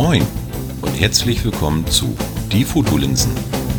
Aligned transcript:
Moin 0.00 0.24
und 0.80 0.92
herzlich 1.00 1.44
willkommen 1.44 1.84
zu 1.88 2.16
Die 2.52 2.64
Fotolinsen, 2.64 3.32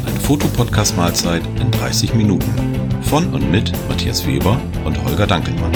eine 0.06 0.20
Fotopodcast-Mahlzeit 0.20 1.42
in 1.62 1.72
30 1.72 2.14
Minuten. 2.14 3.02
Von 3.04 3.34
und 3.34 3.50
mit 3.50 3.72
Matthias 3.88 4.28
Weber 4.28 4.62
und 4.84 5.02
Holger 5.06 5.26
Dankelmann. 5.28 5.72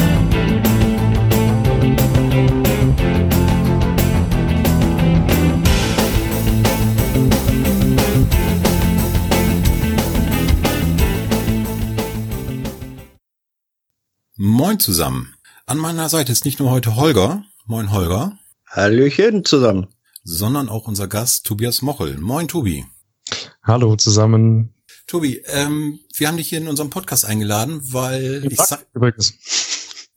Moin 14.36 14.78
zusammen. 14.80 15.36
An 15.68 15.78
meiner 15.78 16.10
Seite 16.10 16.34
ist 16.34 16.44
nicht 16.44 16.60
nur 16.60 16.70
heute 16.70 16.98
Holger. 16.98 17.46
Moin 17.66 17.94
Holger. 17.94 18.38
Hallöchen 18.68 19.46
zusammen. 19.46 19.88
Sondern 20.24 20.70
auch 20.70 20.88
unser 20.88 21.08
Gast 21.08 21.46
Tobias 21.46 21.82
Mochel. 21.82 22.18
Moin 22.18 22.48
Tobi. 22.48 22.86
Hallo 23.62 23.96
zusammen. 23.98 24.74
Tobi, 25.06 25.44
ähm, 25.48 26.00
wir 26.16 26.28
haben 26.30 26.38
dich 26.38 26.48
hier 26.50 26.60
in 26.60 26.68
unserem 26.70 26.90
Podcast 26.90 27.26
eingeladen, 27.26 27.82
weil 27.92 28.40
Vielen 28.40 28.52
ich 28.52 28.58
Dank, 28.58 28.70
sag, 28.70 28.86
übrigens. 28.94 29.34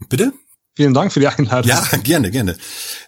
bitte? 0.08 0.32
Vielen 0.76 0.94
Dank 0.94 1.12
für 1.12 1.18
die 1.20 1.26
Einladung. 1.26 1.68
Ja, 1.68 1.84
gerne, 2.04 2.30
gerne. 2.30 2.56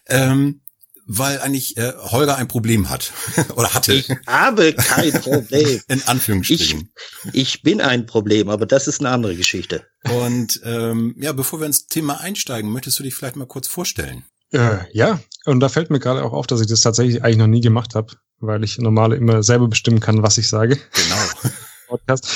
Ähm, 0.07 0.61
weil 1.07 1.41
eigentlich 1.41 1.77
äh, 1.77 1.93
Holger 1.97 2.37
ein 2.37 2.49
Problem 2.49 2.91
hat 2.91 3.13
oder 3.55 3.73
hatte. 3.75 3.95
Ich 3.95 4.11
habe 4.27 4.75
kein 4.75 5.13
Problem. 5.13 5.81
in 5.89 5.99
Ich, 5.99 6.09
Anführungsstrichen. 6.09 6.93
ich 7.33 7.63
bin 7.63 7.81
ein 7.81 8.07
Problem, 8.07 8.49
aber 8.49 8.67
das 8.67 8.89
ist 8.89 8.99
eine 9.01 9.11
andere 9.11 9.37
Geschichte. 9.37 9.87
Und 10.11 10.61
ähm, 10.65 11.15
ja, 11.19 11.33
bevor 11.33 11.61
wir 11.61 11.67
ins 11.67 11.87
Thema 11.87 12.21
einsteigen, 12.21 12.73
möchtest 12.73 12.99
du 12.99 13.05
dich 13.05 13.15
vielleicht 13.15 13.37
mal 13.37 13.47
kurz 13.47 13.69
vorstellen? 13.69 14.25
Äh, 14.53 14.79
ja, 14.93 15.21
und 15.45 15.61
da 15.61 15.69
fällt 15.69 15.91
mir 15.91 16.01
gerade 16.01 16.25
auch 16.25 16.33
auf, 16.33 16.47
dass 16.47 16.61
ich 16.61 16.67
das 16.67 16.81
tatsächlich 16.81 17.23
eigentlich 17.23 17.37
noch 17.37 17.47
nie 17.47 17.61
gemacht 17.61 17.95
habe, 17.95 18.15
weil 18.41 18.65
ich 18.65 18.79
normale 18.79 19.17
immer 19.17 19.43
selber 19.43 19.69
bestimmen 19.69 20.01
kann, 20.01 20.23
was 20.23 20.39
ich 20.39 20.49
sage. 20.49 20.77
Genau. 20.77 21.53
Podcast. 21.89 22.29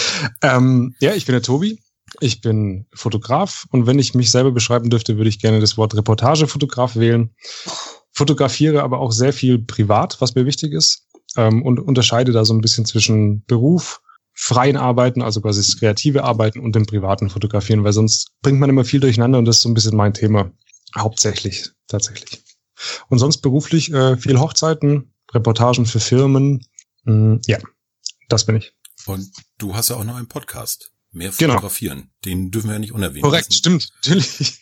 Ähm, 0.43 0.95
ja, 1.01 1.15
ich 1.15 1.27
bin 1.27 1.35
der 1.35 1.43
Tobi. 1.43 1.79
Ich 2.21 2.41
bin 2.41 2.87
Fotograf 2.95 3.67
und 3.71 3.87
wenn 3.87 3.99
ich 3.99 4.15
mich 4.15 4.31
selber 4.31 4.51
beschreiben 4.51 4.91
dürfte, 4.91 5.17
würde 5.17 5.31
ich 5.31 5.41
gerne 5.41 5.61
das 5.61 5.77
Wort 5.79 5.95
Reportagefotograf 5.95 6.97
wählen. 6.97 7.35
Fotografiere 8.13 8.83
aber 8.83 8.99
auch 9.01 9.13
sehr 9.13 9.33
viel 9.33 9.59
privat, 9.59 10.21
was 10.21 10.35
mir 10.35 10.45
wichtig 10.45 10.73
ist 10.73 11.07
ähm, 11.37 11.63
und 11.63 11.81
unterscheide 11.81 12.33
da 12.33 12.45
so 12.45 12.53
ein 12.53 12.61
bisschen 12.61 12.85
zwischen 12.85 13.45
Beruf, 13.47 14.03
freien 14.35 14.77
Arbeiten, 14.77 15.23
also 15.23 15.41
quasi 15.41 15.61
das 15.61 15.79
kreative 15.79 16.25
Arbeiten 16.25 16.61
und 16.61 16.75
dem 16.75 16.87
privaten 16.87 17.31
Fotografieren, 17.31 17.85
weil 17.85 17.93
sonst 17.93 18.33
bringt 18.43 18.61
man 18.61 18.71
immer 18.71 18.85
viel 18.85 19.01
durcheinander 19.01 19.39
und 19.39 19.47
das 19.47 19.57
ist 19.57 19.63
so 19.63 19.71
ein 19.71 19.75
bisschen 19.75 19.97
mein 19.97 20.15
Thema. 20.15 20.51
Hauptsächlich, 20.97 21.71
tatsächlich. 21.93 22.43
Und 23.09 23.19
sonst 23.19 23.39
beruflich 23.39 23.93
äh, 23.93 24.17
viel 24.17 24.39
Hochzeiten, 24.41 25.15
Reportagen 25.33 25.87
für 25.87 26.01
Firmen. 26.01 26.67
Mm, 27.05 27.37
ja, 27.47 27.59
das 28.29 28.45
bin 28.47 28.57
ich. 28.57 28.75
Und 29.07 29.31
du 29.59 29.75
hast 29.75 29.91
ja 29.91 29.97
auch 29.97 30.05
noch 30.05 30.17
einen 30.17 30.29
Podcast. 30.29 30.91
Mehr 31.13 31.31
Genau. 31.39 31.55
fotografieren. 31.55 32.11
Den 32.25 32.51
dürfen 32.51 32.69
wir 32.69 32.75
ja 32.75 32.79
nicht 32.81 32.93
unerwähnt 32.93 33.23
Korrekt, 33.25 33.47
lassen. 33.51 33.59
stimmt, 33.59 33.91
natürlich. 33.97 34.59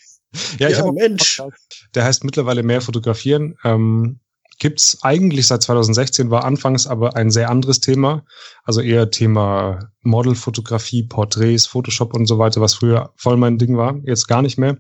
Ja, 0.59 0.69
ich 0.69 0.73
Ja, 0.75 0.79
habe 0.79 0.91
auch 0.91 0.95
Mensch. 0.95 1.37
Podcast, 1.39 1.89
Der 1.95 2.05
heißt 2.05 2.25
mittlerweile 2.25 2.63
mehr 2.63 2.81
fotografieren. 2.81 3.57
Ähm, 3.65 4.21
gibt's 4.59 4.99
eigentlich 5.03 5.47
seit 5.47 5.63
2016, 5.63 6.31
war 6.31 6.45
anfangs 6.45 6.87
aber 6.87 7.17
ein 7.17 7.31
sehr 7.31 7.51
anderes 7.51 7.81
Thema. 7.81 8.25
Also 8.65 8.81
eher 8.81 9.11
Thema 9.11 9.91
Modelfotografie, 10.03 11.05
Porträts, 11.05 11.67
Photoshop 11.67 12.15
und 12.15 12.27
so 12.27 12.39
weiter, 12.39 12.61
was 12.61 12.75
früher 12.75 13.13
voll 13.17 13.37
mein 13.37 13.57
Ding 13.59 13.77
war, 13.77 13.97
jetzt 14.05 14.29
gar 14.29 14.43
nicht 14.43 14.59
mehr. 14.59 14.77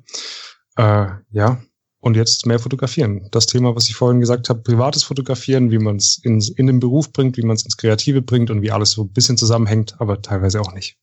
Äh, 0.76 1.06
ja, 1.30 1.62
und 2.00 2.16
jetzt 2.16 2.46
mehr 2.46 2.58
fotografieren. 2.58 3.28
Das 3.30 3.46
Thema, 3.46 3.76
was 3.76 3.88
ich 3.88 3.94
vorhin 3.94 4.20
gesagt 4.20 4.48
habe, 4.48 4.62
privates 4.62 5.04
Fotografieren, 5.04 5.70
wie 5.70 5.78
man 5.78 5.96
es 5.96 6.18
in, 6.22 6.40
in 6.56 6.66
den 6.66 6.80
Beruf 6.80 7.12
bringt, 7.12 7.36
wie 7.36 7.42
man 7.42 7.56
es 7.56 7.64
ins 7.64 7.76
Kreative 7.76 8.22
bringt 8.22 8.50
und 8.50 8.62
wie 8.62 8.70
alles 8.70 8.92
so 8.92 9.04
ein 9.04 9.12
bisschen 9.12 9.36
zusammenhängt, 9.36 10.00
aber 10.00 10.22
teilweise 10.22 10.60
auch 10.60 10.72
nicht. 10.72 10.96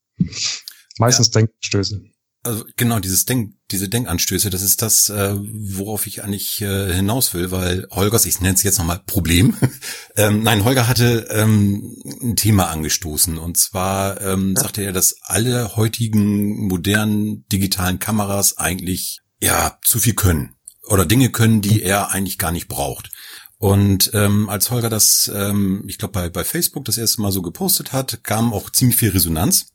Meistens 0.97 1.29
Denkstöße. 1.29 2.01
Also 2.43 2.63
genau, 2.77 2.99
dieses 2.99 3.25
Denk, 3.25 3.55
diese 3.71 3.89
Denkanstöße, 3.89 4.49
das 4.49 4.61
ist 4.61 4.81
das, 4.81 5.09
äh, 5.09 5.35
worauf 5.35 6.07
ich 6.07 6.23
eigentlich 6.23 6.61
äh, 6.61 6.93
hinaus 6.93 7.33
will, 7.33 7.51
weil 7.51 7.87
Holgers, 7.91 8.25
ich 8.25 8.39
nenne 8.39 8.55
es 8.55 8.63
jetzt 8.63 8.77
nochmal 8.77 9.01
Problem. 9.05 9.55
ähm, 10.15 10.43
nein, 10.43 10.63
Holger 10.63 10.87
hatte 10.87 11.27
ähm, 11.29 11.95
ein 12.21 12.35
Thema 12.35 12.69
angestoßen 12.69 13.37
und 13.37 13.57
zwar 13.57 14.21
ähm, 14.21 14.55
sagte 14.55 14.81
er, 14.81 14.93
dass 14.93 15.17
alle 15.23 15.75
heutigen 15.75 16.67
modernen 16.67 17.45
digitalen 17.51 17.99
Kameras 17.99 18.57
eigentlich 18.57 19.19
ja 19.41 19.77
zu 19.83 19.99
viel 19.99 20.13
können 20.13 20.56
oder 20.87 21.05
Dinge 21.05 21.29
können, 21.29 21.61
die 21.61 21.81
er 21.81 22.11
eigentlich 22.11 22.37
gar 22.37 22.51
nicht 22.51 22.67
braucht. 22.67 23.11
Und 23.59 24.11
ähm, 24.13 24.49
als 24.49 24.69
Holger 24.69 24.89
das, 24.89 25.31
ähm, 25.33 25.83
ich 25.87 25.97
glaube 25.97 26.11
bei, 26.13 26.29
bei 26.29 26.43
Facebook 26.43 26.85
das 26.85 26.97
erste 26.97 27.21
Mal 27.21 27.31
so 27.31 27.41
gepostet 27.41 27.91
hat, 27.93 28.23
kam 28.23 28.53
auch 28.53 28.69
ziemlich 28.69 28.97
viel 28.97 29.09
Resonanz. 29.09 29.67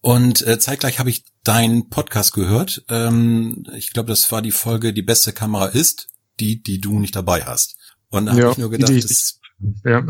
Und 0.00 0.46
äh, 0.46 0.58
zeitgleich 0.58 0.98
habe 0.98 1.10
ich 1.10 1.24
deinen 1.44 1.88
Podcast 1.88 2.32
gehört. 2.32 2.84
Ähm, 2.88 3.64
ich 3.74 3.92
glaube, 3.92 4.08
das 4.08 4.30
war 4.32 4.42
die 4.42 4.52
Folge 4.52 4.92
Die 4.92 5.02
beste 5.02 5.32
Kamera 5.32 5.66
ist, 5.66 6.08
die, 6.40 6.62
die 6.62 6.80
du 6.80 6.98
nicht 6.98 7.14
dabei 7.16 7.44
hast. 7.44 7.76
Und 8.08 8.26
da 8.26 8.32
habe 8.32 8.42
Ja, 8.42 8.50
ich 8.52 8.58
nur 8.58 8.70
gedacht, 8.70 8.90
die- 8.90 9.00
das 9.00 9.38
Ja. 9.84 10.04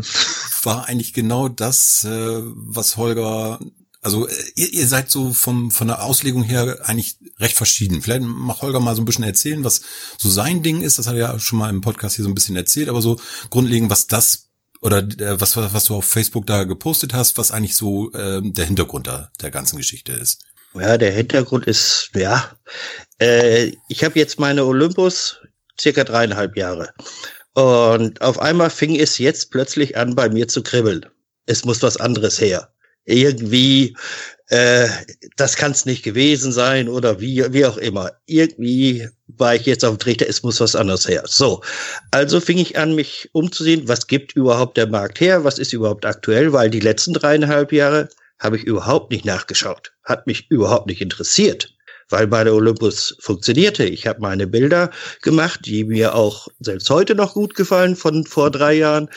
war 0.63 0.85
eigentlich 0.87 1.13
genau 1.13 1.47
das, 1.49 2.03
äh, 2.03 2.41
was 2.43 2.97
Holger, 2.97 3.59
also 4.03 4.27
äh, 4.27 4.33
ihr, 4.55 4.73
ihr 4.73 4.87
seid 4.87 5.09
so 5.09 5.33
vom, 5.33 5.71
von 5.71 5.87
der 5.87 6.03
Auslegung 6.03 6.43
her 6.43 6.79
eigentlich 6.83 7.17
recht 7.39 7.55
verschieden. 7.55 8.01
Vielleicht 8.01 8.23
mag 8.23 8.61
Holger 8.61 8.79
mal 8.79 8.95
so 8.95 9.01
ein 9.01 9.05
bisschen 9.05 9.23
erzählen, 9.23 9.63
was 9.63 9.81
so 10.17 10.29
sein 10.29 10.61
Ding 10.63 10.81
ist. 10.81 10.99
Das 10.99 11.07
hat 11.07 11.15
er 11.15 11.19
ja 11.19 11.39
schon 11.39 11.59
mal 11.59 11.69
im 11.69 11.81
Podcast 11.81 12.15
hier 12.15 12.23
so 12.23 12.29
ein 12.29 12.35
bisschen 12.35 12.55
erzählt, 12.55 12.89
aber 12.89 13.01
so 13.01 13.19
grundlegend, 13.49 13.89
was 13.89 14.07
das 14.07 14.49
oder 14.81 14.97
äh, 14.97 15.39
was, 15.39 15.55
was 15.55 15.85
du 15.85 15.95
auf 15.95 16.05
Facebook 16.05 16.45
da 16.45 16.65
gepostet 16.65 17.13
hast, 17.13 17.37
was 17.37 17.51
eigentlich 17.51 17.75
so 17.75 18.13
ähm, 18.13 18.53
der 18.53 18.65
Hintergrund 18.65 19.07
da, 19.07 19.31
der 19.41 19.49
ganzen 19.49 19.77
Geschichte 19.77 20.11
ist. 20.11 20.43
Ja, 20.75 20.97
der 20.97 21.11
Hintergrund 21.11 21.67
ist, 21.67 22.09
ja, 22.15 22.51
äh, 23.19 23.71
ich 23.87 24.03
habe 24.03 24.19
jetzt 24.19 24.39
meine 24.39 24.65
Olympus 24.65 25.37
circa 25.79 26.03
dreieinhalb 26.03 26.57
Jahre. 26.57 26.93
Und 27.53 28.21
auf 28.21 28.39
einmal 28.39 28.71
fing 28.71 28.99
es 28.99 29.19
jetzt 29.19 29.51
plötzlich 29.51 29.95
an, 29.95 30.15
bei 30.15 30.29
mir 30.29 30.47
zu 30.47 30.63
kribbeln. 30.63 31.05
Es 31.45 31.63
muss 31.63 31.83
was 31.83 31.97
anderes 31.97 32.41
her. 32.41 32.72
Irgendwie, 33.05 33.95
äh, 34.47 34.87
das 35.35 35.55
kann 35.57 35.71
es 35.71 35.85
nicht 35.85 36.03
gewesen 36.03 36.51
sein 36.51 36.87
oder 36.87 37.19
wie, 37.19 37.43
wie 37.53 37.65
auch 37.65 37.77
immer. 37.77 38.11
Irgendwie 38.25 39.07
war 39.27 39.55
ich 39.55 39.65
jetzt 39.65 39.83
auf 39.83 39.95
dem 39.95 39.99
Trichter, 39.99 40.27
es 40.27 40.43
muss 40.43 40.59
was 40.59 40.75
anderes 40.75 41.07
her. 41.07 41.23
So, 41.25 41.61
also 42.11 42.39
fing 42.39 42.57
ich 42.57 42.77
an, 42.77 42.95
mich 42.95 43.29
umzusehen, 43.33 43.87
was 43.87 44.07
gibt 44.07 44.35
überhaupt 44.35 44.77
der 44.77 44.87
Markt 44.87 45.19
her, 45.19 45.43
was 45.43 45.59
ist 45.59 45.73
überhaupt 45.73 46.05
aktuell, 46.05 46.53
weil 46.53 46.69
die 46.69 46.79
letzten 46.79 47.13
dreieinhalb 47.13 47.71
Jahre 47.71 48.09
habe 48.39 48.57
ich 48.57 48.63
überhaupt 48.63 49.11
nicht 49.11 49.25
nachgeschaut. 49.25 49.93
Hat 50.03 50.27
mich 50.27 50.49
überhaupt 50.49 50.87
nicht 50.87 51.01
interessiert, 51.01 51.73
weil 52.09 52.27
bei 52.27 52.43
der 52.43 52.53
Olympus 52.53 53.15
funktionierte. 53.19 53.85
Ich 53.85 54.05
habe 54.05 54.21
meine 54.21 54.47
Bilder 54.47 54.91
gemacht, 55.21 55.61
die 55.65 55.83
mir 55.83 56.15
auch 56.15 56.47
selbst 56.59 56.89
heute 56.89 57.15
noch 57.15 57.33
gut 57.33 57.55
gefallen 57.55 57.95
von 57.95 58.25
vor 58.25 58.51
drei 58.51 58.73
Jahren. 58.73 59.09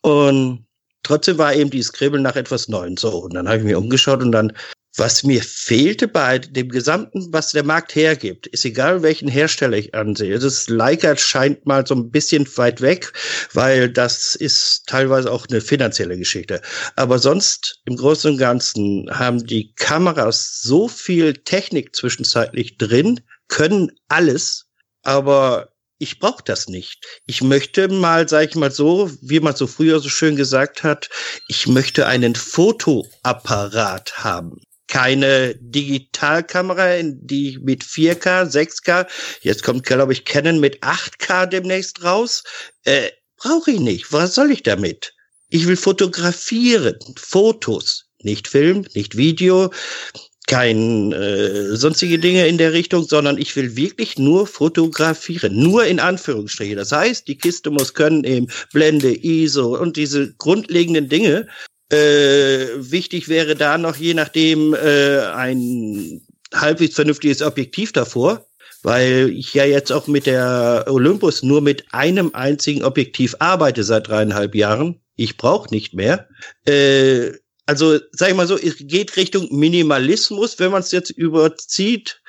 Und 0.00 0.65
trotzdem 1.06 1.38
war 1.38 1.54
eben 1.54 1.70
dieses 1.70 1.92
Kribbeln 1.92 2.22
nach 2.22 2.36
etwas 2.36 2.68
Neuem. 2.68 2.96
So, 2.96 3.10
und 3.10 3.34
dann 3.34 3.48
habe 3.48 3.58
ich 3.58 3.64
mir 3.64 3.78
umgeschaut 3.78 4.22
und 4.22 4.32
dann, 4.32 4.52
was 4.96 5.22
mir 5.22 5.42
fehlte 5.42 6.08
bei 6.08 6.38
dem 6.38 6.68
Gesamten, 6.68 7.32
was 7.32 7.52
der 7.52 7.64
Markt 7.64 7.94
hergibt, 7.94 8.46
ist 8.46 8.64
egal, 8.64 9.02
welchen 9.02 9.28
Hersteller 9.28 9.76
ich 9.76 9.94
ansehe. 9.94 10.38
Das 10.38 10.68
Leica 10.68 11.16
scheint 11.16 11.66
mal 11.66 11.86
so 11.86 11.94
ein 11.94 12.10
bisschen 12.10 12.46
weit 12.56 12.80
weg, 12.80 13.12
weil 13.52 13.90
das 13.90 14.34
ist 14.34 14.86
teilweise 14.86 15.30
auch 15.30 15.46
eine 15.48 15.60
finanzielle 15.60 16.16
Geschichte. 16.16 16.60
Aber 16.96 17.18
sonst 17.18 17.82
im 17.84 17.96
Großen 17.96 18.32
und 18.32 18.38
Ganzen 18.38 19.06
haben 19.10 19.46
die 19.46 19.74
Kameras 19.74 20.60
so 20.62 20.88
viel 20.88 21.34
Technik 21.34 21.94
zwischenzeitlich 21.94 22.78
drin, 22.78 23.20
können 23.48 23.92
alles, 24.08 24.66
aber 25.02 25.75
ich 25.98 26.18
brauche 26.18 26.42
das 26.44 26.68
nicht. 26.68 27.04
Ich 27.26 27.42
möchte 27.42 27.88
mal, 27.88 28.28
sag 28.28 28.48
ich 28.48 28.54
mal 28.54 28.70
so, 28.70 29.10
wie 29.22 29.40
man 29.40 29.56
so 29.56 29.66
früher 29.66 30.00
so 30.00 30.08
schön 30.08 30.36
gesagt 30.36 30.82
hat, 30.82 31.08
ich 31.48 31.66
möchte 31.66 32.06
einen 32.06 32.34
Fotoapparat 32.34 34.24
haben. 34.24 34.60
Keine 34.88 35.56
Digitalkamera, 35.60 37.02
die 37.02 37.58
mit 37.62 37.82
4K, 37.82 38.44
6K, 38.44 39.06
jetzt 39.40 39.64
kommt, 39.64 39.84
glaube 39.84 40.12
ich, 40.12 40.24
Canon 40.24 40.60
mit 40.60 40.82
8K 40.82 41.46
demnächst 41.46 42.04
raus. 42.04 42.44
Äh, 42.84 43.10
Brauche 43.36 43.70
ich 43.70 43.80
nicht. 43.80 44.12
Was 44.12 44.34
soll 44.34 44.50
ich 44.50 44.62
damit? 44.62 45.12
Ich 45.48 45.66
will 45.66 45.76
fotografieren, 45.76 46.98
Fotos, 47.16 48.06
nicht 48.22 48.48
Film, 48.48 48.86
nicht 48.94 49.16
Video, 49.16 49.70
kein 50.46 51.12
äh, 51.12 51.76
sonstige 51.76 52.18
Dinge 52.18 52.46
in 52.46 52.58
der 52.58 52.72
Richtung, 52.72 53.04
sondern 53.04 53.36
ich 53.36 53.54
will 53.56 53.76
wirklich 53.76 54.16
nur 54.18 54.46
fotografieren, 54.46 55.58
nur 55.58 55.84
in 55.84 55.98
Anführungsstriche. 55.98 56.76
Das 56.76 56.92
heißt, 56.92 57.26
die 57.26 57.36
Kiste 57.36 57.70
muss 57.70 57.94
können 57.94 58.24
eben 58.24 58.46
Blende, 58.72 59.12
ISO 59.12 59.76
und 59.76 59.96
diese 59.96 60.34
grundlegenden 60.34 61.08
Dinge. 61.08 61.48
Äh, 61.90 62.66
wichtig 62.76 63.28
wäre 63.28 63.54
da 63.54 63.78
noch 63.78 63.96
je 63.96 64.14
nachdem 64.14 64.74
äh, 64.74 65.20
ein 65.34 66.20
halbwegs 66.54 66.94
vernünftiges 66.94 67.42
Objektiv 67.42 67.92
davor, 67.92 68.46
weil 68.82 69.30
ich 69.30 69.52
ja 69.54 69.64
jetzt 69.64 69.90
auch 69.90 70.06
mit 70.06 70.26
der 70.26 70.84
Olympus 70.88 71.42
nur 71.42 71.60
mit 71.60 71.84
einem 71.90 72.30
einzigen 72.34 72.84
Objektiv 72.84 73.34
arbeite 73.40 73.82
seit 73.82 74.08
dreieinhalb 74.08 74.54
Jahren. 74.54 75.00
Ich 75.16 75.36
brauche 75.36 75.72
nicht 75.74 75.94
mehr. 75.94 76.28
Äh, 76.66 77.32
also 77.66 77.98
sag 78.12 78.30
ich 78.30 78.34
mal 78.34 78.46
so, 78.46 78.56
es 78.56 78.76
geht 78.78 79.16
Richtung 79.16 79.48
Minimalismus, 79.50 80.58
wenn 80.58 80.70
man 80.70 80.82
es 80.82 80.92
jetzt 80.92 81.10
überzieht. 81.10 82.22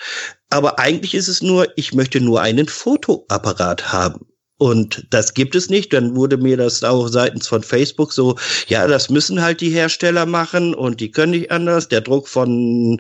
Aber 0.49 0.79
eigentlich 0.79 1.13
ist 1.13 1.27
es 1.27 1.41
nur, 1.41 1.67
ich 1.75 1.93
möchte 1.93 2.19
nur 2.19 2.41
einen 2.41 2.67
Fotoapparat 2.67 3.91
haben. 3.91 4.25
Und 4.59 5.05
das 5.11 5.35
gibt 5.35 5.53
es 5.55 5.69
nicht. 5.69 5.93
Dann 5.93 6.15
wurde 6.15 6.37
mir 6.37 6.57
das 6.57 6.83
auch 6.83 7.07
seitens 7.09 7.47
von 7.47 7.61
Facebook 7.61 8.11
so, 8.11 8.35
ja, 8.67 8.87
das 8.87 9.09
müssen 9.09 9.41
halt 9.41 9.61
die 9.61 9.69
Hersteller 9.69 10.25
machen 10.25 10.73
und 10.73 10.99
die 10.99 11.11
können 11.11 11.33
nicht 11.33 11.51
anders. 11.51 11.89
Der 11.89 12.01
Druck 12.01 12.27
von 12.27 12.99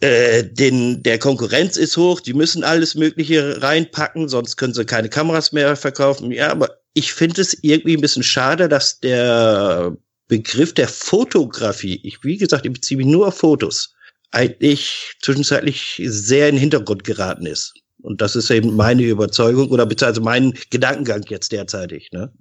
äh, 0.00 0.44
den, 0.44 1.02
der 1.02 1.18
Konkurrenz 1.18 1.78
ist 1.78 1.96
hoch, 1.96 2.20
die 2.20 2.34
müssen 2.34 2.64
alles 2.64 2.94
Mögliche 2.94 3.62
reinpacken, 3.62 4.28
sonst 4.28 4.56
können 4.58 4.74
sie 4.74 4.84
keine 4.84 5.08
Kameras 5.08 5.52
mehr 5.52 5.74
verkaufen. 5.74 6.30
Ja, 6.30 6.50
aber 6.50 6.78
ich 6.92 7.14
finde 7.14 7.40
es 7.40 7.56
irgendwie 7.62 7.96
ein 7.96 8.02
bisschen 8.02 8.22
schade, 8.22 8.68
dass 8.68 9.00
der 9.00 9.96
Begriff 10.28 10.74
der 10.74 10.88
Fotografie, 10.88 12.00
ich, 12.02 12.22
wie 12.22 12.36
gesagt, 12.36 12.66
ich 12.66 12.72
beziehe 12.72 12.98
mich 12.98 13.06
nur 13.06 13.28
auf 13.28 13.38
Fotos, 13.38 13.94
eigentlich 14.30 15.14
zwischenzeitlich 15.22 16.00
sehr 16.04 16.48
in 16.48 16.56
den 16.56 16.60
Hintergrund 16.60 17.04
geraten 17.04 17.46
ist. 17.46 17.74
Und 18.02 18.20
das 18.20 18.36
ist 18.36 18.50
eben 18.50 18.76
meine 18.76 19.02
Überzeugung 19.02 19.70
oder 19.70 19.86
beziehungsweise 19.86 20.20
mein 20.20 20.54
Gedankengang 20.70 21.24
jetzt 21.28 21.50
derzeitig. 21.50 22.10
Ne? 22.12 22.32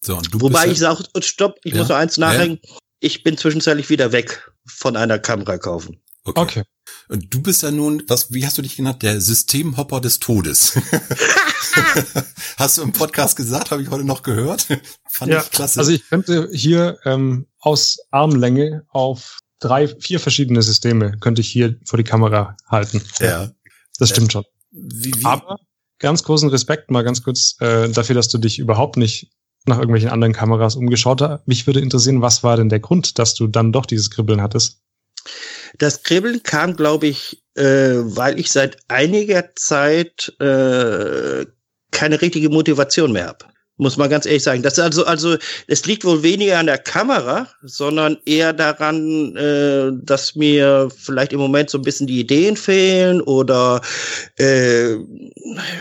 So, 0.00 0.16
und 0.16 0.32
du 0.32 0.40
Wobei 0.40 0.68
ich 0.68 0.78
sage, 0.78 1.04
stopp, 1.20 1.58
ich 1.62 1.74
ja? 1.74 1.80
muss 1.80 1.88
noch 1.88 1.96
eins 1.96 2.16
nachhängen. 2.16 2.58
Ja? 2.62 2.76
Ich 3.00 3.22
bin 3.22 3.36
zwischenzeitlich 3.36 3.90
wieder 3.90 4.12
weg 4.12 4.50
von 4.66 4.96
einer 4.96 5.18
Kamera 5.18 5.58
kaufen. 5.58 6.00
Okay. 6.26 6.40
okay. 6.40 6.62
Und 7.08 7.32
du 7.32 7.40
bist 7.40 7.62
ja 7.62 7.70
nun, 7.70 8.02
was, 8.08 8.32
wie 8.32 8.44
hast 8.44 8.58
du 8.58 8.62
dich 8.62 8.76
genannt? 8.76 9.02
Der 9.02 9.20
Systemhopper 9.20 10.00
des 10.00 10.18
Todes. 10.18 10.76
hast 12.56 12.78
du 12.78 12.82
im 12.82 12.92
Podcast 12.92 13.36
gesagt, 13.36 13.70
habe 13.70 13.82
ich 13.82 13.90
heute 13.90 14.04
noch 14.04 14.22
gehört. 14.22 14.66
Fand 15.10 15.30
ja, 15.30 15.40
ich 15.40 15.50
klasse. 15.50 15.78
Also 15.78 15.92
ich 15.92 16.08
könnte 16.08 16.48
hier 16.52 16.98
ähm, 17.04 17.46
aus 17.60 17.98
Armlänge 18.10 18.84
auf 18.88 19.38
drei, 19.60 19.88
vier 19.88 20.20
verschiedene 20.20 20.62
Systeme 20.62 21.16
könnte 21.18 21.40
ich 21.40 21.48
hier 21.48 21.76
vor 21.84 21.96
die 21.96 22.04
Kamera 22.04 22.56
halten. 22.68 23.02
Ja. 23.20 23.50
Das 23.98 24.10
stimmt 24.10 24.32
schon. 24.32 24.44
Wie, 24.70 25.12
wie? 25.14 25.24
Aber 25.24 25.56
ganz 25.98 26.22
großen 26.22 26.48
Respekt 26.50 26.90
mal 26.90 27.04
ganz 27.04 27.22
kurz 27.22 27.56
äh, 27.60 27.88
dafür, 27.88 28.14
dass 28.14 28.28
du 28.28 28.38
dich 28.38 28.58
überhaupt 28.58 28.96
nicht 28.96 29.30
nach 29.64 29.78
irgendwelchen 29.78 30.10
anderen 30.10 30.32
Kameras 30.32 30.76
umgeschaut 30.76 31.20
hast. 31.22 31.46
Mich 31.48 31.66
würde 31.66 31.80
interessieren, 31.80 32.22
was 32.22 32.42
war 32.42 32.56
denn 32.56 32.68
der 32.68 32.80
Grund, 32.80 33.18
dass 33.18 33.34
du 33.34 33.46
dann 33.46 33.72
doch 33.72 33.86
dieses 33.86 34.10
Kribbeln 34.10 34.40
hattest? 34.40 34.80
Das 35.78 36.02
Kribbeln 36.02 36.42
kam, 36.42 36.76
glaube 36.76 37.06
ich, 37.06 37.42
äh, 37.54 37.94
weil 37.96 38.38
ich 38.38 38.50
seit 38.50 38.78
einiger 38.88 39.54
Zeit 39.54 40.32
äh, 40.40 41.46
keine 41.90 42.20
richtige 42.20 42.50
Motivation 42.50 43.12
mehr 43.12 43.28
habe. 43.28 43.46
Muss 43.78 43.98
man 43.98 44.08
ganz 44.08 44.24
ehrlich 44.24 44.42
sagen. 44.42 44.62
Das 44.62 44.78
also, 44.78 45.04
also, 45.04 45.36
es 45.66 45.84
liegt 45.84 46.04
wohl 46.06 46.22
weniger 46.22 46.58
an 46.58 46.66
der 46.66 46.78
Kamera, 46.78 47.46
sondern 47.62 48.16
eher 48.24 48.54
daran, 48.54 49.36
äh, 49.36 49.90
dass 50.02 50.34
mir 50.34 50.88
vielleicht 50.96 51.34
im 51.34 51.40
Moment 51.40 51.68
so 51.68 51.76
ein 51.76 51.82
bisschen 51.82 52.06
die 52.06 52.20
Ideen 52.20 52.56
fehlen 52.56 53.20
oder 53.20 53.82
äh, 54.38 54.94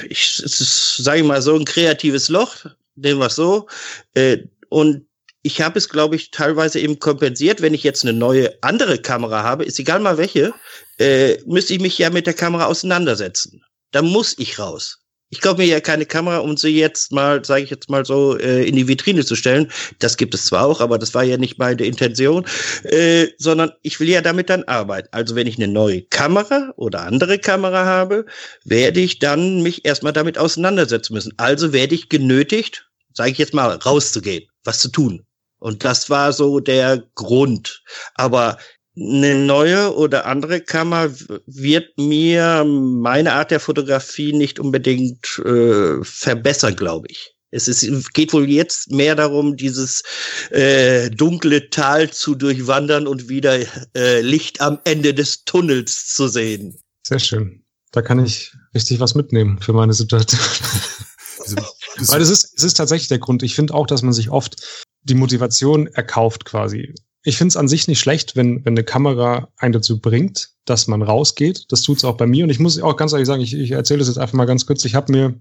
ich, 0.10 0.42
sage 0.46 1.24
mal, 1.24 1.42
so 1.42 1.56
ein 1.56 1.64
kreatives 1.64 2.28
Loch, 2.28 2.66
nehmen 2.96 3.22
wir 3.22 3.28
es 3.28 3.36
so. 3.36 3.68
Äh, 4.14 4.40
und 4.68 5.06
ich 5.46 5.62
habe 5.62 5.78
es, 5.78 5.90
glaube 5.90 6.16
ich, 6.16 6.32
teilweise 6.32 6.80
eben 6.80 7.00
kompensiert. 7.00 7.62
Wenn 7.62 7.74
ich 7.74 7.84
jetzt 7.84 8.04
eine 8.04 8.14
neue 8.14 8.52
andere 8.62 8.98
Kamera 8.98 9.44
habe, 9.44 9.64
ist 9.64 9.80
egal 9.80 10.00
mal 10.00 10.18
welche, 10.18 10.54
äh, 11.00 11.38
müsste 11.46 11.74
ich 11.74 11.80
mich 11.80 11.98
ja 11.98 12.10
mit 12.10 12.28
der 12.28 12.34
Kamera 12.34 12.66
auseinandersetzen. 12.66 13.64
Da 13.92 14.02
muss 14.02 14.36
ich 14.38 14.60
raus 14.60 15.06
ich 15.36 15.42
kaufe 15.42 15.58
mir 15.58 15.68
ja 15.68 15.82
keine 15.82 16.06
Kamera, 16.06 16.38
um 16.38 16.56
sie 16.56 16.70
jetzt 16.70 17.12
mal, 17.12 17.44
sage 17.44 17.64
ich 17.64 17.70
jetzt 17.70 17.90
mal 17.90 18.06
so, 18.06 18.38
äh, 18.38 18.64
in 18.64 18.76
die 18.76 18.88
Vitrine 18.88 19.26
zu 19.26 19.36
stellen. 19.36 19.72
Das 20.00 20.18
gibt 20.18 20.34
es 20.34 20.46
zwar 20.46 20.66
auch, 20.66 20.82
aber 20.82 20.98
das 20.98 21.14
war 21.14 21.24
ja 21.24 21.38
nicht 21.38 21.58
meine 21.58 21.84
Intention, 21.84 22.46
äh, 22.84 23.28
sondern 23.38 23.72
ich 23.82 24.00
will 24.00 24.08
ja 24.08 24.22
damit 24.22 24.50
dann 24.50 24.64
arbeiten. 24.64 25.10
Also 25.12 25.36
wenn 25.36 25.48
ich 25.48 25.58
eine 25.58 25.68
neue 25.68 26.04
Kamera 26.04 26.74
oder 26.78 27.02
andere 27.02 27.40
Kamera 27.40 27.86
habe, 27.86 28.26
werde 28.64 29.02
ich 29.02 29.20
dann 29.20 29.62
mich 29.62 29.84
erstmal 29.84 30.14
damit 30.14 30.38
auseinandersetzen 30.38 31.14
müssen. 31.14 31.34
Also 31.38 31.74
werde 31.74 31.96
ich 31.96 32.08
genötigt, 32.08 32.88
sage 33.14 33.32
ich 33.32 33.38
jetzt 33.38 33.54
mal, 33.54 33.76
rauszugehen, 33.76 34.46
was 34.64 34.80
zu 34.80 34.90
tun. 34.90 35.26
Und 35.66 35.84
das 35.84 36.12
war 36.12 36.32
so 36.32 36.60
der 36.60 37.02
Grund. 37.16 37.82
Aber 38.14 38.60
eine 38.96 39.34
neue 39.34 39.96
oder 39.96 40.28
andere 40.28 40.62
Kamera 40.62 41.12
wird 41.48 41.98
mir 41.98 42.64
meine 42.64 43.34
Art 43.34 43.50
der 43.50 43.60
Fotografie 43.60 44.32
nicht 44.32 44.60
unbedingt 44.60 45.42
äh, 45.44 46.04
verbessern, 46.04 46.76
glaube 46.76 47.08
ich. 47.10 47.34
Es 47.50 47.68
ist, 47.68 48.14
geht 48.14 48.32
wohl 48.32 48.48
jetzt 48.48 48.92
mehr 48.92 49.16
darum, 49.16 49.58
dieses 49.58 50.04
äh, 50.52 51.10
dunkle 51.10 51.72
Tal 51.72 52.12
zu 52.12 52.36
durchwandern 52.36 53.08
und 53.08 53.28
wieder 53.28 53.58
äh, 53.98 54.22
Licht 54.22 54.62
am 54.62 54.78
Ende 54.84 55.16
des 55.16 55.46
Tunnels 55.46 56.14
zu 56.14 56.28
sehen. 56.28 56.78
Sehr 57.02 57.18
schön. 57.18 57.64
Da 57.92 58.04
kann 58.04 58.24
ich 58.24 58.54
richtig 58.76 59.00
was 59.00 59.16
mitnehmen 59.16 59.60
für 59.64 59.74
meine 59.74 59.94
Situation. 59.94 60.40
Weil 61.98 62.22
es 62.22 62.30
ist, 62.30 62.54
es 62.56 62.64
ist 62.64 62.78
tatsächlich 62.78 63.08
der 63.08 63.20
Grund. 63.20 63.42
Ich 63.42 63.56
finde 63.56 63.74
auch, 63.74 63.88
dass 63.88 64.04
man 64.04 64.14
sich 64.14 64.30
oft 64.30 64.85
die 65.06 65.16
Motivation 65.16 65.88
erkauft 65.88 66.46
quasi 66.46 66.94
ich 67.26 67.38
finde 67.38 67.50
es 67.50 67.58
an 67.58 67.68
sich 67.68 67.88
nicht 67.88 68.00
schlecht, 68.00 68.36
wenn, 68.36 68.64
wenn 68.66 68.74
eine 68.74 68.84
Kamera 68.84 69.50
einen 69.58 69.74
dazu 69.74 70.00
bringt, 70.00 70.52
dass 70.66 70.88
man 70.88 71.02
rausgeht. 71.02 71.66
Das 71.72 71.82
tut 71.82 71.98
es 71.98 72.06
auch 72.06 72.18
bei 72.18 72.28
mir. 72.28 72.44
Und 72.44 72.52
ich 72.52 72.60
muss 72.60 72.80
auch 72.80 72.96
ganz 72.96 73.14
ehrlich 73.14 73.28
sagen, 73.28 73.42
ich, 73.42 73.56
ich 73.56 73.72
erzähle 73.72 74.00
das 74.00 74.08
jetzt 74.08 74.20
einfach 74.20 74.36
mal 74.36 74.46
ganz 74.46 74.68
kurz. 74.68 74.86
Ich 74.86 74.94
habe 74.94 75.12
mir, 75.12 75.34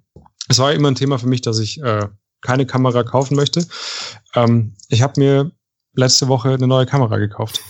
es 0.49 0.59
war 0.59 0.73
immer 0.73 0.91
ein 0.91 0.95
Thema 0.95 1.19
für 1.19 1.29
mich, 1.29 1.43
dass 1.43 1.59
ich 1.59 1.81
äh, 1.83 2.09
keine 2.41 2.65
Kamera 2.65 3.03
kaufen 3.03 3.37
möchte. 3.37 3.67
Ähm, 4.35 4.75
ich 4.89 5.03
habe 5.03 5.21
mir 5.21 5.53
letzte 5.95 6.27
Woche 6.27 6.55
eine 6.55 6.67
neue 6.67 6.87
Kamera 6.87 7.19
gekauft. 7.19 7.61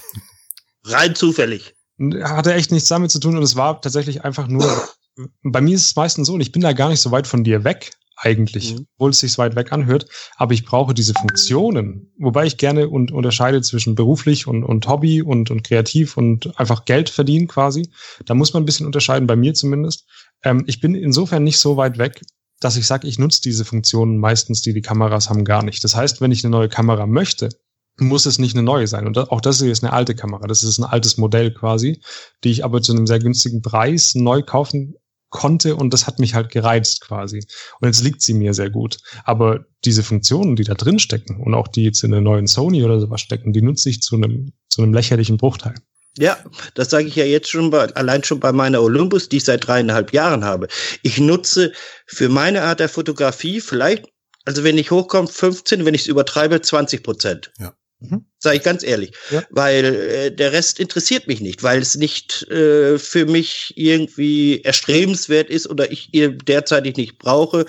Rein 0.85 1.17
zufällig. 1.17 1.75
Hatte 2.23 2.55
echt 2.55 2.70
nichts 2.70 2.88
damit 2.88 3.11
zu 3.11 3.19
tun 3.19 3.37
und 3.37 3.43
es 3.43 3.56
war 3.56 3.81
tatsächlich 3.81 4.25
einfach 4.25 4.47
nur, 4.47 4.88
bei 5.43 5.61
mir 5.61 5.75
ist 5.75 5.87
es 5.87 5.97
meistens 5.97 6.29
so, 6.29 6.35
und 6.35 6.40
ich 6.40 6.52
bin 6.52 6.62
da 6.62 6.73
gar 6.73 6.88
nicht 6.88 7.00
so 7.00 7.11
weit 7.11 7.26
von 7.26 7.43
dir 7.43 7.64
weg, 7.64 7.90
eigentlich, 8.16 8.75
mhm. 8.75 8.87
obwohl 8.94 9.11
es 9.11 9.20
sich 9.20 9.38
weit 9.38 9.56
weg 9.56 9.72
anhört. 9.72 10.06
Aber 10.37 10.55
ich 10.55 10.64
brauche 10.64 10.94
diese 10.94 11.14
Funktionen, 11.14 12.12
wobei 12.19 12.46
ich 12.46 12.56
gerne 12.56 12.88
und 12.88 13.12
unterscheide 13.12 13.62
zwischen 13.62 13.94
beruflich 13.94 14.46
und, 14.46 14.64
und 14.64 14.87
Hobby 14.87 15.22
und, 15.22 15.50
und 15.50 15.64
kreativ 15.64 16.16
und 16.16 16.58
einfach 16.58 16.84
Geld 16.84 17.11
verdienen 17.11 17.49
quasi. 17.49 17.90
Da 18.25 18.34
muss 18.34 18.52
man 18.52 18.62
ein 18.62 18.66
bisschen 18.66 18.87
unterscheiden, 18.87 19.26
bei 19.26 19.37
mir 19.37 19.55
zumindest. 19.55 20.06
Ähm, 20.42 20.64
ich 20.66 20.80
bin 20.80 20.94
insofern 20.94 21.44
nicht 21.44 21.59
so 21.59 21.76
weit 21.76 21.99
weg, 21.99 22.23
dass 22.61 22.76
ich 22.76 22.87
sage, 22.87 23.06
ich 23.09 23.18
nutze 23.18 23.42
diese 23.42 23.64
Funktionen 23.64 24.18
meistens, 24.18 24.62
die 24.62 24.73
die 24.73 24.83
Kameras 24.83 25.28
haben, 25.28 25.44
gar 25.44 25.62
nicht. 25.62 25.85
Das 25.85 25.94
heißt, 25.94 26.21
wenn 26.21 26.33
ich 26.33 26.44
eine 26.44 26.50
neue 26.52 26.68
Kamera 26.68 27.06
möchte, 27.06 27.50
muss 27.99 28.26
es 28.26 28.38
nicht 28.38 28.56
eine 28.56 28.64
neue 28.64 28.87
sein. 28.87 29.06
Und 29.06 29.18
auch 29.18 29.40
das 29.40 29.61
hier 29.61 29.71
ist 29.71 29.85
eine 29.85 29.92
alte 29.92 30.14
Kamera. 30.14 30.47
Das 30.47 30.62
ist 30.62 30.78
ein 30.78 30.85
altes 30.85 31.16
Modell 31.16 31.52
quasi, 31.52 32.00
die 32.42 32.50
ich 32.50 32.64
aber 32.64 32.83
zu 32.83 32.92
einem 32.92 33.06
sehr 33.06 33.18
günstigen 33.18 33.62
Preis 33.62 34.14
neu 34.14 34.42
kaufen 34.42 34.94
konnte 35.35 35.75
und 35.75 35.93
das 35.93 36.07
hat 36.07 36.21
mich 36.21 36.35
halt 36.35 36.50
gereizt 36.50 37.00
quasi. 37.00 37.45
Und 37.81 37.88
jetzt 37.88 38.05
liegt 38.05 38.23
sie 38.23 38.35
mir 38.35 38.55
sehr 38.55 38.71
gut. 38.71 38.99
Aber 39.25 39.67
diese 39.85 40.05
Funktionen, 40.05 40.55
die 40.55 40.62
da 40.62 40.75
drin 40.75 41.00
stecken 41.00 41.43
und 41.43 41.55
auch 41.55 41.67
die 41.67 41.83
jetzt 41.83 42.05
in 42.05 42.12
der 42.12 42.21
neuen 42.21 42.47
Sony 42.47 42.85
oder 42.85 43.00
sowas 43.00 43.21
stecken, 43.21 43.53
die 43.53 43.61
nutze 43.61 43.91
ich 43.91 44.00
zu 44.00 44.14
einem, 44.14 44.53
zu 44.69 44.83
einem 44.83 44.95
lächerlichen 44.95 45.37
Bruchteil. 45.37 45.75
Ja, 46.17 46.38
das 46.75 46.91
sage 46.91 47.09
ich 47.09 47.17
ja 47.17 47.25
jetzt 47.25 47.50
schon 47.50 47.71
bei, 47.71 47.93
allein 47.97 48.23
schon 48.23 48.38
bei 48.38 48.53
meiner 48.53 48.81
Olympus, 48.81 49.29
die 49.29 49.38
ich 49.38 49.45
seit 49.45 49.67
dreieinhalb 49.67 50.12
Jahren 50.12 50.45
habe. 50.45 50.69
Ich 51.03 51.19
nutze 51.19 51.73
für 52.07 52.29
meine 52.29 52.62
Art 52.62 52.79
der 52.79 52.88
Fotografie 52.88 53.61
vielleicht, 53.61 54.07
also 54.45 54.62
wenn 54.62 54.79
ich 54.79 54.93
hochkomme, 54.93 55.26
15, 55.26 55.85
wenn 55.85 55.95
ich 55.95 56.03
es 56.03 56.07
übertreibe, 56.07 56.61
20 56.61 57.03
Prozent. 57.03 57.53
Ja. 57.59 57.75
Mhm. 58.11 58.25
Sage 58.38 58.56
ich 58.56 58.62
ganz 58.62 58.82
ehrlich. 58.82 59.12
Ja. 59.30 59.42
Weil 59.50 59.84
äh, 59.84 60.30
der 60.30 60.52
Rest 60.52 60.78
interessiert 60.78 61.26
mich 61.26 61.40
nicht, 61.40 61.62
weil 61.62 61.80
es 61.80 61.94
nicht 61.94 62.42
äh, 62.50 62.99
für 62.99 63.26
mich 63.26 63.73
irgendwie 63.76 64.61
erstrebenswert 64.62 65.50
ist 65.50 65.68
oder 65.68 65.90
ich 65.90 66.08
ihr 66.12 66.30
derzeitig 66.30 66.96
nicht 66.96 67.18
brauche. 67.18 67.64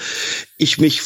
Ich 0.58 0.78
mich 0.78 1.02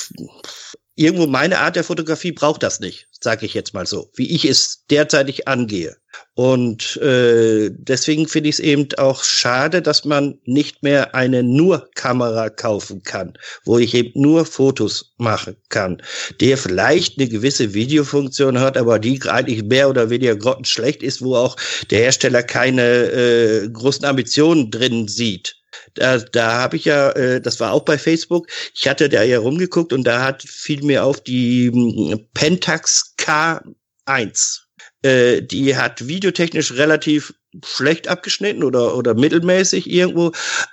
irgendwo 1.00 1.28
meine 1.28 1.60
Art 1.60 1.78
der 1.78 1.86
Fotografie 1.86 2.34
braucht 2.34 2.62
das 2.62 2.82
nicht, 2.82 3.08
sage 3.22 3.46
ich 3.46 3.54
jetzt 3.54 3.74
mal 3.74 3.88
so, 3.88 4.12
wie 4.16 4.36
ich 4.36 4.44
es 4.44 4.86
derzeitig 4.90 5.48
angehe. 5.48 5.96
Und 6.34 6.98
äh, 6.98 7.70
deswegen 7.72 8.28
finde 8.28 8.50
ich 8.50 8.56
es 8.56 8.60
eben 8.60 8.88
auch 8.98 9.24
schade, 9.24 9.82
dass 9.82 10.04
man 10.04 10.40
nicht 10.44 10.84
mehr 10.84 11.16
eine 11.16 11.42
Nur-Kamera 11.44 12.50
kaufen 12.50 13.04
kann, 13.04 13.34
wo 13.64 13.78
ich 13.78 13.94
eben 13.94 14.20
nur 14.20 14.46
Fotos 14.46 15.14
machen 15.18 15.56
kann, 15.70 16.02
der 16.42 16.58
vielleicht 16.58 17.18
eine 17.18 17.30
gewisse 17.30 17.74
Videofunktion 17.74 18.60
hat, 18.60 18.76
aber 18.76 19.00
die 19.00 19.22
eigentlich 19.28 19.64
mehr 19.64 19.90
oder 19.90 20.10
weniger 20.10 20.36
grottenschlecht 20.36 21.02
ist, 21.02 21.22
wo 21.22 21.36
auch 21.36 21.56
der 21.90 22.00
Hersteller 22.00 22.44
keine 22.44 22.84
äh, 22.84 23.70
großen 23.70 24.04
Ambitionen 24.04 24.72
drin 24.72 25.08
sieht. 25.08 25.59
Da, 25.96 26.18
da 26.18 26.54
habe 26.54 26.78
ich 26.78 26.86
ja, 26.86 27.12
äh, 27.12 27.42
das 27.42 27.60
war 27.60 27.72
auch 27.72 27.84
bei 27.84 27.98
Facebook, 27.98 28.48
ich 28.74 28.88
hatte 28.88 29.10
da 29.10 29.24
ja 29.24 29.40
rumgeguckt 29.40 29.94
und 29.94 30.04
da 30.04 30.24
hat 30.24 30.44
fiel 30.44 30.84
mir 30.84 31.04
auf 31.04 31.22
die 31.22 31.72
hm, 31.72 32.28
Pentax 32.34 33.16
K1. 33.18 34.62
Äh, 35.02 35.42
die 35.42 35.76
hat 35.76 36.08
videotechnisch 36.08 36.74
relativ 36.74 37.34
schlecht 37.66 38.08
abgeschnitten 38.08 38.64
oder, 38.64 38.96
oder 38.96 39.14
mittelmäßig 39.16 39.90
irgendwo, 39.90 40.32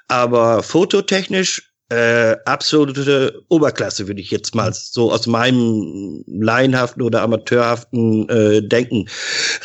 aber 0.09 0.63
fototechnisch 0.63 1.73
äh, 1.89 2.37
absolute 2.45 3.45
Oberklasse, 3.49 4.09
würde 4.09 4.21
ich 4.21 4.31
jetzt 4.31 4.55
mal 4.55 4.73
so 4.75 5.13
aus 5.13 5.27
meinem 5.27 6.25
laienhaften 6.27 7.03
oder 7.03 7.23
amateurhaften 7.23 8.29
äh, 8.29 8.63
Denken 8.63 9.09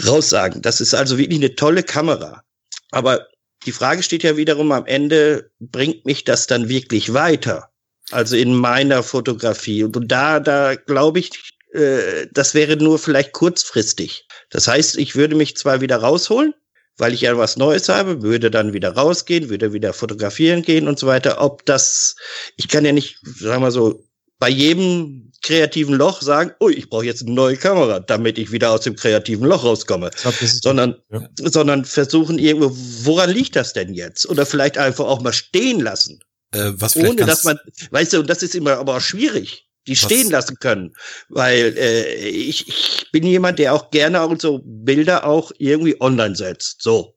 raussagen. 0.05 0.61
Das 0.61 0.81
ist 0.81 0.93
also 0.93 1.17
wirklich 1.17 1.39
eine 1.39 1.55
tolle 1.55 1.83
Kamera. 1.83 2.43
Aber 2.91 3.27
die 3.65 3.71
Frage 3.71 4.03
steht 4.03 4.23
ja 4.23 4.37
wiederum 4.37 4.71
am 4.71 4.85
Ende, 4.85 5.51
bringt 5.59 6.05
mich 6.05 6.23
das 6.23 6.47
dann 6.47 6.69
wirklich 6.69 7.13
weiter? 7.13 7.69
Also 8.11 8.35
in 8.35 8.55
meiner 8.55 9.03
Fotografie. 9.03 9.83
Und 9.83 10.11
da, 10.11 10.39
da 10.39 10.75
glaube 10.75 11.19
ich, 11.19 11.31
äh, 11.73 12.27
das 12.31 12.53
wäre 12.53 12.77
nur 12.77 12.99
vielleicht 12.99 13.31
kurzfristig. 13.31 14.27
Das 14.49 14.67
heißt, 14.67 14.97
ich 14.97 15.15
würde 15.15 15.35
mich 15.35 15.55
zwar 15.55 15.81
wieder 15.81 15.97
rausholen, 15.97 16.53
weil 16.97 17.13
ich 17.13 17.21
ja 17.21 17.37
was 17.37 17.57
Neues 17.57 17.87
habe, 17.87 18.21
würde 18.21 18.51
dann 18.51 18.73
wieder 18.73 18.93
rausgehen, 18.93 19.49
würde 19.49 19.73
wieder 19.73 19.93
fotografieren 19.93 20.61
gehen 20.61 20.87
und 20.87 20.99
so 20.99 21.07
weiter. 21.07 21.41
Ob 21.41 21.65
das, 21.65 22.15
ich 22.57 22.67
kann 22.67 22.85
ja 22.85 22.91
nicht, 22.91 23.19
sagen 23.23 23.63
wir 23.63 23.71
so, 23.71 24.03
bei 24.39 24.49
jedem 24.49 25.30
kreativen 25.41 25.95
Loch 25.95 26.21
sagen, 26.21 26.51
oh, 26.59 26.69
ich 26.69 26.89
brauche 26.89 27.05
jetzt 27.05 27.23
eine 27.23 27.33
neue 27.33 27.57
Kamera, 27.57 27.99
damit 27.99 28.37
ich 28.37 28.51
wieder 28.51 28.71
aus 28.71 28.81
dem 28.81 28.95
kreativen 28.95 29.45
Loch 29.45 29.63
rauskomme, 29.63 30.11
glaub, 30.21 30.35
sondern, 30.35 30.95
ja. 31.11 31.27
sondern 31.35 31.85
versuchen 31.85 32.39
irgendwo, 32.39 32.71
woran 33.03 33.31
liegt 33.31 33.55
das 33.55 33.73
denn 33.73 33.93
jetzt? 33.93 34.29
Oder 34.29 34.45
vielleicht 34.45 34.77
einfach 34.77 35.05
auch 35.05 35.21
mal 35.21 35.33
stehen 35.33 35.79
lassen. 35.79 36.19
Äh, 36.53 36.71
was 36.75 36.95
Ohne 36.95 37.25
dass 37.25 37.43
man, 37.43 37.57
weißt 37.91 38.13
du, 38.13 38.19
und 38.19 38.29
das 38.29 38.43
ist 38.43 38.55
immer 38.55 38.77
aber 38.77 38.97
auch 38.97 39.01
schwierig 39.01 39.67
die 39.87 39.95
stehen 39.95 40.29
lassen 40.29 40.57
können. 40.59 40.93
Weil 41.29 41.75
äh, 41.77 42.13
ich, 42.29 42.67
ich 42.67 43.11
bin 43.11 43.25
jemand, 43.25 43.59
der 43.59 43.73
auch 43.73 43.91
gerne 43.91 44.21
auch 44.21 44.35
so 44.39 44.61
Bilder 44.63 45.25
auch 45.25 45.51
irgendwie 45.57 45.99
online 45.99 46.35
setzt. 46.35 46.81
So. 46.81 47.15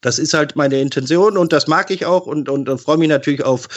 Das 0.00 0.18
ist 0.18 0.34
halt 0.34 0.54
meine 0.54 0.80
Intention 0.80 1.38
und 1.38 1.52
das 1.52 1.66
mag 1.66 1.90
ich 1.90 2.04
auch 2.04 2.26
und, 2.26 2.50
und, 2.50 2.68
und 2.68 2.78
freue 2.78 2.98
mich 2.98 3.08
natürlich 3.08 3.42
auf 3.42 3.68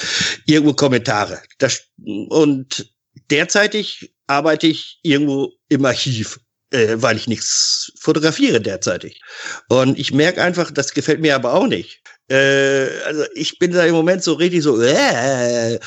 irgendwo 0.45 0.73
Kommentare. 0.73 1.39
Das, 1.57 1.83
und 1.97 2.93
derzeitig 3.29 4.13
arbeite 4.27 4.67
ich 4.67 4.99
irgendwo 5.03 5.53
im 5.69 5.85
Archiv, 5.85 6.39
äh, 6.71 6.95
weil 6.97 7.17
ich 7.17 7.27
nichts 7.27 7.91
fotografiere 7.99 8.61
derzeitig. 8.61 9.21
Und 9.69 9.97
ich 9.97 10.13
merke 10.13 10.41
einfach, 10.41 10.71
das 10.71 10.93
gefällt 10.93 11.21
mir 11.21 11.35
aber 11.35 11.53
auch 11.53 11.67
nicht. 11.67 12.01
Äh, 12.29 12.87
also 13.05 13.23
ich 13.35 13.59
bin 13.59 13.71
da 13.71 13.85
im 13.85 13.95
Moment 13.95 14.23
so 14.23 14.33
richtig 14.33 14.63
so, 14.63 14.81
äh, 14.81 15.79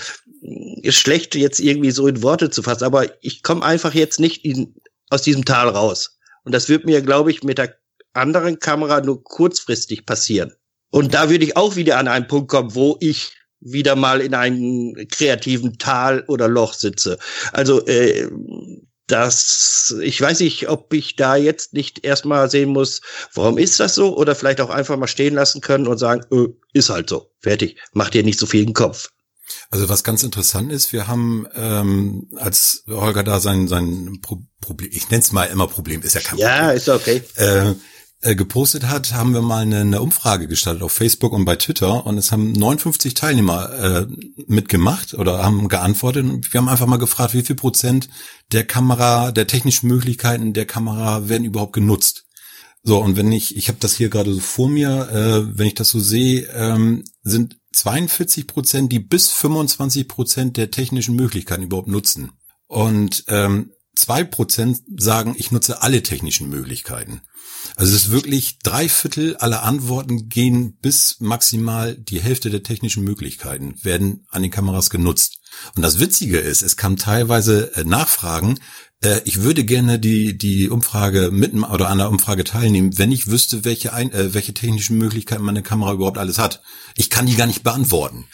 ist 0.83 0.97
schlecht 0.97 1.35
jetzt 1.35 1.61
irgendwie 1.61 1.91
so 1.91 2.07
in 2.07 2.23
Worte 2.23 2.51
zu 2.51 2.63
fassen, 2.63 2.85
aber 2.85 3.07
ich 3.23 3.43
komme 3.43 3.63
einfach 3.63 3.95
jetzt 3.95 4.21
nicht 4.21 4.45
in, 4.45 4.75
aus 5.11 5.23
diesem 5.23 5.45
Tal 5.45 5.69
raus. 5.69 6.19
Und 6.45 6.53
das 6.53 6.69
wird 6.69 6.87
mir, 6.87 7.03
glaube 7.03 7.31
ich, 7.31 7.43
mit 7.43 7.59
der 7.59 7.77
anderen 8.15 8.59
Kamera 8.59 9.01
nur 9.01 9.23
kurzfristig 9.23 10.07
passieren. 10.07 10.53
Und 10.91 11.15
da 11.15 11.31
würde 11.31 11.45
ich 11.45 11.57
auch 11.57 11.77
wieder 11.77 11.99
an 11.99 12.09
einen 12.09 12.27
Punkt 12.27 12.49
kommen, 12.49 12.75
wo 12.75 12.97
ich 13.01 13.33
wieder 13.61 13.97
mal 13.97 14.21
in 14.21 14.35
einem 14.35 14.95
kreativen 15.11 15.79
Tal 15.79 16.25
oder 16.29 16.49
Loch 16.49 16.75
sitze. 16.75 17.19
Also 17.53 17.85
äh, 17.87 18.29
das, 19.07 19.95
ich 20.03 20.21
weiß 20.21 20.41
nicht, 20.41 20.69
ob 20.69 20.93
ich 20.93 21.17
da 21.17 21.37
jetzt 21.37 21.73
nicht 21.73 22.05
erstmal 22.05 22.49
sehen 22.49 22.71
muss, 22.71 23.01
warum 23.35 23.59
ist 23.59 23.81
das 23.81 23.95
so? 23.95 24.17
Oder 24.17 24.35
vielleicht 24.35 24.61
auch 24.61 24.71
einfach 24.71 24.97
mal 24.97 25.09
stehen 25.09 25.35
lassen 25.35 25.61
können 25.61 25.89
und 25.89 25.99
sagen, 25.99 26.25
öh, 26.33 26.49
ist 26.73 26.91
halt 26.91 27.09
so, 27.09 27.31
fertig, 27.41 27.77
mach 27.93 28.11
dir 28.11 28.23
nicht 28.23 28.39
so 28.39 28.47
viel 28.47 28.65
den 28.65 28.75
Kopf. 28.75 29.11
Also 29.71 29.89
was 29.89 30.05
ganz 30.05 30.23
interessant 30.23 30.73
ist, 30.73 30.93
wir 30.93 31.09
haben, 31.09 31.47
ähm, 31.55 32.29
als 32.37 32.85
Holger 32.87 33.25
da 33.25 33.41
sein, 33.41 33.67
sein 33.67 34.21
Pro 34.23 34.43
Problem, 34.61 34.91
ich 34.93 35.09
nenne 35.11 35.23
es 35.23 35.33
mal 35.33 35.47
immer 35.47 35.67
Problem, 35.67 36.03
ist 36.03 36.15
ja 36.15 36.21
kein 36.21 36.39
Problem. 36.39 36.47
Ja, 36.47 36.71
ist 36.71 36.89
okay. 36.89 37.23
Äh, 37.37 37.75
äh, 38.23 38.35
gepostet 38.35 38.87
hat, 38.87 39.15
haben 39.15 39.33
wir 39.33 39.41
mal 39.41 39.63
eine, 39.63 39.81
eine, 39.81 40.03
Umfrage 40.03 40.47
gestartet 40.47 40.83
auf 40.83 40.93
Facebook 40.93 41.33
und 41.33 41.45
bei 41.45 41.57
Twitter 41.57 42.05
und 42.07 42.19
es 42.19 42.33
haben 42.33 42.53
59 42.53 43.15
Teilnehmer 43.15 43.73
äh, 43.73 44.07
mitgemacht 44.47 45.15
oder 45.15 45.43
haben 45.43 45.69
geantwortet 45.69 46.25
und 46.25 46.53
wir 46.53 46.61
haben 46.61 46.69
einfach 46.69 46.87
mal 46.87 46.99
gefragt, 46.99 47.33
wie 47.35 47.43
viel 47.43 47.57
Prozent 47.57 48.09
der 48.53 48.65
Kamera, 48.65 49.33
der 49.33 49.47
technischen 49.47 49.89
Möglichkeiten 49.89 50.53
der 50.53 50.67
Kamera 50.67 51.29
werden 51.29 51.45
überhaupt 51.45 51.73
genutzt. 51.73 52.27
So, 52.83 52.99
und 52.99 53.17
wenn 53.17 53.31
ich, 53.33 53.57
ich 53.57 53.69
habe 53.69 53.79
das 53.81 53.97
hier 53.97 54.09
gerade 54.09 54.33
so 54.33 54.41
vor 54.41 54.69
mir, 54.69 55.09
äh, 55.11 55.59
wenn 55.59 55.67
ich 55.67 55.75
das 55.75 55.91
so 55.91 56.01
sehe, 56.01 56.49
ähm, 56.55 57.05
sind 57.23 57.57
42 57.73 58.47
Prozent, 58.47 58.93
die 58.93 58.99
bis 58.99 59.31
25 59.31 60.09
Prozent 60.09 60.57
der 60.57 60.71
technischen 60.71 61.15
Möglichkeiten 61.15 61.63
überhaupt 61.63 61.89
nutzen. 61.89 62.33
Und 62.67 63.25
ähm, 63.29 63.73
zwei 63.95 64.25
Prozent 64.25 64.81
sagen, 64.97 65.35
ich 65.39 65.53
nutze 65.53 65.83
alle 65.83 66.03
technischen 66.03 66.49
Möglichkeiten. 66.49 67.23
Also 67.77 67.95
es 67.95 68.05
ist 68.05 68.11
wirklich 68.11 68.59
drei 68.59 68.89
Viertel 68.89 69.37
aller 69.37 69.63
Antworten 69.63 70.29
gehen 70.29 70.77
bis 70.81 71.17
maximal 71.21 71.97
die 71.97 72.21
Hälfte 72.21 72.51
der 72.51 72.63
technischen 72.63 73.05
Möglichkeiten 73.05 73.75
werden 73.83 74.27
an 74.29 74.43
den 74.43 74.51
Kameras 74.51 74.91
genutzt. 74.91 75.41
Und 75.75 75.83
das 75.83 75.99
Witzige 75.99 76.39
ist, 76.39 76.63
es 76.63 76.77
kam 76.77 76.97
teilweise 76.97 77.75
äh, 77.75 77.85
Nachfragen, 77.85 78.59
äh, 79.03 79.21
ich 79.25 79.43
würde 79.43 79.65
gerne 79.65 79.99
die, 79.99 80.37
die 80.37 80.69
Umfrage 80.69 81.31
mitten 81.31 81.65
oder 81.65 81.89
an 81.89 81.99
der 81.99 82.11
Umfrage 82.11 82.45
teilnehmen, 82.45 82.97
wenn 82.99 83.13
ich 83.13 83.27
wüsste, 83.27 83.65
welche, 83.65 83.93
ein, 83.93 84.13
äh, 84.13 84.35
welche 84.35 84.55
technischen 84.55 84.99
Möglichkeiten 84.99 85.43
meine 85.43 85.63
Kamera 85.63 85.93
überhaupt 85.93 86.19
alles 86.19 86.39
hat. 86.39 86.63
Ich 86.97 87.11
kann 87.11 87.27
die 87.27 87.37
gar 87.37 87.47
nicht 87.47 87.63
beantworten. 87.63 88.27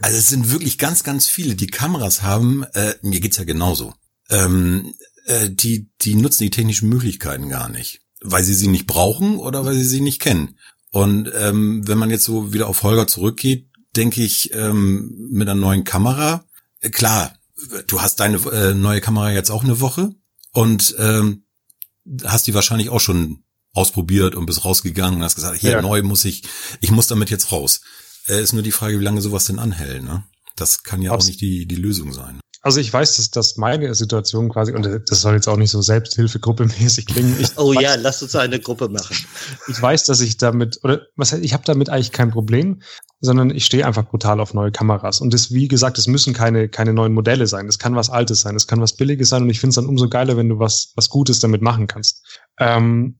Also 0.00 0.18
es 0.18 0.28
sind 0.28 0.50
wirklich 0.50 0.78
ganz, 0.78 1.04
ganz 1.04 1.26
viele, 1.26 1.54
die 1.54 1.68
Kameras 1.68 2.22
haben, 2.22 2.64
äh, 2.74 2.94
mir 3.02 3.20
geht's 3.20 3.38
ja 3.38 3.44
genauso. 3.44 3.94
Ähm, 4.28 4.94
äh, 5.26 5.50
die, 5.50 5.90
die 6.02 6.14
nutzen 6.14 6.44
die 6.44 6.50
technischen 6.50 6.88
Möglichkeiten 6.88 7.48
gar 7.48 7.68
nicht. 7.68 8.00
Weil 8.28 8.44
sie 8.44 8.54
sie 8.54 8.68
nicht 8.68 8.86
brauchen 8.86 9.38
oder 9.38 9.64
weil 9.64 9.74
sie 9.74 9.84
sie 9.84 10.00
nicht 10.00 10.20
kennen. 10.20 10.58
Und 10.90 11.30
ähm, 11.34 11.86
wenn 11.86 11.98
man 11.98 12.10
jetzt 12.10 12.24
so 12.24 12.52
wieder 12.52 12.68
auf 12.68 12.82
Holger 12.82 13.06
zurückgeht, 13.06 13.68
denke 13.96 14.22
ich, 14.22 14.52
ähm, 14.54 15.28
mit 15.30 15.48
einer 15.48 15.58
neuen 15.58 15.84
Kamera, 15.84 16.44
äh, 16.80 16.90
klar, 16.90 17.34
du 17.86 18.00
hast 18.00 18.20
deine 18.20 18.38
äh, 18.50 18.74
neue 18.74 19.00
Kamera 19.00 19.32
jetzt 19.32 19.50
auch 19.50 19.64
eine 19.64 19.80
Woche 19.80 20.14
und 20.52 20.94
ähm, 20.98 21.44
hast 22.24 22.46
die 22.46 22.54
wahrscheinlich 22.54 22.90
auch 22.90 23.00
schon 23.00 23.44
ausprobiert 23.72 24.34
und 24.34 24.46
bist 24.46 24.64
rausgegangen 24.64 25.18
und 25.18 25.24
hast 25.24 25.34
gesagt, 25.34 25.60
hier 25.60 25.72
ja. 25.72 25.82
neu 25.82 26.02
muss 26.02 26.24
ich, 26.24 26.44
ich 26.80 26.90
muss 26.90 27.06
damit 27.06 27.30
jetzt 27.30 27.52
raus. 27.52 27.82
Äh, 28.28 28.42
ist 28.42 28.52
nur 28.52 28.62
die 28.62 28.72
Frage, 28.72 28.98
wie 28.98 29.04
lange 29.04 29.20
sowas 29.20 29.44
denn 29.44 29.58
anhält. 29.58 30.02
Ne? 30.02 30.24
Das 30.56 30.82
kann 30.82 31.02
ja 31.02 31.10
Aus 31.10 31.24
auch 31.24 31.26
nicht 31.28 31.40
die, 31.40 31.66
die 31.66 31.76
Lösung 31.76 32.12
sein. 32.12 32.40
Also 32.62 32.80
ich 32.80 32.92
weiß, 32.92 33.16
dass, 33.16 33.30
dass 33.30 33.56
meine 33.56 33.94
Situation 33.94 34.48
quasi, 34.48 34.72
und 34.72 34.88
das 35.08 35.20
soll 35.20 35.34
jetzt 35.34 35.48
auch 35.48 35.56
nicht 35.56 35.70
so 35.70 35.80
Selbsthilfegruppe-mäßig 35.82 37.06
klingen. 37.06 37.36
Ich 37.38 37.50
oh 37.56 37.74
weiß, 37.74 37.82
ja, 37.82 37.94
lass 37.94 38.22
uns 38.22 38.34
eine 38.34 38.58
Gruppe 38.58 38.88
machen. 38.88 39.16
Ich 39.68 39.80
weiß, 39.80 40.04
dass 40.04 40.20
ich 40.20 40.36
damit, 40.36 40.80
oder 40.82 41.02
was 41.16 41.32
ich 41.32 41.52
habe 41.52 41.62
damit 41.64 41.90
eigentlich 41.90 42.12
kein 42.12 42.30
Problem, 42.30 42.82
sondern 43.20 43.50
ich 43.50 43.64
stehe 43.64 43.86
einfach 43.86 44.06
brutal 44.08 44.40
auf 44.40 44.54
neue 44.54 44.72
Kameras. 44.72 45.20
Und 45.20 45.32
das, 45.32 45.52
wie 45.52 45.68
gesagt, 45.68 45.98
es 45.98 46.06
müssen 46.06 46.34
keine, 46.34 46.68
keine 46.68 46.92
neuen 46.92 47.14
Modelle 47.14 47.46
sein. 47.46 47.66
Das 47.66 47.78
kann 47.78 47.94
was 47.94 48.10
Altes 48.10 48.40
sein, 48.40 48.54
das 48.54 48.66
kann 48.66 48.80
was 48.80 48.96
Billiges 48.96 49.28
sein 49.28 49.42
und 49.42 49.50
ich 49.50 49.60
finde 49.60 49.70
es 49.70 49.76
dann 49.76 49.86
umso 49.86 50.08
geiler, 50.08 50.36
wenn 50.36 50.48
du 50.48 50.58
was, 50.58 50.92
was 50.96 51.08
Gutes 51.08 51.40
damit 51.40 51.62
machen 51.62 51.86
kannst. 51.86 52.24
Ähm, 52.58 53.18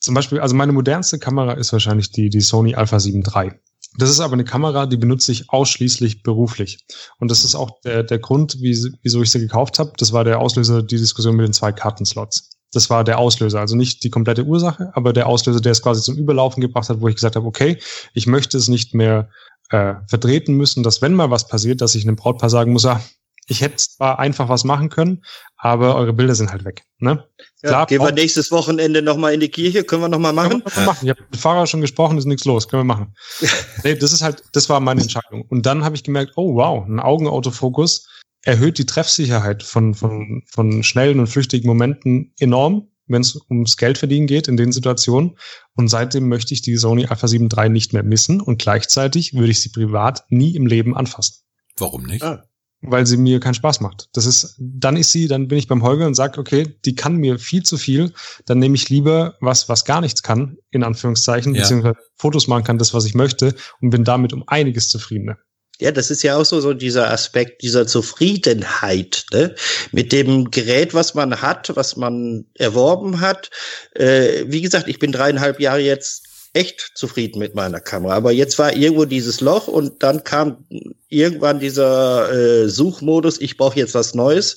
zum 0.00 0.14
Beispiel, 0.14 0.40
also 0.40 0.54
meine 0.54 0.72
modernste 0.72 1.18
Kamera 1.18 1.52
ist 1.52 1.72
wahrscheinlich 1.72 2.12
die, 2.12 2.28
die 2.30 2.40
Sony 2.40 2.74
Alpha 2.74 3.00
7 3.00 3.22
III. 3.22 3.52
Das 3.98 4.10
ist 4.10 4.20
aber 4.20 4.34
eine 4.34 4.44
Kamera, 4.44 4.86
die 4.86 4.96
benutze 4.96 5.32
ich 5.32 5.50
ausschließlich 5.50 6.22
beruflich. 6.22 6.78
Und 7.18 7.32
das 7.32 7.44
ist 7.44 7.56
auch 7.56 7.80
der, 7.80 8.04
der 8.04 8.20
Grund, 8.20 8.60
wie, 8.60 8.94
wieso 9.02 9.22
ich 9.22 9.30
sie 9.30 9.40
gekauft 9.40 9.80
habe. 9.80 9.92
Das 9.98 10.12
war 10.12 10.22
der 10.22 10.38
Auslöser, 10.38 10.84
die 10.84 10.96
Diskussion 10.96 11.34
mit 11.34 11.46
den 11.46 11.52
zwei 11.52 11.72
Kartenslots. 11.72 12.50
Das 12.72 12.90
war 12.90 13.02
der 13.02 13.18
Auslöser, 13.18 13.58
also 13.58 13.74
nicht 13.74 14.04
die 14.04 14.10
komplette 14.10 14.44
Ursache, 14.44 14.92
aber 14.94 15.12
der 15.12 15.26
Auslöser, 15.26 15.60
der 15.60 15.72
es 15.72 15.82
quasi 15.82 16.02
zum 16.02 16.16
Überlaufen 16.16 16.60
gebracht 16.60 16.88
hat, 16.88 17.00
wo 17.00 17.08
ich 17.08 17.16
gesagt 17.16 17.34
habe, 17.34 17.46
okay, 17.46 17.78
ich 18.14 18.26
möchte 18.26 18.56
es 18.56 18.68
nicht 18.68 18.94
mehr 18.94 19.30
äh, 19.70 19.94
vertreten 20.06 20.54
müssen, 20.54 20.82
dass 20.82 21.02
wenn 21.02 21.14
mal 21.14 21.30
was 21.30 21.48
passiert, 21.48 21.80
dass 21.80 21.94
ich 21.94 22.04
einem 22.04 22.16
Brautpaar 22.16 22.50
sagen 22.50 22.72
muss, 22.72 22.84
ah, 22.84 23.00
ich 23.48 23.62
hätte 23.62 23.76
zwar 23.76 24.18
einfach 24.18 24.48
was 24.48 24.64
machen 24.64 24.90
können, 24.90 25.24
aber 25.56 25.96
eure 25.96 26.12
Bilder 26.12 26.34
sind 26.34 26.52
halt 26.52 26.64
weg. 26.64 26.84
Ne? 26.98 27.24
Ja, 27.62 27.68
Klar, 27.68 27.86
gehen 27.86 28.00
wir 28.00 28.12
nächstes 28.12 28.52
Wochenende 28.52 29.02
nochmal 29.02 29.34
in 29.34 29.40
die 29.40 29.48
Kirche, 29.48 29.84
können 29.84 30.02
wir 30.02 30.08
nochmal 30.08 30.34
machen? 30.34 30.62
Können 30.62 30.76
wir 30.76 30.84
machen. 30.84 30.98
Ich 31.02 31.10
habe 31.10 31.22
mit 31.30 31.40
Fahrer 31.40 31.66
schon 31.66 31.80
gesprochen, 31.80 32.18
ist 32.18 32.26
nichts 32.26 32.44
los, 32.44 32.68
können 32.68 32.80
wir 32.80 32.94
machen. 32.94 33.14
nee, 33.84 33.94
das 33.94 34.12
ist 34.12 34.22
halt, 34.22 34.44
das 34.52 34.68
war 34.68 34.80
meine 34.80 35.00
Entscheidung. 35.00 35.42
Und 35.48 35.64
dann 35.64 35.84
habe 35.84 35.96
ich 35.96 36.04
gemerkt, 36.04 36.32
oh 36.36 36.54
wow, 36.54 36.86
ein 36.86 37.00
Augenautofokus 37.00 38.06
erhöht 38.42 38.78
die 38.78 38.86
Treffsicherheit 38.86 39.62
von, 39.62 39.94
von, 39.94 40.42
von 40.46 40.82
schnellen 40.82 41.18
und 41.18 41.26
flüchtigen 41.26 41.66
Momenten 41.66 42.34
enorm, 42.38 42.88
wenn 43.06 43.22
es 43.22 43.40
ums 43.48 43.78
Geldverdienen 43.78 44.26
geht 44.26 44.46
in 44.46 44.58
den 44.58 44.72
Situationen. 44.72 45.38
Und 45.74 45.88
seitdem 45.88 46.28
möchte 46.28 46.52
ich 46.52 46.60
die 46.60 46.76
Sony 46.76 47.06
Alpha 47.06 47.26
7 47.26 47.48
III 47.50 47.70
nicht 47.70 47.94
mehr 47.94 48.02
missen 48.02 48.42
und 48.42 48.60
gleichzeitig 48.60 49.32
würde 49.32 49.50
ich 49.50 49.60
sie 49.60 49.70
privat 49.70 50.24
nie 50.28 50.54
im 50.54 50.66
Leben 50.66 50.94
anfassen. 50.94 51.44
Warum 51.78 52.04
nicht? 52.04 52.22
Ah 52.22 52.44
weil 52.80 53.06
sie 53.06 53.16
mir 53.16 53.40
keinen 53.40 53.54
Spaß 53.54 53.80
macht. 53.80 54.08
Das 54.12 54.26
ist, 54.26 54.54
dann 54.58 54.96
ist 54.96 55.12
sie, 55.12 55.28
dann 55.28 55.48
bin 55.48 55.58
ich 55.58 55.68
beim 55.68 55.82
Holger 55.82 56.06
und 56.06 56.14
sage, 56.14 56.40
okay, 56.40 56.76
die 56.84 56.94
kann 56.94 57.16
mir 57.16 57.38
viel 57.38 57.62
zu 57.62 57.76
viel, 57.76 58.12
dann 58.46 58.58
nehme 58.58 58.76
ich 58.76 58.88
lieber 58.88 59.36
was, 59.40 59.68
was 59.68 59.84
gar 59.84 60.00
nichts 60.00 60.22
kann, 60.22 60.58
in 60.70 60.84
Anführungszeichen, 60.84 61.54
ja. 61.54 61.62
beziehungsweise 61.62 61.96
Fotos 62.16 62.46
machen 62.46 62.64
kann, 62.64 62.78
das, 62.78 62.94
was 62.94 63.04
ich 63.04 63.14
möchte, 63.14 63.54
und 63.80 63.90
bin 63.90 64.04
damit 64.04 64.32
um 64.32 64.44
einiges 64.46 64.88
zufriedener. 64.88 65.38
Ja, 65.80 65.92
das 65.92 66.10
ist 66.10 66.24
ja 66.24 66.36
auch 66.36 66.44
so, 66.44 66.60
so 66.60 66.74
dieser 66.74 67.10
Aspekt 67.10 67.62
dieser 67.62 67.86
Zufriedenheit 67.86 69.26
ne? 69.32 69.54
mit 69.92 70.10
dem 70.10 70.50
Gerät, 70.50 70.92
was 70.92 71.14
man 71.14 71.40
hat, 71.40 71.70
was 71.76 71.96
man 71.96 72.46
erworben 72.54 73.20
hat. 73.20 73.50
Äh, 73.94 74.44
wie 74.48 74.60
gesagt, 74.60 74.88
ich 74.88 74.98
bin 74.98 75.12
dreieinhalb 75.12 75.60
Jahre 75.60 75.80
jetzt 75.80 76.27
echt 76.52 76.92
zufrieden 76.94 77.38
mit 77.38 77.54
meiner 77.54 77.80
Kamera. 77.80 78.14
Aber 78.14 78.32
jetzt 78.32 78.58
war 78.58 78.74
irgendwo 78.74 79.04
dieses 79.04 79.40
Loch 79.40 79.68
und 79.68 80.02
dann 80.02 80.24
kam 80.24 80.66
irgendwann 81.08 81.60
dieser 81.60 82.32
äh, 82.32 82.68
Suchmodus, 82.68 83.40
ich 83.40 83.56
brauche 83.56 83.78
jetzt 83.78 83.94
was 83.94 84.14
Neues. 84.14 84.56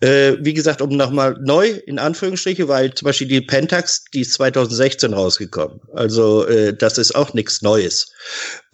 Äh, 0.00 0.34
wie 0.40 0.54
gesagt, 0.54 0.80
um 0.80 0.90
nochmal 0.90 1.36
neu, 1.42 1.68
in 1.86 1.98
Anführungsstriche, 1.98 2.68
weil 2.68 2.94
zum 2.94 3.06
Beispiel 3.06 3.28
die 3.28 3.40
Pentax, 3.40 4.04
die 4.14 4.20
ist 4.20 4.34
2016 4.34 5.12
rausgekommen. 5.12 5.80
Also 5.94 6.46
äh, 6.46 6.74
das 6.74 6.98
ist 6.98 7.14
auch 7.14 7.34
nichts 7.34 7.62
Neues. 7.62 8.12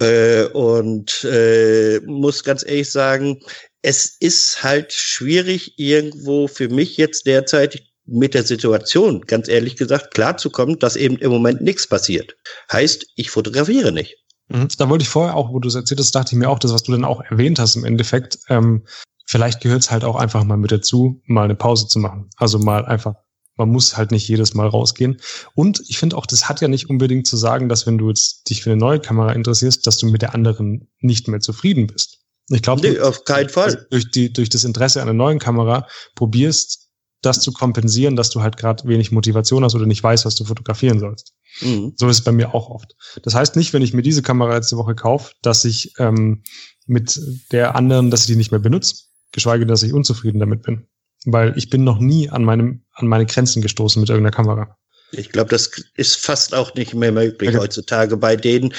Äh, 0.01 0.45
und 0.45 1.25
äh, 1.25 2.01
muss 2.07 2.45
ganz 2.45 2.65
ehrlich 2.65 2.91
sagen, 2.91 3.41
es 3.83 4.17
ist 4.21 4.63
halt 4.63 4.93
schwierig 4.93 5.75
irgendwo 5.79 6.49
für 6.49 6.69
mich 6.69 6.97
jetzt 6.97 7.27
derzeit, 7.27 7.81
mit 8.09 8.35
der 8.35 8.45
Situation, 8.45 9.23
ganz 9.23 9.49
ehrlich 9.49 9.77
gesagt, 9.77 10.15
klarzukommen, 10.15 10.79
dass 10.79 10.97
eben 10.97 11.19
im 11.19 11.31
Moment 11.31 11.61
nichts 11.61 11.87
passiert. 11.87 12.37
Heißt, 12.73 13.07
ich 13.17 13.31
fotografiere 13.31 13.93
nicht. 13.93 14.17
Mhm. 14.49 14.69
Da 14.79 14.89
wollte 14.89 15.03
ich 15.03 15.09
vorher 15.09 15.37
auch, 15.37 15.53
wo 15.53 15.59
du 15.59 15.69
es 15.69 15.75
erzählt 15.75 16.01
hast, 16.01 16.15
dachte 16.15 16.35
ich 16.35 16.39
mir 16.39 16.49
auch, 16.49 16.59
das, 16.59 16.73
was 16.73 16.83
du 16.83 16.93
dann 16.93 17.05
auch 17.05 17.21
erwähnt 17.21 17.59
hast 17.59 17.77
im 17.77 17.85
Endeffekt, 17.85 18.39
ähm, 18.49 18.87
vielleicht 19.27 19.61
gehört 19.61 19.83
es 19.83 19.91
halt 19.91 20.05
auch 20.05 20.17
einfach 20.17 20.43
mal 20.45 20.57
mit 20.57 20.73
dazu, 20.73 21.21
mal 21.27 21.45
eine 21.45 21.55
Pause 21.55 21.87
zu 21.87 21.99
machen. 21.99 22.31
Also 22.37 22.59
mal 22.59 22.87
einfach, 22.87 23.15
man 23.57 23.69
muss 23.69 23.97
halt 23.97 24.11
nicht 24.11 24.27
jedes 24.27 24.55
Mal 24.55 24.69
rausgehen. 24.69 25.21
Und 25.55 25.83
ich 25.89 25.99
finde 25.99 26.17
auch, 26.17 26.25
das 26.25 26.49
hat 26.49 26.63
ja 26.63 26.69
nicht 26.69 26.89
unbedingt 26.89 27.27
zu 27.27 27.37
sagen, 27.37 27.69
dass 27.69 27.87
wenn 27.87 27.99
du 27.99 28.09
jetzt 28.09 28.49
dich 28.49 28.63
für 28.63 28.71
eine 28.71 28.81
neue 28.81 29.01
Kamera 29.01 29.33
interessierst, 29.33 29.87
dass 29.87 29.99
du 29.99 30.07
mit 30.07 30.23
der 30.23 30.35
anderen 30.35 30.89
nicht 31.01 31.29
mehr 31.29 31.41
zufrieden 31.41 31.87
bist. 31.87 32.21
Ich 32.51 32.63
glaube, 32.63 32.81
nee, 32.81 32.99
auf 32.99 33.25
keinen 33.25 33.51
Fall. 33.51 33.87
Durch, 33.91 34.11
die, 34.11 34.33
durch 34.33 34.49
das 34.49 34.65
Interesse 34.65 35.03
an 35.03 35.09
einer 35.09 35.17
neuen 35.17 35.39
Kamera 35.39 35.87
probierst 36.15 36.88
das 37.23 37.41
zu 37.41 37.53
kompensieren, 37.53 38.17
dass 38.17 38.31
du 38.31 38.43
halt 38.43 38.57
gerade 38.57 38.87
wenig 38.87 39.11
Motivation 39.11 39.65
hast 39.65 39.75
oder 39.75 39.87
nicht 39.87 40.03
weißt, 40.03 40.25
was 40.25 40.35
du 40.35 40.45
fotografieren 40.45 41.01
sollst. 41.01 41.35
Mhm. 41.61 41.93
So 41.97 42.09
ist 42.09 42.19
es 42.19 42.25
bei 42.25 42.33
mir 42.33 42.55
auch 42.55 42.71
oft. 42.71 42.95
Das 43.23 43.35
heißt 43.35 43.57
nicht, 43.57 43.73
wenn 43.73 43.83
ich 43.83 43.93
mir 43.93 44.03
diese 44.03 44.23
Kamera 44.23 44.55
letzte 44.55 44.77
Woche 44.77 44.95
kaufe, 44.95 45.35
dass 45.43 45.65
ich 45.65 45.95
ähm, 45.99 46.43
mit 46.87 47.21
der 47.53 47.75
anderen, 47.75 48.11
dass 48.11 48.21
ich 48.21 48.27
die 48.27 48.37
nicht 48.37 48.53
mehr 48.53 48.61
benutze, 48.61 49.05
geschweige 49.33 49.65
denn, 49.65 49.69
dass 49.69 49.83
ich 49.83 49.93
unzufrieden 49.93 50.39
damit 50.39 50.63
bin. 50.63 50.87
Weil 51.25 51.55
ich 51.57 51.69
bin 51.69 51.83
noch 51.83 51.99
nie 51.99 52.31
an 52.31 52.45
meinem, 52.45 52.85
an 52.93 53.09
meine 53.09 53.27
Grenzen 53.27 53.63
gestoßen 53.63 54.01
mit 54.01 54.09
irgendeiner 54.09 54.35
Kamera. 54.35 54.77
Ich 55.13 55.31
glaube, 55.31 55.51
das 55.51 55.71
ist 55.95 56.17
fast 56.17 56.55
auch 56.55 56.75
nicht 56.75 56.95
mehr 56.95 57.13
möglich 57.13 57.51
okay. 57.51 57.59
heutzutage 57.59 58.17
bei 58.17 58.37
den 58.37 58.75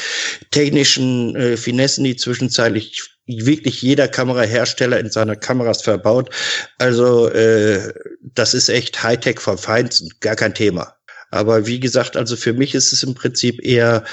technischen 0.52 1.36
äh, 1.36 1.58
Finessen, 1.58 2.04
die 2.04 2.16
zwischenzeitlich 2.16 3.02
wirklich 3.26 3.82
jeder 3.82 4.08
Kamerahersteller 4.08 5.00
in 5.00 5.10
seiner 5.10 5.36
Kameras 5.36 5.82
verbaut. 5.82 6.30
Also 6.78 7.30
äh, 7.30 7.94
das 8.22 8.54
ist 8.54 8.70
echt 8.70 9.02
Hightech 9.04 9.40
vom 9.40 9.58
Feinsten, 9.58 10.10
gar 10.20 10.36
kein 10.36 10.54
Thema. 10.54 10.96
Aber 11.32 11.68
wie 11.68 11.80
gesagt, 11.80 12.18
also 12.18 12.36
für 12.36 12.54
mich 12.54 12.74
ist 12.74 12.92
es 12.92 13.04
im 13.04 13.14
Prinzip 13.14 13.64
eher, 13.64 14.04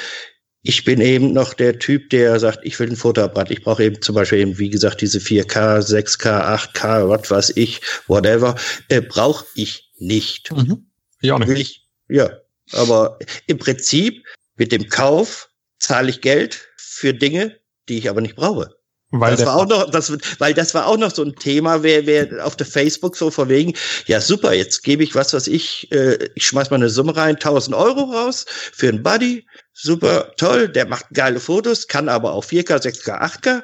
ich 0.63 0.85
bin 0.85 1.01
eben 1.01 1.33
noch 1.33 1.55
der 1.55 1.79
Typ, 1.79 2.11
der 2.11 2.39
sagt, 2.41 2.61
ich 2.63 2.79
will 2.79 2.91
ein 2.91 2.97
Fotoapparat. 2.97 3.51
Ich 3.51 3.63
brauche 3.63 3.85
eben 3.85 4.03
zum 4.03 4.15
Beispiel 4.15 4.41
eben, 4.41 4.59
wie 4.59 4.69
gesagt, 4.69 5.01
diese 5.01 5.19
4K, 5.19 5.81
6K, 5.81 6.75
8K, 6.75 7.09
was 7.09 7.31
weiß 7.31 7.53
ich, 7.57 7.81
whatever, 8.07 8.57
äh, 8.89 9.01
brauche 9.01 9.47
ich 9.55 9.93
nicht. 9.99 10.53
Mhm. 10.53 10.91
Auch 11.31 11.39
nicht. 11.39 11.49
Will 11.49 11.61
ich, 11.61 11.86
ja, 12.09 12.31
aber 12.73 13.19
im 13.47 13.59
Prinzip 13.59 14.25
mit 14.57 14.73
dem 14.73 14.89
Kauf 14.89 15.51
zahle 15.79 16.11
ich 16.11 16.21
Geld 16.21 16.69
für 16.77 17.15
Dinge, 17.15 17.59
die 17.89 17.99
ich 17.99 18.09
aber 18.09 18.21
nicht 18.21 18.37
brauche. 18.37 18.77
Weil 19.11 19.37
das 19.37 19.47
war 19.47 19.57
auch 19.57 19.67
noch, 19.67 19.91
das, 19.91 20.13
weil 20.41 20.53
das 20.53 20.75
war 20.75 20.87
auch 20.87 20.97
noch 20.97 21.15
so 21.15 21.23
ein 21.23 21.37
Thema, 21.37 21.85
wer, 21.85 22.07
wer 22.07 22.45
auf 22.45 22.57
der 22.57 22.67
Facebook 22.67 23.17
so 23.17 23.31
verwegen, 23.31 23.75
ja 24.07 24.21
super, 24.21 24.53
jetzt 24.53 24.83
gebe 24.83 25.05
ich 25.05 25.15
was, 25.15 25.33
was 25.33 25.47
ich, 25.47 25.91
äh, 25.93 26.19
ich 26.35 26.47
schmeiß 26.47 26.71
mal 26.71 26.77
eine 26.77 26.91
Summe 26.91 27.17
rein, 27.17 27.37
1000 27.37 27.77
Euro 27.77 28.01
raus 28.11 28.47
für 28.49 28.89
einen 28.89 29.05
Buddy, 29.05 29.47
super, 29.73 30.33
toll, 30.37 30.69
der 30.69 30.89
macht 30.89 31.07
geile 31.13 31.39
Fotos, 31.39 31.87
kann 31.87 32.09
aber 32.09 32.33
auch 32.33 32.45
4K, 32.45 32.83
6K, 32.83 33.63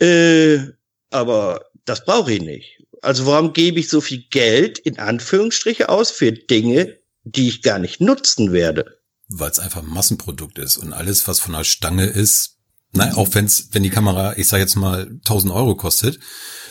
8K, 0.00 0.04
äh, 0.04 0.72
aber 1.10 1.66
das 1.84 2.04
brauche 2.04 2.32
ich 2.32 2.42
nicht. 2.42 2.82
Also 3.00 3.26
warum 3.26 3.52
gebe 3.52 3.78
ich 3.78 3.88
so 3.88 4.00
viel 4.00 4.24
Geld 4.30 4.80
in 4.80 4.98
Anführungsstriche 4.98 5.88
aus 5.88 6.10
für 6.10 6.32
Dinge, 6.32 6.98
die 7.24 7.48
ich 7.48 7.62
gar 7.62 7.78
nicht 7.78 8.00
nutzen 8.00 8.52
werde? 8.52 8.98
Weil 9.28 9.50
es 9.50 9.58
einfach 9.58 9.82
ein 9.82 9.88
Massenprodukt 9.88 10.58
ist 10.58 10.76
und 10.76 10.92
alles, 10.92 11.28
was 11.28 11.40
von 11.40 11.52
der 11.52 11.64
Stange 11.64 12.06
ist, 12.06 12.56
Nein, 12.92 13.12
auch 13.14 13.28
wenn's, 13.32 13.68
wenn 13.70 13.84
die 13.84 13.90
Kamera, 13.90 14.36
ich 14.36 14.48
sag 14.48 14.58
jetzt 14.58 14.74
mal 14.74 15.06
1000 15.06 15.52
Euro 15.52 15.76
kostet, 15.76 16.18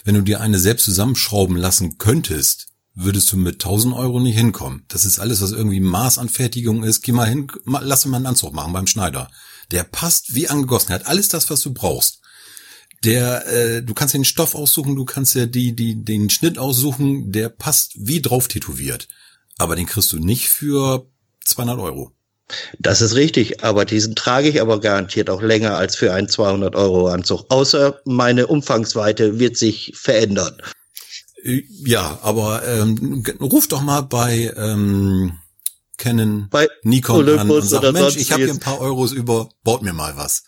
wenn 0.04 0.16
du 0.16 0.22
dir 0.22 0.42
eine 0.42 0.60
selbst 0.60 0.84
zusammenschrauben 0.86 1.56
lassen 1.56 1.98
könntest, 1.98 2.68
würdest 2.94 3.32
du 3.32 3.38
mit 3.38 3.56
1000 3.56 3.96
Euro 3.96 4.20
nicht 4.20 4.36
hinkommen. 4.36 4.84
Das 4.90 5.06
ist 5.06 5.20
alles, 5.20 5.42
was 5.42 5.52
irgendwie 5.52 5.80
Maßanfertigung 5.80 6.84
ist. 6.84 7.02
Geh 7.02 7.14
mal 7.14 7.30
hin, 7.30 7.50
lass 7.66 8.06
mal 8.06 8.18
einen 8.18 8.26
Anzug 8.26 8.54
machen 8.54 8.74
beim 8.74 8.88
Schneider. 8.88 9.32
Der 9.72 9.84
passt 9.84 10.36
wie 10.36 10.50
angegossen. 10.50 10.92
Er 10.92 10.96
hat 10.96 11.08
alles 11.08 11.30
das, 11.30 11.50
was 11.50 11.62
du 11.62 11.74
brauchst. 11.74 12.20
Der, 13.06 13.48
äh, 13.48 13.82
du 13.82 13.94
kannst 13.94 14.14
den 14.14 14.26
Stoff 14.26 14.56
aussuchen, 14.56 14.98
du 14.98 15.06
kannst 15.06 15.36
ja 15.36 15.46
die, 15.46 15.74
die, 15.74 16.04
den 16.04 16.30
Schnitt 16.30 16.58
aussuchen. 16.58 17.32
Der 17.32 17.48
passt 17.48 17.94
wie 17.96 18.22
drauf 18.22 18.50
tätowiert. 18.50 19.08
Aber 19.60 19.76
den 19.76 19.86
kriegst 19.86 20.12
du 20.12 20.18
nicht 20.18 20.50
für 20.50 21.06
200 21.46 21.78
Euro. 21.78 22.12
Das 22.80 23.02
ist 23.02 23.14
richtig, 23.14 23.64
aber 23.64 23.86
diesen 23.86 24.16
trage 24.16 24.50
ich 24.50 24.60
aber 24.60 24.80
garantiert 24.80 25.30
auch 25.30 25.42
länger 25.42 25.78
als 25.78 25.96
für 25.96 26.14
einen 26.14 26.28
200 26.28 26.76
Euro 26.76 27.08
Anzug. 27.10 27.46
Außer 27.50 28.02
meine 28.06 28.48
Umfangsweite 28.48 29.38
wird 29.38 29.56
sich 29.58 29.94
verändern. 29.96 30.60
Äh, 31.44 31.62
ja, 31.86 32.20
aber 32.24 32.68
ähm, 32.68 33.24
ruf 33.40 33.68
doch 33.68 33.82
mal 33.82 34.02
bei 34.02 34.52
ähm, 34.56 35.38
Canon, 35.98 36.48
bei 36.50 36.68
Nikon 36.84 37.18
Olympus 37.18 37.74
an 37.74 37.86
und 37.86 37.94
sag, 37.94 37.94
Mensch, 37.94 38.16
ich 38.16 38.32
habe 38.32 38.44
hier 38.44 38.54
ein 38.54 38.60
paar 38.60 38.80
Euros 38.80 39.12
über, 39.12 39.50
baut 39.64 39.84
mir 39.84 39.94
mal 39.94 40.18
was. 40.18 40.44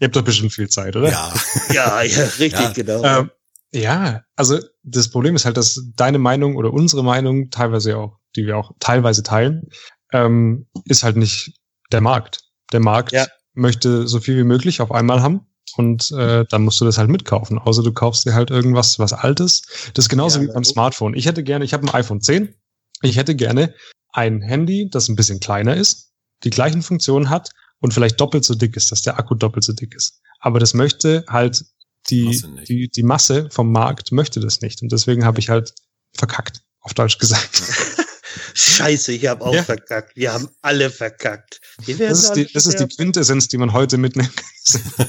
Ihr 0.00 0.06
habt 0.06 0.16
doch 0.16 0.22
bestimmt 0.22 0.52
viel 0.52 0.68
Zeit, 0.68 0.96
oder? 0.96 1.10
Ja, 1.10 1.32
ja, 1.72 2.02
ja 2.02 2.24
richtig, 2.38 2.52
ja. 2.52 2.72
genau. 2.72 3.04
Ähm, 3.04 3.30
ja, 3.72 4.24
also 4.34 4.58
das 4.86 5.10
Problem 5.10 5.34
ist 5.34 5.44
halt, 5.44 5.56
dass 5.56 5.84
deine 5.96 6.18
Meinung 6.18 6.56
oder 6.56 6.72
unsere 6.72 7.02
Meinung 7.02 7.50
teilweise 7.50 7.98
auch, 7.98 8.18
die 8.36 8.46
wir 8.46 8.56
auch 8.56 8.72
teilweise 8.78 9.22
teilen, 9.22 9.68
ähm, 10.12 10.66
ist 10.84 11.02
halt 11.02 11.16
nicht 11.16 11.58
der 11.92 12.00
Markt. 12.00 12.40
Der 12.72 12.80
Markt 12.80 13.12
ja. 13.12 13.26
möchte 13.54 14.06
so 14.06 14.20
viel 14.20 14.38
wie 14.38 14.44
möglich 14.44 14.80
auf 14.80 14.92
einmal 14.92 15.22
haben. 15.22 15.46
Und 15.76 16.12
äh, 16.12 16.44
dann 16.48 16.62
musst 16.62 16.80
du 16.80 16.84
das 16.84 16.96
halt 16.96 17.10
mitkaufen. 17.10 17.58
Außer 17.58 17.82
du 17.82 17.92
kaufst 17.92 18.24
dir 18.24 18.34
halt 18.34 18.50
irgendwas, 18.50 18.98
was 18.98 19.12
Altes. 19.12 19.62
Das 19.92 20.06
ist 20.06 20.08
genauso 20.08 20.40
ja, 20.40 20.46
wie 20.46 20.52
beim 20.52 20.64
Smartphone. 20.64 21.14
Ich 21.14 21.26
hätte 21.26 21.42
gerne, 21.42 21.64
ich 21.64 21.74
habe 21.74 21.86
ein 21.86 21.94
iPhone 21.94 22.20
10. 22.20 22.54
Ich 23.02 23.16
hätte 23.16 23.34
gerne 23.34 23.74
ein 24.12 24.40
Handy, 24.40 24.88
das 24.88 25.08
ein 25.08 25.16
bisschen 25.16 25.40
kleiner 25.40 25.76
ist, 25.76 26.12
die 26.44 26.50
gleichen 26.50 26.82
Funktionen 26.82 27.28
hat 27.28 27.50
und 27.80 27.92
vielleicht 27.92 28.20
doppelt 28.20 28.44
so 28.44 28.54
dick 28.54 28.76
ist, 28.76 28.90
dass 28.90 29.02
der 29.02 29.18
Akku 29.18 29.34
doppelt 29.34 29.64
so 29.64 29.72
dick 29.74 29.94
ist. 29.94 30.20
Aber 30.40 30.60
das 30.60 30.72
möchte 30.72 31.24
halt 31.28 31.64
die, 32.10 32.24
Masse 32.24 32.64
die, 32.66 32.88
die 32.88 33.02
Masse 33.02 33.48
vom 33.50 33.72
Markt 33.72 34.12
möchte 34.12 34.40
das 34.40 34.60
nicht. 34.60 34.82
Und 34.82 34.92
deswegen 34.92 35.24
habe 35.24 35.38
ich 35.38 35.48
halt 35.48 35.74
verkackt, 36.16 36.62
auf 36.80 36.94
Deutsch 36.94 37.18
gesagt. 37.18 37.62
Scheiße, 38.54 39.12
ich 39.12 39.26
habe 39.26 39.44
auch 39.44 39.54
ja. 39.54 39.62
verkackt. 39.62 40.16
Wir 40.16 40.32
haben 40.32 40.48
alle 40.62 40.90
verkackt. 40.90 41.60
Das 41.86 42.24
ist, 42.24 42.32
die, 42.32 42.50
das 42.52 42.66
ist 42.66 42.78
die 42.78 42.86
Quintessenz, 42.86 43.48
die 43.48 43.58
man 43.58 43.72
heute 43.72 43.98
mitnehmen 43.98 44.32
kann. 44.34 45.08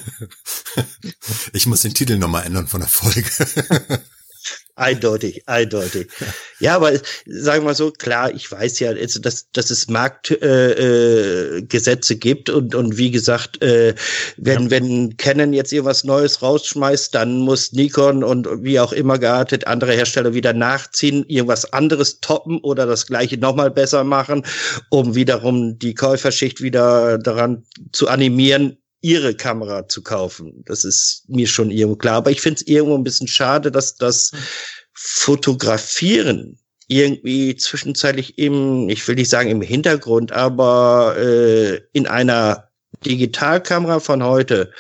ich 1.54 1.66
muss 1.66 1.82
den 1.82 1.94
Titel 1.94 2.18
nochmal 2.18 2.46
ändern 2.46 2.68
von 2.68 2.82
der 2.82 2.90
Folge. 2.90 3.26
Eindeutig, 4.78 5.42
eindeutig. 5.48 6.08
Ja, 6.60 6.76
aber 6.76 6.92
sagen 7.26 7.64
wir 7.64 7.70
mal 7.70 7.76
so, 7.76 7.90
klar, 7.90 8.32
ich 8.32 8.52
weiß 8.52 8.80
ja, 8.80 8.94
dass, 8.94 9.50
dass 9.52 9.72
es 9.72 9.88
Marktgesetze 9.88 12.14
äh, 12.14 12.16
äh, 12.16 12.20
gibt 12.20 12.52
und, 12.52 12.76
und 12.76 12.96
wie 12.96 13.10
gesagt, 13.10 13.64
äh, 13.64 13.96
wenn, 14.38 14.66
ja. 14.66 14.72
wenn 14.72 15.18
Canon 15.18 15.54
jetzt 15.54 15.74
irgendwas 15.74 16.04
Neues 16.04 16.44
rausschmeißt, 16.44 17.16
dann 17.16 17.40
muss 17.40 17.74
Nikon 17.74 18.24
und 18.24 18.48
wie 18.64 18.80
auch 18.80 18.92
immer 18.92 19.18
geartet 19.18 19.66
andere 19.66 19.94
Hersteller 19.94 20.36
wieder 20.36 20.54
nachziehen, 20.54 21.26
irgendwas 21.28 21.74
anderes 21.74 22.20
toppen 22.20 22.60
oder 22.60 22.86
das 22.86 23.08
gleiche 23.08 23.40
nochmal 23.40 23.72
besser 23.72 24.04
machen, 24.04 24.46
um 24.92 25.16
wiederum 25.16 25.80
die 25.80 25.96
Käuferschicht 25.96 26.62
wieder 26.62 27.18
daran 27.18 27.64
zu 27.94 28.10
animieren, 28.10 28.78
ihre 29.02 29.36
Kamera 29.36 29.88
zu 29.88 30.02
kaufen. 30.02 30.64
Das 30.66 30.84
ist 30.84 31.24
mir 31.28 31.48
schon 31.48 31.72
irgendwo 31.72 31.98
klar. 31.98 32.16
Aber 32.16 32.32
ich 32.32 32.42
finde 32.42 32.62
es 32.62 32.68
irgendwo 32.68 32.96
ein 32.96 33.04
bisschen 33.04 33.28
schade, 33.28 33.72
dass 33.72 33.96
das 33.96 34.32
Fotografieren 34.94 36.60
irgendwie 36.88 37.56
zwischenzeitlich 37.56 38.38
im, 38.38 38.90
ich 38.90 39.08
will 39.08 39.16
nicht 39.16 39.30
sagen 39.30 39.50
im 39.50 39.62
Hintergrund, 39.62 40.32
aber 40.32 41.16
äh, 41.18 41.82
in 41.92 42.08
einer 42.08 42.70
Digitalkamera 43.06 44.00
von 44.00 44.24
heute, 44.24 44.72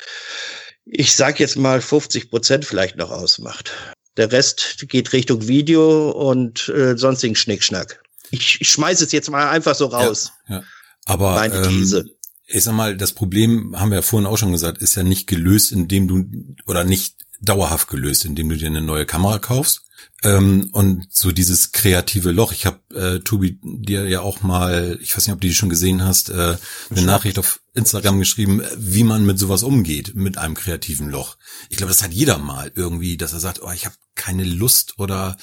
ich 0.86 1.14
sag 1.16 1.40
jetzt 1.40 1.58
mal 1.58 1.82
50 1.82 2.30
Prozent 2.30 2.66
vielleicht 2.66 2.96
noch 2.96 3.12
ausmacht. 3.12 3.74
Der 4.16 4.32
Rest 4.32 4.86
geht 4.88 5.14
Richtung 5.14 5.48
Video 5.48 6.10
und 6.12 6.70
äh, 6.70 6.98
sonstigen 6.98 7.36
Schnickschnack. 7.36 8.02
Ich, 8.32 8.60
ich 8.62 8.72
schmeiße 8.72 9.04
es 9.04 9.12
jetzt 9.12 9.30
mal 9.30 9.50
einfach 9.50 9.76
so 9.76 9.88
raus. 9.88 10.32
Ja, 10.48 10.56
ja. 10.56 10.64
Aber 11.06 11.36
Meine 11.36 11.58
ähm, 11.58 11.64
These 11.64 12.06
ich 12.48 12.64
sag 12.64 12.74
mal, 12.74 12.96
das 12.96 13.12
Problem, 13.12 13.78
haben 13.78 13.92
wir 13.92 13.98
ja 13.98 14.02
vorhin 14.02 14.28
auch 14.28 14.38
schon 14.38 14.54
gesagt, 14.54 14.82
ist 14.82 14.96
ja 14.96 15.04
nicht 15.04 15.28
gelöst, 15.28 15.72
indem 15.72 16.08
du, 16.08 16.26
oder 16.66 16.84
nicht 16.84 17.16
dauerhaft 17.42 17.90
gelöst, 17.90 18.26
indem 18.26 18.50
du 18.50 18.58
dir 18.58 18.68
eine 18.68 18.82
neue 18.82 19.06
Kamera 19.06 19.38
kaufst. 19.38 19.84
Ähm, 20.24 20.70
und 20.72 21.08
so 21.12 21.32
dieses 21.32 21.72
kreative 21.72 22.32
Loch. 22.32 22.52
Ich 22.52 22.66
habe 22.66 22.80
äh, 22.94 23.20
Tobi 23.20 23.60
dir 23.62 24.08
ja 24.08 24.22
auch 24.22 24.42
mal, 24.42 24.98
ich 25.02 25.16
weiß 25.16 25.28
nicht, 25.28 25.34
ob 25.34 25.42
du 25.42 25.48
die 25.48 25.54
schon 25.54 25.70
gesehen 25.70 26.04
hast, 26.04 26.30
äh, 26.30 26.58
eine 26.90 27.02
Nachricht 27.02 27.38
auf 27.38 27.60
Instagram 27.74 28.18
geschrieben, 28.20 28.64
wie 28.78 29.04
man 29.04 29.26
mit 29.26 29.38
sowas 29.38 29.62
umgeht, 29.62 30.16
mit 30.16 30.38
einem 30.38 30.56
kreativen 30.56 31.10
Loch. 31.10 31.38
Ich 31.70 31.78
glaube, 31.78 31.92
das 31.92 32.02
hat 32.02 32.14
jeder 32.14 32.38
mal 32.40 32.72
irgendwie, 32.74 33.18
dass 33.18 33.34
er 33.34 33.40
sagt, 33.40 33.62
oh, 33.62 33.72
ich 33.72 33.86
habe 33.86 33.96
keine 34.16 34.44
Lust 34.44 34.98
oder 34.98 35.38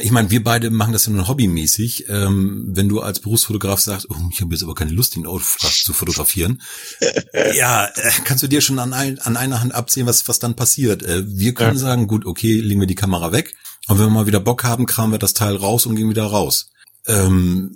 ich 0.00 0.10
meine, 0.10 0.30
wir 0.30 0.44
beide 0.44 0.70
machen 0.70 0.92
das 0.92 1.06
ja 1.06 1.12
nur 1.12 1.28
hobbymäßig. 1.28 2.08
Ähm, 2.08 2.66
wenn 2.68 2.88
du 2.88 3.00
als 3.00 3.20
Berufsfotograf 3.20 3.80
sagst, 3.80 4.08
oh, 4.10 4.16
ich 4.30 4.40
habe 4.40 4.54
jetzt 4.54 4.62
aber 4.62 4.74
keine 4.74 4.92
Lust, 4.92 5.16
den 5.16 5.26
Auftrag 5.26 5.72
zu 5.72 5.92
fotografieren, 5.92 6.62
ja, 7.54 7.86
äh, 7.86 8.10
kannst 8.24 8.42
du 8.42 8.48
dir 8.48 8.60
schon 8.60 8.78
an, 8.78 8.92
ein, 8.92 9.18
an 9.20 9.36
einer 9.36 9.60
Hand 9.60 9.74
absehen, 9.74 10.06
was, 10.06 10.28
was 10.28 10.38
dann 10.38 10.56
passiert. 10.56 11.02
Äh, 11.02 11.24
wir 11.26 11.54
können 11.54 11.76
ja. 11.76 11.80
sagen, 11.80 12.06
gut, 12.06 12.26
okay, 12.26 12.60
legen 12.60 12.80
wir 12.80 12.86
die 12.86 12.94
Kamera 12.94 13.32
weg. 13.32 13.54
Und 13.88 13.98
wenn 13.98 14.06
wir 14.06 14.10
mal 14.10 14.26
wieder 14.26 14.40
Bock 14.40 14.64
haben, 14.64 14.86
kramen 14.86 15.12
wir 15.12 15.18
das 15.18 15.34
Teil 15.34 15.56
raus 15.56 15.86
und 15.86 15.96
gehen 15.96 16.10
wieder 16.10 16.24
raus. 16.24 16.70
Ähm, 17.06 17.74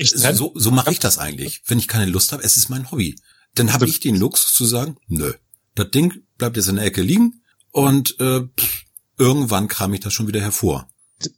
so 0.00 0.52
so 0.54 0.70
mache 0.70 0.92
ich 0.92 0.98
das 0.98 1.18
eigentlich. 1.18 1.62
Wenn 1.66 1.78
ich 1.78 1.88
keine 1.88 2.06
Lust 2.06 2.32
habe, 2.32 2.44
es 2.44 2.56
ist 2.56 2.68
mein 2.68 2.90
Hobby. 2.90 3.16
Dann 3.54 3.72
habe 3.72 3.86
ich 3.86 4.00
den 4.00 4.16
Luxus 4.16 4.54
zu 4.54 4.64
sagen, 4.64 4.96
nö, 5.08 5.32
das 5.74 5.90
Ding 5.90 6.22
bleibt 6.36 6.56
jetzt 6.56 6.68
in 6.68 6.76
der 6.76 6.84
Ecke 6.84 7.02
liegen 7.02 7.42
und 7.72 8.18
äh, 8.20 8.42
pff, 8.42 8.84
irgendwann 9.18 9.68
kam 9.68 9.92
ich 9.94 10.00
das 10.00 10.12
schon 10.12 10.26
wieder 10.26 10.40
hervor. 10.40 10.88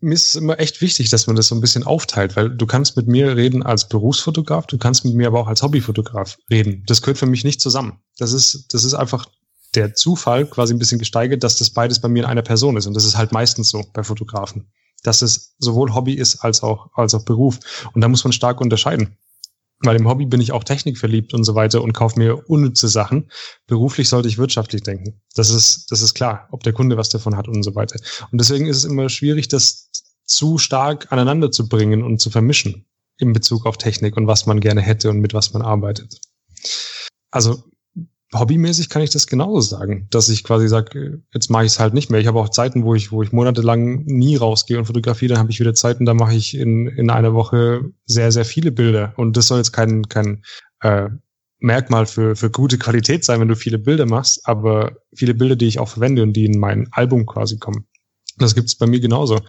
Mir 0.00 0.14
ist 0.14 0.28
es 0.28 0.36
immer 0.36 0.60
echt 0.60 0.82
wichtig, 0.82 1.08
dass 1.08 1.26
man 1.26 1.36
das 1.36 1.48
so 1.48 1.54
ein 1.54 1.62
bisschen 1.62 1.84
aufteilt, 1.84 2.36
weil 2.36 2.50
du 2.50 2.66
kannst 2.66 2.96
mit 2.98 3.08
mir 3.08 3.34
reden 3.36 3.62
als 3.62 3.88
Berufsfotograf, 3.88 4.66
du 4.66 4.76
kannst 4.76 5.06
mit 5.06 5.14
mir 5.14 5.26
aber 5.26 5.40
auch 5.40 5.46
als 5.46 5.62
Hobbyfotograf 5.62 6.36
reden. 6.50 6.84
Das 6.86 7.00
gehört 7.00 7.16
für 7.16 7.26
mich 7.26 7.44
nicht 7.44 7.62
zusammen. 7.62 7.98
Das 8.18 8.32
ist, 8.32 8.74
das 8.74 8.84
ist 8.84 8.92
einfach 8.92 9.26
der 9.74 9.94
Zufall 9.94 10.46
quasi 10.46 10.74
ein 10.74 10.78
bisschen 10.78 10.98
gesteigert, 10.98 11.42
dass 11.42 11.56
das 11.56 11.70
beides 11.70 12.00
bei 12.00 12.08
mir 12.08 12.24
in 12.24 12.28
einer 12.28 12.42
Person 12.42 12.76
ist. 12.76 12.86
Und 12.86 12.94
das 12.94 13.04
ist 13.04 13.16
halt 13.16 13.32
meistens 13.32 13.70
so 13.70 13.82
bei 13.92 14.02
Fotografen, 14.02 14.70
dass 15.02 15.22
es 15.22 15.54
sowohl 15.58 15.94
Hobby 15.94 16.14
ist 16.14 16.40
als 16.44 16.62
auch, 16.62 16.90
als 16.94 17.14
auch 17.14 17.24
Beruf. 17.24 17.58
Und 17.94 18.02
da 18.02 18.08
muss 18.08 18.24
man 18.24 18.32
stark 18.32 18.60
unterscheiden. 18.60 19.16
Weil 19.82 19.96
im 19.96 20.08
Hobby 20.08 20.26
bin 20.26 20.40
ich 20.40 20.52
auch 20.52 20.64
technikverliebt 20.64 21.32
und 21.32 21.44
so 21.44 21.54
weiter 21.54 21.82
und 21.82 21.94
kaufe 21.94 22.18
mir 22.18 22.48
unnütze 22.50 22.88
Sachen. 22.88 23.30
Beruflich 23.66 24.08
sollte 24.08 24.28
ich 24.28 24.36
wirtschaftlich 24.36 24.82
denken. 24.82 25.22
Das 25.34 25.48
ist, 25.48 25.90
das 25.90 26.02
ist 26.02 26.14
klar, 26.14 26.48
ob 26.50 26.62
der 26.62 26.74
Kunde 26.74 26.98
was 26.98 27.08
davon 27.08 27.36
hat 27.36 27.48
und 27.48 27.62
so 27.62 27.74
weiter. 27.74 27.98
Und 28.30 28.38
deswegen 28.38 28.66
ist 28.66 28.76
es 28.76 28.84
immer 28.84 29.08
schwierig, 29.08 29.48
das 29.48 29.90
zu 30.24 30.58
stark 30.58 31.10
aneinander 31.10 31.50
zu 31.50 31.68
bringen 31.68 32.02
und 32.02 32.20
zu 32.20 32.30
vermischen 32.30 32.86
in 33.18 33.32
Bezug 33.32 33.66
auf 33.66 33.78
Technik 33.78 34.16
und 34.16 34.26
was 34.26 34.46
man 34.46 34.60
gerne 34.60 34.80
hätte 34.80 35.10
und 35.10 35.20
mit 35.20 35.34
was 35.34 35.52
man 35.52 35.62
arbeitet. 35.62 36.20
Also 37.30 37.69
hobbymäßig 38.32 38.88
kann 38.88 39.02
ich 39.02 39.10
das 39.10 39.26
genauso 39.26 39.60
sagen, 39.60 40.06
dass 40.10 40.28
ich 40.28 40.44
quasi 40.44 40.68
sage, 40.68 41.22
jetzt 41.32 41.50
mache 41.50 41.64
ich 41.64 41.72
es 41.72 41.80
halt 41.80 41.94
nicht 41.94 42.10
mehr. 42.10 42.20
Ich 42.20 42.26
habe 42.26 42.38
auch 42.38 42.48
Zeiten, 42.48 42.84
wo 42.84 42.94
ich, 42.94 43.10
wo 43.10 43.22
ich 43.22 43.32
monatelang 43.32 44.04
nie 44.04 44.36
rausgehe 44.36 44.78
und 44.78 44.84
fotografiere, 44.86 45.30
dann 45.30 45.40
habe 45.40 45.50
ich 45.50 45.60
wieder 45.60 45.74
Zeiten, 45.74 46.06
da 46.06 46.14
mache 46.14 46.34
ich 46.34 46.56
in, 46.56 46.86
in 46.86 47.10
einer 47.10 47.34
Woche 47.34 47.90
sehr, 48.06 48.30
sehr 48.30 48.44
viele 48.44 48.70
Bilder. 48.70 49.12
Und 49.16 49.36
das 49.36 49.48
soll 49.48 49.58
jetzt 49.58 49.72
kein, 49.72 50.08
kein 50.08 50.42
äh, 50.80 51.08
Merkmal 51.58 52.06
für, 52.06 52.36
für 52.36 52.50
gute 52.50 52.78
Qualität 52.78 53.24
sein, 53.24 53.40
wenn 53.40 53.48
du 53.48 53.56
viele 53.56 53.78
Bilder 53.78 54.06
machst, 54.06 54.40
aber 54.44 54.96
viele 55.14 55.34
Bilder, 55.34 55.56
die 55.56 55.66
ich 55.66 55.78
auch 55.78 55.88
verwende 55.88 56.22
und 56.22 56.32
die 56.32 56.46
in 56.46 56.58
mein 56.58 56.88
Album 56.92 57.26
quasi 57.26 57.58
kommen. 57.58 57.86
Das 58.38 58.54
gibt 58.54 58.68
es 58.68 58.76
bei 58.76 58.86
mir 58.86 59.00
genauso. 59.00 59.40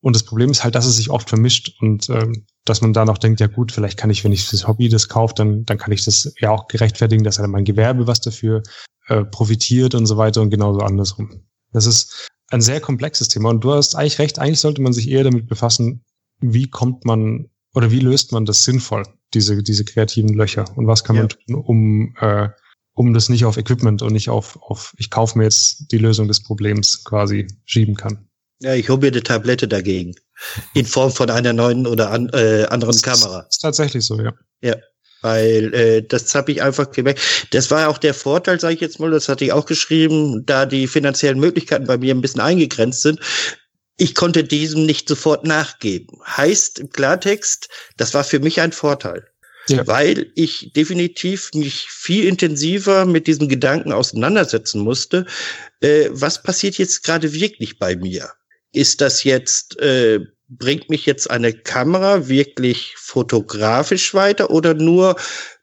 Und 0.00 0.14
das 0.14 0.24
Problem 0.24 0.50
ist 0.50 0.62
halt, 0.62 0.74
dass 0.74 0.86
es 0.86 0.96
sich 0.96 1.10
oft 1.10 1.28
vermischt 1.28 1.74
und 1.80 2.08
ähm, 2.10 2.46
dass 2.64 2.80
man 2.80 2.92
da 2.92 3.04
noch 3.04 3.18
denkt, 3.18 3.40
ja 3.40 3.46
gut, 3.46 3.72
vielleicht 3.72 3.98
kann 3.98 4.10
ich, 4.10 4.24
wenn 4.24 4.32
ich 4.32 4.48
das 4.50 4.66
Hobby 4.66 4.88
das 4.88 5.08
kaufe, 5.08 5.34
dann, 5.36 5.64
dann 5.64 5.78
kann 5.78 5.92
ich 5.92 6.04
das 6.04 6.32
ja 6.40 6.50
auch 6.50 6.68
gerechtfertigen, 6.68 7.24
dass 7.24 7.38
halt 7.38 7.48
mein 7.48 7.64
Gewerbe 7.64 8.06
was 8.06 8.20
dafür 8.20 8.62
äh, 9.08 9.24
profitiert 9.24 9.94
und 9.94 10.06
so 10.06 10.16
weiter 10.16 10.42
und 10.42 10.50
genauso 10.50 10.80
andersrum. 10.80 11.44
Das 11.72 11.86
ist 11.86 12.28
ein 12.48 12.60
sehr 12.60 12.80
komplexes 12.80 13.28
Thema 13.28 13.50
und 13.50 13.62
du 13.62 13.72
hast 13.72 13.94
eigentlich 13.94 14.18
recht, 14.18 14.38
eigentlich 14.38 14.60
sollte 14.60 14.82
man 14.82 14.92
sich 14.92 15.08
eher 15.08 15.24
damit 15.24 15.46
befassen, 15.48 16.04
wie 16.40 16.68
kommt 16.68 17.04
man 17.04 17.48
oder 17.74 17.90
wie 17.90 18.00
löst 18.00 18.32
man 18.32 18.44
das 18.44 18.64
sinnvoll, 18.64 19.04
diese, 19.34 19.62
diese 19.62 19.84
kreativen 19.84 20.34
Löcher 20.34 20.64
und 20.76 20.86
was 20.86 21.04
kann 21.04 21.16
ja. 21.16 21.22
man 21.22 21.28
tun, 21.30 21.54
um, 21.54 22.14
äh, 22.20 22.48
um 22.94 23.12
das 23.12 23.28
nicht 23.28 23.44
auf 23.44 23.56
Equipment 23.56 24.02
und 24.02 24.12
nicht 24.12 24.30
auf, 24.30 24.58
auf 24.62 24.94
ich 24.96 25.10
kaufe 25.10 25.38
mir 25.38 25.44
jetzt 25.44 25.90
die 25.92 25.98
Lösung 25.98 26.28
des 26.28 26.42
Problems 26.42 27.04
quasi 27.04 27.46
schieben 27.64 27.96
kann. 27.96 28.25
Ja, 28.60 28.74
ich 28.74 28.88
hole 28.88 28.98
mir 28.98 29.08
eine 29.08 29.22
Tablette 29.22 29.68
dagegen. 29.68 30.14
In 30.74 30.86
Form 30.86 31.12
von 31.12 31.30
einer 31.30 31.52
neuen 31.52 31.86
oder 31.86 32.10
an, 32.10 32.28
äh, 32.30 32.66
anderen 32.68 33.00
Kamera. 33.00 33.40
Ist, 33.40 33.56
ist 33.56 33.58
tatsächlich 33.60 34.04
so, 34.04 34.20
ja. 34.20 34.32
Ja. 34.62 34.76
Weil 35.22 35.74
äh, 35.74 36.02
das 36.02 36.34
habe 36.34 36.52
ich 36.52 36.62
einfach 36.62 36.90
gemerkt. 36.90 37.48
Das 37.50 37.70
war 37.70 37.88
auch 37.88 37.98
der 37.98 38.14
Vorteil, 38.14 38.60
sage 38.60 38.74
ich 38.74 38.80
jetzt 38.80 39.00
mal, 39.00 39.10
das 39.10 39.28
hatte 39.28 39.44
ich 39.44 39.52
auch 39.52 39.66
geschrieben, 39.66 40.44
da 40.46 40.66
die 40.66 40.86
finanziellen 40.86 41.40
Möglichkeiten 41.40 41.86
bei 41.86 41.98
mir 41.98 42.14
ein 42.14 42.20
bisschen 42.20 42.40
eingegrenzt 42.40 43.02
sind. 43.02 43.20
Ich 43.98 44.14
konnte 44.14 44.44
diesem 44.44 44.84
nicht 44.84 45.08
sofort 45.08 45.44
nachgeben. 45.44 46.18
Heißt 46.24 46.78
im 46.78 46.90
Klartext, 46.90 47.68
das 47.96 48.14
war 48.14 48.24
für 48.24 48.40
mich 48.40 48.60
ein 48.60 48.72
Vorteil. 48.72 49.26
Ja. 49.68 49.86
Weil 49.86 50.30
ich 50.36 50.72
definitiv 50.76 51.50
mich 51.54 51.88
viel 51.88 52.26
intensiver 52.26 53.04
mit 53.04 53.26
diesen 53.26 53.48
Gedanken 53.48 53.92
auseinandersetzen 53.92 54.80
musste. 54.80 55.26
Äh, 55.80 56.08
was 56.10 56.42
passiert 56.42 56.78
jetzt 56.78 57.02
gerade 57.02 57.32
wirklich 57.32 57.78
bei 57.78 57.96
mir? 57.96 58.30
Ist 58.76 59.00
das 59.00 59.24
jetzt, 59.24 59.78
äh, 59.80 60.20
bringt 60.48 60.90
mich 60.90 61.06
jetzt 61.06 61.30
eine 61.30 61.52
Kamera 61.52 62.28
wirklich 62.28 62.94
fotografisch 62.96 64.14
weiter 64.14 64.50
oder 64.50 64.74
nur 64.74 65.16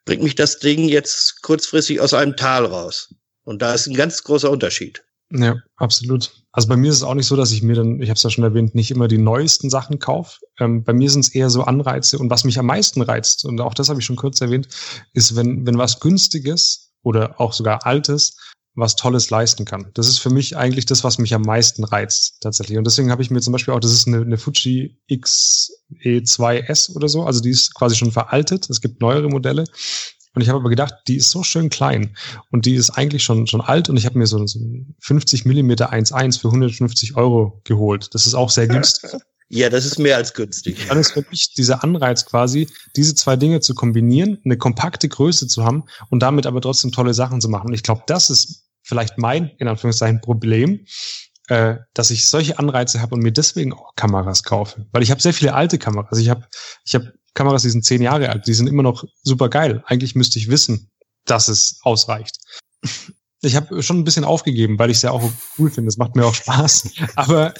bringt 0.04 0.24
mich 0.24 0.36
das 0.36 0.60
Ding 0.60 0.90
jetzt 0.90 1.42
kurzfristig 1.44 2.02
aus 2.02 2.14
einem 2.14 2.36
Tal 2.36 2.66
raus? 2.66 3.14
Und 3.44 3.62
da 3.62 3.74
ist 3.74 3.88
ein 3.88 3.96
ganz 3.96 4.24
großer 4.24 4.50
Unterschied. 4.50 5.04
Ja, 5.30 5.56
absolut. 5.78 6.32
Also 6.52 6.68
bei 6.68 6.76
mir 6.76 6.90
ist 6.90 6.98
es 6.98 7.04
auch 7.04 7.14
nicht 7.14 7.28
so, 7.28 7.36
dass 7.36 7.52
ich 7.52 7.64
mir 7.64 7.76
dann, 7.76 8.02
ich 8.02 8.10
habe 8.10 8.18
es 8.18 8.24
ja 8.24 8.30
schon 8.30 8.44
erwähnt, 8.44 8.76
nicht 8.76 8.92
immer 8.92 9.08
die 9.08 9.18
neuesten 9.18 9.70
Sachen 9.70 10.00
kaufe. 10.00 10.40
Ähm, 10.60 10.84
bei 10.84 10.94
mir 10.94 11.10
sind 11.10 11.22
es 11.22 11.34
eher 11.34 11.50
so 11.50 11.64
Anreize 11.64 12.18
und 12.18 12.30
was 12.30 12.44
mich 12.44 12.60
am 12.60 12.66
meisten 12.66 13.02
reizt, 13.02 13.46
und 13.46 13.62
auch 13.62 13.74
das 13.74 13.90
habe 13.90 14.00
ich 14.00 14.06
schon 14.06 14.16
kurz 14.16 14.42
erwähnt, 14.42 14.68
ist, 15.14 15.36
wenn, 15.36 15.66
wenn 15.66 15.78
was 15.78 16.00
günstiges 16.00 16.94
oder 17.04 17.40
auch 17.40 17.54
sogar 17.54 17.86
altes 17.86 18.38
was 18.76 18.96
Tolles 18.96 19.30
leisten 19.30 19.66
kann. 19.66 19.92
Das 19.94 20.08
ist 20.08 20.20
für 20.20 20.30
mich 20.30 20.58
eigentlich 20.58 20.86
das, 20.86 21.04
was 21.04 21.20
mich 21.20 21.34
am 21.34 21.44
meisten 21.44 21.84
reizt 21.84 22.38
tatsächlich. 22.42 22.78
Und 22.78 22.86
deswegen 22.86 23.12
habe 23.12 23.22
ich 23.22 23.30
mir 23.30 23.42
zum 23.42 23.54
Beispiel 23.54 23.74
auch, 23.74 23.80
das 23.80 23.94
ist 23.94 24.08
eine, 24.08 24.22
eine 24.22 24.38
Fuji 24.38 25.00
XE2S 25.12 26.96
oder 26.96 27.08
so, 27.08 27.24
also 27.24 27.40
die 27.40 27.52
ist 27.52 27.74
quasi 27.76 27.96
schon 27.96 28.12
veraltet. 28.12 28.70
Es 28.70 28.82
gibt 28.82 29.02
neuere 29.02 29.30
Modelle. 29.30 29.66
Und 30.36 30.42
ich 30.42 30.50
habe 30.50 30.60
aber 30.60 30.70
gedacht, 30.70 30.96
die 31.08 31.18
ist 31.18 31.30
so 31.30 31.44
schön 31.44 31.70
klein 31.70 32.18
und 32.50 32.66
die 32.66 32.74
ist 32.74 32.90
eigentlich 32.90 33.24
schon 33.24 33.46
schon 33.46 33.62
alt 33.62 33.90
und 33.90 33.98
ich 33.98 34.06
habe 34.08 34.18
mir 34.18 34.26
so, 34.26 34.44
so 34.48 34.58
ein 34.58 34.96
50 35.00 35.46
Millimeter 35.46 35.94
1.1 35.94 36.40
für 36.40 36.48
150 36.48 37.16
Euro 37.16 37.62
geholt. 37.66 38.10
Das 38.14 38.26
ist 38.26 38.34
auch 38.34 38.50
sehr 38.50 38.68
günstig. 38.68 39.12
Ja, 39.50 39.70
das 39.70 39.86
ist 39.86 40.00
mehr 40.00 40.16
als 40.18 40.34
günstig. 40.34 40.88
Dann 40.88 40.98
ist 40.98 41.12
für 41.12 41.24
mich 41.30 41.54
dieser 41.54 41.84
Anreiz 41.84 42.26
quasi, 42.26 42.68
diese 42.96 43.14
zwei 43.14 43.36
Dinge 43.36 43.60
zu 43.60 43.76
kombinieren, 43.76 44.40
eine 44.44 44.58
kompakte 44.58 45.08
Größe 45.08 45.46
zu 45.48 45.64
haben 45.64 45.84
und 46.10 46.24
damit 46.24 46.48
aber 46.48 46.60
trotzdem 46.60 46.92
tolle 46.92 47.14
Sachen 47.14 47.40
zu 47.40 47.50
machen. 47.50 47.68
Und 47.68 47.74
ich 47.76 47.84
glaube, 47.84 48.02
das 48.08 48.32
ist 48.32 48.63
vielleicht 48.84 49.18
mein, 49.18 49.50
in 49.58 49.68
Anführungszeichen, 49.68 50.22
Problem, 50.22 50.86
äh, 51.48 51.76
dass 51.94 52.12
ich 52.12 52.28
solche 52.28 52.60
Anreize 52.60 53.02
habe 53.02 53.16
und 53.16 53.22
mir 53.22 53.32
deswegen 53.32 53.74
auch 53.74 53.96
Kameras 53.96 54.44
kaufe. 54.44 54.86
Weil 54.92 55.04
ich 55.04 55.12
habe 55.12 55.22
sehr 55.22 55.34
viele 55.34 55.54
alte 55.54 55.78
Kameras. 55.78 56.18
Ich 56.18 56.30
habe 56.30 56.48
ich 56.86 56.96
hab 56.96 57.04
Kameras, 57.34 57.64
die 57.64 57.70
sind 57.70 57.84
zehn 57.86 58.02
Jahre 58.02 58.30
alt, 58.30 58.48
die 58.48 58.54
sind 58.54 58.68
immer 58.68 58.84
noch 58.84 59.04
super 59.24 59.50
geil. 59.50 59.84
Eigentlich 59.88 60.16
müsste 60.16 60.40
ich 60.40 60.50
wissen, 60.50 60.92
dass 61.26 61.48
es 61.48 61.80
ausreicht. 61.84 62.38
Ich 63.42 63.56
habe 63.56 63.84
schon 63.84 64.00
ein 64.00 64.04
bisschen 64.04 64.24
aufgegeben, 64.24 64.80
weil 64.80 64.90
ich 64.90 64.98
es 64.98 65.04
ja 65.04 65.12
auch 65.12 65.30
cool 65.58 65.70
finde. 65.70 65.90
Es 65.90 65.98
macht 65.98 66.16
mir 66.16 66.26
auch 66.26 66.36
Spaß. 66.36 66.92
Aber 67.16 67.54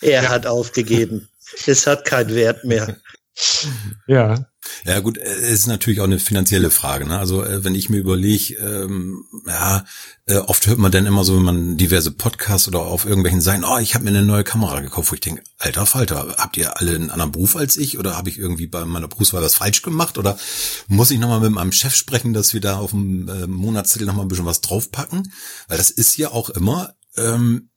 er 0.00 0.22
ja. 0.22 0.28
hat 0.28 0.46
aufgegeben. 0.46 1.28
Es 1.66 1.86
hat 1.86 2.04
keinen 2.04 2.34
Wert 2.34 2.64
mehr. 2.64 2.96
Ja. 4.06 4.46
Ja 4.84 5.00
gut, 5.00 5.18
es 5.18 5.50
ist 5.50 5.66
natürlich 5.66 6.00
auch 6.00 6.04
eine 6.04 6.18
finanzielle 6.18 6.70
Frage. 6.70 7.06
Ne? 7.06 7.18
Also 7.18 7.42
äh, 7.42 7.64
wenn 7.64 7.74
ich 7.74 7.88
mir 7.88 7.98
überlege, 7.98 8.54
ähm, 8.54 9.24
ja, 9.46 9.84
äh, 10.26 10.36
oft 10.36 10.66
hört 10.66 10.78
man 10.78 10.92
dann 10.92 11.06
immer 11.06 11.24
so, 11.24 11.36
wenn 11.36 11.42
man 11.42 11.76
diverse 11.76 12.10
Podcasts 12.10 12.68
oder 12.68 12.80
auf 12.80 13.04
irgendwelchen 13.04 13.40
Seiten, 13.40 13.64
oh, 13.64 13.78
ich 13.78 13.94
habe 13.94 14.04
mir 14.04 14.10
eine 14.10 14.22
neue 14.22 14.44
Kamera 14.44 14.80
gekauft, 14.80 15.10
wo 15.10 15.14
ich 15.14 15.20
denke, 15.20 15.42
alter 15.58 15.86
Falter, 15.86 16.36
habt 16.38 16.56
ihr 16.56 16.78
alle 16.78 16.94
einen 16.94 17.10
anderen 17.10 17.32
Beruf 17.32 17.56
als 17.56 17.76
ich 17.76 17.98
oder 17.98 18.16
habe 18.16 18.28
ich 18.28 18.38
irgendwie 18.38 18.66
bei 18.66 18.84
meiner 18.84 19.08
Berufswahl 19.08 19.42
was 19.42 19.54
falsch 19.56 19.82
gemacht 19.82 20.18
oder 20.18 20.38
muss 20.88 21.10
ich 21.10 21.18
nochmal 21.18 21.40
mit 21.40 21.52
meinem 21.52 21.72
Chef 21.72 21.94
sprechen, 21.94 22.32
dass 22.32 22.54
wir 22.54 22.60
da 22.60 22.76
auf 22.76 22.90
dem 22.90 23.28
äh, 23.28 23.46
Monatszettel 23.46 24.06
nochmal 24.06 24.24
ein 24.24 24.28
bisschen 24.28 24.46
was 24.46 24.60
draufpacken? 24.60 25.32
Weil 25.68 25.78
das 25.78 25.90
ist 25.90 26.16
ja 26.16 26.30
auch 26.30 26.50
immer 26.50 26.94
ähm, 27.16 27.70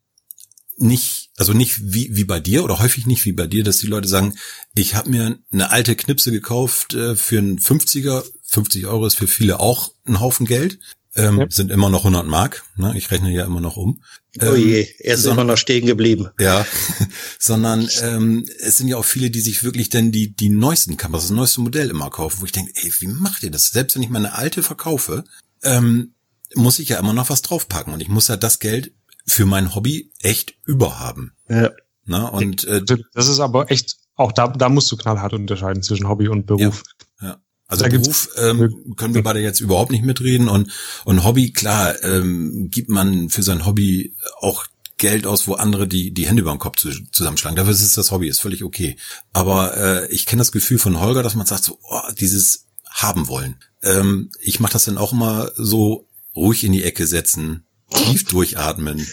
nicht, 0.78 1.29
also 1.40 1.54
nicht 1.54 1.80
wie, 1.82 2.10
wie 2.12 2.26
bei 2.26 2.42
dir 2.42 2.66
oder 2.66 2.80
häufig 2.80 3.08
nicht 3.08 3.24
wie 3.24 3.32
bei 3.32 3.48
dir, 3.48 3.64
dass 3.64 3.78
die 3.78 3.88
Leute 3.88 4.10
sagen, 4.10 4.36
ich 4.76 4.96
habe 4.96 5.10
mir 5.10 5.40
eine 5.52 5.72
alte 5.72 5.96
Knipse 5.96 6.32
gekauft 6.32 6.94
äh, 6.94 7.16
für 7.16 7.38
einen 7.38 7.60
50er, 7.60 8.26
50 8.44 8.88
Euro 8.88 9.06
ist 9.06 9.16
für 9.16 9.28
viele 9.28 9.62
auch 9.62 9.94
ein 10.06 10.20
Haufen 10.20 10.46
Geld. 10.46 10.80
Ähm, 11.16 11.40
ja. 11.40 11.46
Sind 11.50 11.72
immer 11.72 11.90
noch 11.90 12.02
100 12.02 12.28
Mark. 12.28 12.66
Ne? 12.76 12.94
Ich 12.98 13.10
rechne 13.10 13.32
ja 13.32 13.46
immer 13.46 13.62
noch 13.62 13.78
um. 13.78 14.04
Ähm, 14.40 14.50
oh 14.52 14.56
je, 14.56 14.88
er 15.00 15.16
ist 15.16 15.24
sondern, 15.24 15.46
immer 15.46 15.54
noch 15.54 15.58
stehen 15.58 15.86
geblieben. 15.86 16.30
Ja, 16.40 16.66
sondern 17.40 17.90
ähm, 18.02 18.46
es 18.60 18.78
sind 18.78 18.90
ja 18.90 18.98
auch 18.98 19.06
viele, 19.06 19.30
die 19.30 19.42
sich 19.42 19.64
wirklich 19.64 19.90
denn 19.90 20.12
die 20.12 20.36
die 20.36 20.50
neuesten 20.50 20.98
Kameras, 20.98 21.24
das 21.24 21.32
neueste 21.32 21.62
Modell 21.62 21.90
immer 21.90 22.10
kaufen, 22.10 22.42
wo 22.42 22.46
ich 22.46 22.52
denke, 22.52 22.74
ey, 22.76 22.92
wie 23.00 23.08
macht 23.08 23.44
ihr 23.44 23.50
das? 23.50 23.70
Selbst 23.70 23.96
wenn 23.96 24.04
ich 24.04 24.10
meine 24.10 24.34
alte 24.34 24.62
verkaufe, 24.62 25.24
ähm, 25.64 26.14
muss 26.54 26.80
ich 26.80 26.90
ja 26.90 27.00
immer 27.00 27.14
noch 27.14 27.30
was 27.30 27.42
draufpacken 27.42 27.94
und 27.94 28.02
ich 28.02 28.10
muss 28.10 28.28
ja 28.28 28.38
das 28.38 28.60
Geld 28.60 28.92
für 29.30 29.46
mein 29.46 29.76
Hobby 29.76 30.12
echt 30.22 30.56
überhaben. 30.66 31.34
Ja. 31.48 31.72
Na, 32.06 32.28
und 32.28 32.64
äh, 32.66 32.82
das 33.14 33.28
ist 33.28 33.40
aber 33.40 33.72
echt 33.72 33.98
auch 34.16 34.32
da 34.32 34.48
da 34.48 34.68
musst 34.70 34.92
du 34.92 34.98
knallhart 34.98 35.34
unterscheiden 35.34 35.84
zwischen 35.84 36.08
Hobby 36.08 36.28
und 36.28 36.46
Beruf. 36.48 36.84
Ja, 37.22 37.28
ja. 37.28 37.38
Also 37.68 37.84
da 37.84 37.90
Beruf 37.90 38.30
ähm, 38.38 38.96
können 38.98 39.14
wir 39.14 39.22
beide 39.22 39.40
jetzt 39.40 39.60
überhaupt 39.60 39.92
nicht 39.92 40.04
mitreden 40.04 40.50
und 40.50 40.72
und 41.06 41.24
Hobby 41.24 41.52
klar 41.52 42.04
ähm, 42.04 42.70
gibt 42.72 42.90
man 42.90 43.30
für 43.30 43.44
sein 43.44 43.66
Hobby 43.66 44.16
auch 44.40 44.66
Geld 44.98 45.28
aus, 45.28 45.48
wo 45.48 45.54
andere 45.54 45.88
die 45.88 46.12
die 46.12 46.28
Hände 46.28 46.42
über 46.42 46.52
den 46.52 46.60
Kopf 46.60 46.78
zusammenschlagen. 47.12 47.56
Dafür 47.56 47.72
ist 47.72 47.84
es 47.84 47.94
das 47.94 48.12
Hobby, 48.12 48.28
ist 48.28 48.42
völlig 48.42 48.64
okay. 48.64 48.98
Aber 49.32 49.78
äh, 49.78 50.12
ich 50.12 50.26
kenne 50.26 50.42
das 50.42 50.52
Gefühl 50.52 50.80
von 50.80 51.00
Holger, 51.00 51.24
dass 51.24 51.36
man 51.36 51.46
sagt 51.46 51.64
so, 51.64 51.80
oh, 51.84 52.02
dieses 52.20 52.66
haben 52.90 53.28
wollen. 53.28 53.58
Ähm, 53.84 54.32
ich 54.42 54.60
mache 54.60 54.74
das 54.74 54.86
dann 54.86 54.98
auch 54.98 55.14
immer 55.14 55.52
so 55.56 56.08
ruhig 56.36 56.64
in 56.64 56.72
die 56.72 56.84
Ecke 56.84 57.08
setzen, 57.08 57.66
tief 57.90 58.26
durchatmen, 58.26 59.08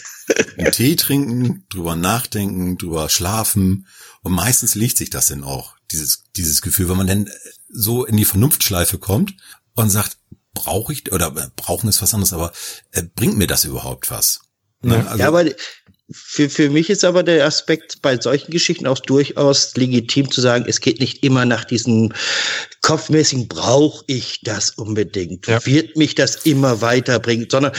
einen 0.57 0.71
Tee 0.71 0.95
trinken, 0.95 1.65
drüber 1.69 1.95
nachdenken, 1.95 2.77
drüber 2.77 3.09
schlafen 3.09 3.87
und 4.21 4.33
meistens 4.33 4.75
liegt 4.75 4.97
sich 4.97 5.09
das 5.09 5.27
dann 5.27 5.43
auch, 5.43 5.75
dieses, 5.91 6.23
dieses 6.35 6.61
Gefühl, 6.61 6.89
wenn 6.89 6.97
man 6.97 7.07
dann 7.07 7.29
so 7.69 8.05
in 8.05 8.17
die 8.17 8.25
Vernunftschleife 8.25 8.97
kommt 8.97 9.35
und 9.75 9.89
sagt, 9.89 10.17
brauche 10.53 10.91
ich, 10.91 11.11
oder 11.11 11.27
äh, 11.37 11.47
brauchen 11.55 11.87
ist 11.87 12.01
was 12.01 12.13
anderes, 12.13 12.33
aber 12.33 12.51
äh, 12.91 13.03
bringt 13.03 13.37
mir 13.37 13.47
das 13.47 13.63
überhaupt 13.63 14.09
was? 14.11 14.41
Ne? 14.81 14.95
Ja, 14.95 15.05
also, 15.05 15.19
ja, 15.19 15.27
aber 15.27 15.45
für, 16.09 16.49
für 16.49 16.69
mich 16.69 16.89
ist 16.89 17.03
aber 17.03 17.23
der 17.23 17.45
Aspekt 17.45 18.01
bei 18.01 18.19
solchen 18.19 18.51
Geschichten 18.51 18.87
auch 18.87 18.99
durchaus 18.99 19.75
legitim 19.75 20.31
zu 20.31 20.39
sagen, 20.39 20.65
es 20.67 20.79
geht 20.79 20.99
nicht 20.99 21.23
immer 21.23 21.45
nach 21.45 21.65
diesem 21.65 22.13
kopfmäßigen, 22.81 23.47
brauche 23.49 24.05
ich 24.07 24.39
das 24.43 24.71
unbedingt? 24.71 25.47
Ja. 25.47 25.65
Wird 25.65 25.97
mich 25.97 26.15
das 26.15 26.37
immer 26.45 26.81
weiterbringen? 26.81 27.47
Sondern 27.51 27.73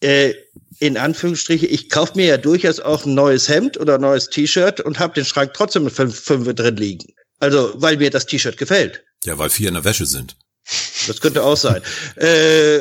äh, 0.00 0.34
in 0.80 0.96
Anführungsstriche, 0.96 1.66
ich 1.66 1.90
kaufe 1.90 2.12
mir 2.16 2.26
ja 2.26 2.36
durchaus 2.36 2.80
auch 2.80 3.04
ein 3.04 3.14
neues 3.14 3.48
Hemd 3.48 3.78
oder 3.78 3.96
ein 3.96 4.00
neues 4.00 4.28
T-Shirt 4.30 4.80
und 4.80 4.98
habe 4.98 5.14
den 5.14 5.24
Schrank 5.24 5.52
trotzdem 5.54 5.84
mit 5.84 5.92
fünf, 5.92 6.18
fünf 6.18 6.52
drin 6.54 6.76
liegen. 6.76 7.12
Also, 7.40 7.72
weil 7.76 7.96
mir 7.96 8.10
das 8.10 8.26
T-Shirt 8.26 8.56
gefällt. 8.56 9.02
Ja, 9.24 9.38
weil 9.38 9.50
vier 9.50 9.68
in 9.68 9.74
der 9.74 9.84
Wäsche 9.84 10.06
sind. 10.06 10.36
Das 11.06 11.20
könnte 11.20 11.42
auch 11.42 11.56
sein. 11.56 11.82
äh, 12.16 12.80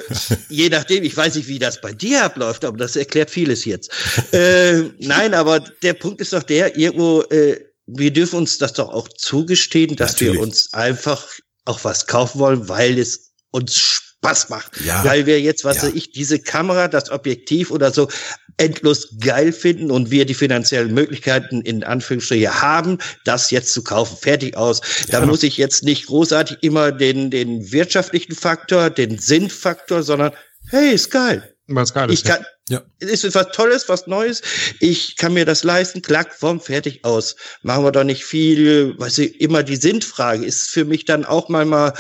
je 0.50 0.70
nachdem, 0.70 1.04
ich 1.04 1.16
weiß 1.16 1.36
nicht, 1.36 1.48
wie 1.48 1.60
das 1.60 1.80
bei 1.82 1.94
dir 1.94 2.24
abläuft, 2.24 2.66
aber 2.66 2.78
das 2.78 2.96
erklärt 2.96 3.30
vieles 3.30 3.66
jetzt. 3.66 3.92
Äh, 4.34 4.84
nein, 5.00 5.34
aber 5.34 5.60
der 5.60 5.94
Punkt 5.94 6.22
ist 6.22 6.34
doch 6.34 6.44
der, 6.44 6.78
irgendwo, 6.78 7.22
äh, 7.24 7.60
wir 7.86 8.12
dürfen 8.12 8.40
uns 8.40 8.58
das 8.58 8.74
doch 8.74 8.90
auch 8.90 9.08
zugestehen, 9.08 9.96
dass 9.96 10.14
Natürlich. 10.14 10.34
wir 10.34 10.42
uns 10.42 10.74
einfach 10.74 11.26
auch 11.66 11.84
was 11.84 12.08
kaufen 12.08 12.40
wollen, 12.40 12.68
weil 12.68 13.00
es 13.00 13.32
uns 13.52 14.07
Spaß 14.24 14.50
macht. 14.50 14.72
Ja. 14.84 15.04
Weil 15.06 15.26
wir 15.26 15.40
jetzt, 15.42 15.64
was 15.64 15.78
ja. 15.78 15.84
weiß 15.84 15.94
ich, 15.94 16.12
diese 16.12 16.40
Kamera, 16.40 16.88
das 16.88 17.12
Objektiv 17.12 17.72
oder 17.72 17.92
so 17.92 18.10
endlos 18.58 19.10
geil 19.20 19.54
finden 19.54 19.92
und 19.92 20.10
wir 20.10 20.26
die 20.26 20.34
finanziellen 20.34 20.94
Möglichkeiten 20.94 21.62
in 21.62 21.84
Anführungsstriche 21.84 22.62
haben, 22.62 22.98
das 23.26 23.52
jetzt 23.52 23.72
zu 23.74 23.84
kaufen. 23.84 24.18
Fertig 24.18 24.58
aus. 24.58 24.82
Ja. 25.08 25.20
Da 25.20 25.26
muss 25.26 25.44
ich 25.44 25.58
jetzt 25.58 25.84
nicht 25.84 26.08
großartig 26.08 26.58
immer 26.62 26.92
den, 26.92 27.30
den 27.30 27.72
wirtschaftlichen 27.72 28.34
Faktor, 28.34 28.90
den 28.90 29.20
Sinnfaktor, 29.20 30.02
sondern 30.02 30.32
hey, 30.70 30.94
ist 30.94 31.12
geil. 31.12 31.54
Was 31.68 31.94
geil 31.94 32.10
ist, 32.10 32.20
ich 32.20 32.26
kann, 32.26 32.44
ja. 32.70 32.82
Es 33.00 33.24
ist 33.24 33.36
was 33.36 33.52
Tolles, 33.54 33.88
was 33.88 34.08
Neues. 34.08 34.42
Ich 34.80 35.16
kann 35.16 35.34
mir 35.34 35.46
das 35.46 35.64
leisten. 35.64 36.02
Klack, 36.02 36.34
vom 36.34 36.60
fertig 36.60 37.06
aus. 37.06 37.38
Machen 37.62 37.86
wir 37.86 37.94
doch 37.94 38.04
nicht 38.04 38.26
viel. 38.26 38.94
Weißt 38.98 39.20
du, 39.20 39.26
immer 39.26 39.64
die 39.64 39.78
Sinnfrage 39.78 40.46
ist 40.46 40.70
für 40.70 40.84
mich 40.84 41.06
dann 41.06 41.24
auch 41.24 41.48
mal 41.48 41.66
mal 41.66 41.94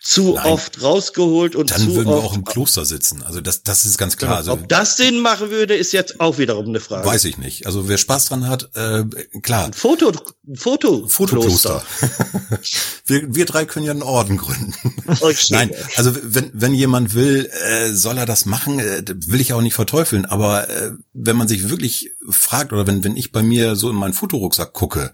zu 0.00 0.34
Nein. 0.34 0.46
oft 0.46 0.82
rausgeholt 0.82 1.54
und 1.54 1.70
dann 1.70 1.80
zu 1.80 1.94
würden 1.94 2.08
wir 2.08 2.16
auch 2.16 2.34
im 2.34 2.44
Kloster 2.44 2.84
sitzen. 2.84 3.22
Also 3.22 3.40
das, 3.40 3.62
das 3.62 3.84
ist 3.84 3.98
ganz 3.98 4.16
klar. 4.16 4.30
Genau. 4.30 4.38
Also, 4.38 4.52
Ob 4.52 4.68
das 4.68 4.96
Sinn 4.96 5.20
machen 5.20 5.50
würde, 5.50 5.76
ist 5.76 5.92
jetzt 5.92 6.20
auch 6.20 6.38
wiederum 6.38 6.66
eine 6.66 6.80
Frage. 6.80 7.06
Weiß 7.06 7.24
ich 7.26 7.38
nicht. 7.38 7.66
Also 7.66 7.88
wer 7.88 7.98
Spaß 7.98 8.24
dran 8.24 8.48
hat, 8.48 8.70
äh, 8.74 9.04
klar. 9.42 9.66
Ein 9.66 9.74
Foto, 9.74 10.12
Foto, 10.54 11.06
Fotokloster. 11.06 11.84
wir, 13.06 13.34
wir 13.34 13.44
drei 13.44 13.64
können 13.64 13.86
ja 13.86 13.92
einen 13.92 14.02
Orden 14.02 14.38
gründen. 14.38 14.74
Okay. 15.06 15.36
Nein, 15.50 15.70
also 15.96 16.12
wenn 16.22 16.50
wenn 16.54 16.72
jemand 16.74 17.14
will, 17.14 17.50
äh, 17.68 17.92
soll 17.92 18.16
er 18.18 18.26
das 18.26 18.46
machen. 18.46 18.78
Äh, 18.78 19.04
will 19.26 19.40
ich 19.40 19.52
auch 19.52 19.60
nicht 19.60 19.74
verteufeln. 19.74 19.99
Aber 20.26 20.68
äh, 20.68 20.92
wenn 21.12 21.36
man 21.36 21.48
sich 21.48 21.68
wirklich 21.68 22.10
fragt 22.28 22.72
oder 22.72 22.86
wenn 22.86 23.04
wenn 23.04 23.16
ich 23.16 23.32
bei 23.32 23.42
mir 23.42 23.76
so 23.76 23.90
in 23.90 23.96
meinen 23.96 24.14
Fotorucksack 24.14 24.72
gucke. 24.72 25.12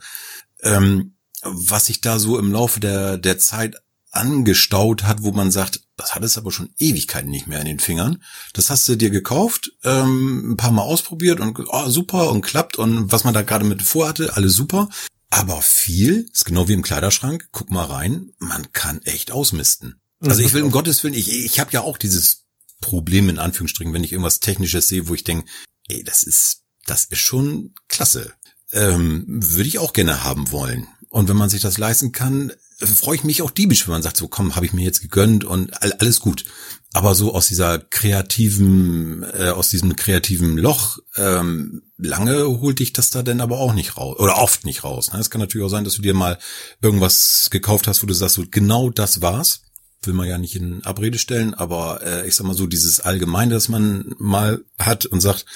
Ähm, 0.62 1.12
was 1.42 1.86
sich 1.86 2.00
da 2.00 2.18
so 2.18 2.38
im 2.38 2.52
Laufe 2.52 2.80
der, 2.80 3.18
der 3.18 3.38
Zeit 3.38 3.76
angestaut 4.10 5.04
hat, 5.04 5.22
wo 5.22 5.32
man 5.32 5.50
sagt, 5.50 5.82
das 5.96 6.14
hat 6.14 6.24
es 6.24 6.38
aber 6.38 6.50
schon 6.50 6.70
Ewigkeiten 6.78 7.30
nicht 7.30 7.46
mehr 7.46 7.60
in 7.60 7.66
den 7.66 7.80
Fingern. 7.80 8.22
Das 8.54 8.70
hast 8.70 8.88
du 8.88 8.96
dir 8.96 9.10
gekauft, 9.10 9.72
ähm, 9.84 10.52
ein 10.52 10.56
paar 10.56 10.72
Mal 10.72 10.82
ausprobiert 10.82 11.40
und 11.40 11.58
oh, 11.68 11.88
super 11.88 12.30
und 12.30 12.42
klappt 12.42 12.76
und 12.76 13.12
was 13.12 13.24
man 13.24 13.34
da 13.34 13.42
gerade 13.42 13.64
mit 13.64 13.82
vorhatte, 13.82 14.34
alles 14.36 14.54
super. 14.54 14.88
Aber 15.30 15.60
viel 15.60 16.28
ist 16.32 16.44
genau 16.44 16.68
wie 16.68 16.72
im 16.72 16.82
Kleiderschrank. 16.82 17.48
Guck 17.52 17.70
mal 17.70 17.84
rein, 17.84 18.30
man 18.38 18.72
kann 18.72 19.02
echt 19.02 19.32
ausmisten. 19.32 20.00
Also 20.20 20.40
ich 20.40 20.52
will 20.54 20.62
um 20.62 20.70
Gottes 20.70 21.02
Willen, 21.04 21.14
ich, 21.14 21.30
ich 21.30 21.60
habe 21.60 21.72
ja 21.72 21.82
auch 21.82 21.98
dieses 21.98 22.45
Problem 22.80 23.28
in 23.28 23.38
Anführungsstrichen, 23.38 23.92
wenn 23.92 24.04
ich 24.04 24.12
irgendwas 24.12 24.40
Technisches 24.40 24.88
sehe, 24.88 25.08
wo 25.08 25.14
ich 25.14 25.24
denke, 25.24 25.48
ey, 25.88 26.04
das 26.04 26.22
ist, 26.22 26.62
das 26.86 27.06
ist 27.06 27.20
schon 27.20 27.74
klasse. 27.88 28.32
Ähm, 28.72 29.24
Würde 29.26 29.68
ich 29.68 29.78
auch 29.78 29.92
gerne 29.92 30.24
haben 30.24 30.50
wollen. 30.50 30.88
Und 31.08 31.28
wenn 31.28 31.36
man 31.36 31.48
sich 31.48 31.62
das 31.62 31.78
leisten 31.78 32.12
kann, 32.12 32.52
freue 32.78 33.16
ich 33.16 33.24
mich 33.24 33.40
auch 33.42 33.50
diebisch, 33.50 33.86
wenn 33.86 33.92
man 33.92 34.02
sagt, 34.02 34.16
so 34.16 34.28
komm, 34.28 34.54
habe 34.54 34.66
ich 34.66 34.72
mir 34.72 34.84
jetzt 34.84 35.00
gegönnt 35.00 35.44
und 35.44 35.82
alles 35.82 36.20
gut. 36.20 36.44
Aber 36.92 37.14
so 37.14 37.34
aus 37.34 37.48
dieser 37.48 37.78
kreativen, 37.78 39.22
äh, 39.22 39.50
aus 39.50 39.68
diesem 39.70 39.96
kreativen 39.96 40.56
Loch, 40.56 40.98
ähm, 41.16 41.82
lange 41.96 42.46
holt 42.46 42.78
dich 42.78 42.92
das 42.92 43.10
da 43.10 43.22
denn 43.22 43.40
aber 43.40 43.58
auch 43.58 43.74
nicht 43.74 43.96
raus. 43.96 44.18
Oder 44.18 44.38
oft 44.38 44.64
nicht 44.64 44.84
raus. 44.84 45.12
Ne? 45.12 45.20
Es 45.20 45.30
kann 45.30 45.40
natürlich 45.40 45.66
auch 45.66 45.70
sein, 45.70 45.84
dass 45.84 45.94
du 45.94 46.02
dir 46.02 46.14
mal 46.14 46.38
irgendwas 46.82 47.48
gekauft 47.50 47.86
hast, 47.86 48.02
wo 48.02 48.06
du 48.06 48.14
sagst, 48.14 48.36
so 48.36 48.44
genau 48.50 48.90
das 48.90 49.20
war's. 49.20 49.62
Will 50.06 50.14
man 50.14 50.28
ja 50.28 50.38
nicht 50.38 50.56
in 50.56 50.84
Abrede 50.84 51.18
stellen, 51.18 51.54
aber 51.54 52.00
äh, 52.02 52.28
ich 52.28 52.34
sag 52.36 52.46
mal 52.46 52.54
so, 52.54 52.66
dieses 52.66 53.00
Allgemeine, 53.00 53.54
das 53.54 53.68
man 53.68 54.14
mal 54.18 54.64
hat 54.78 55.06
und 55.06 55.20
sagt, 55.20 55.46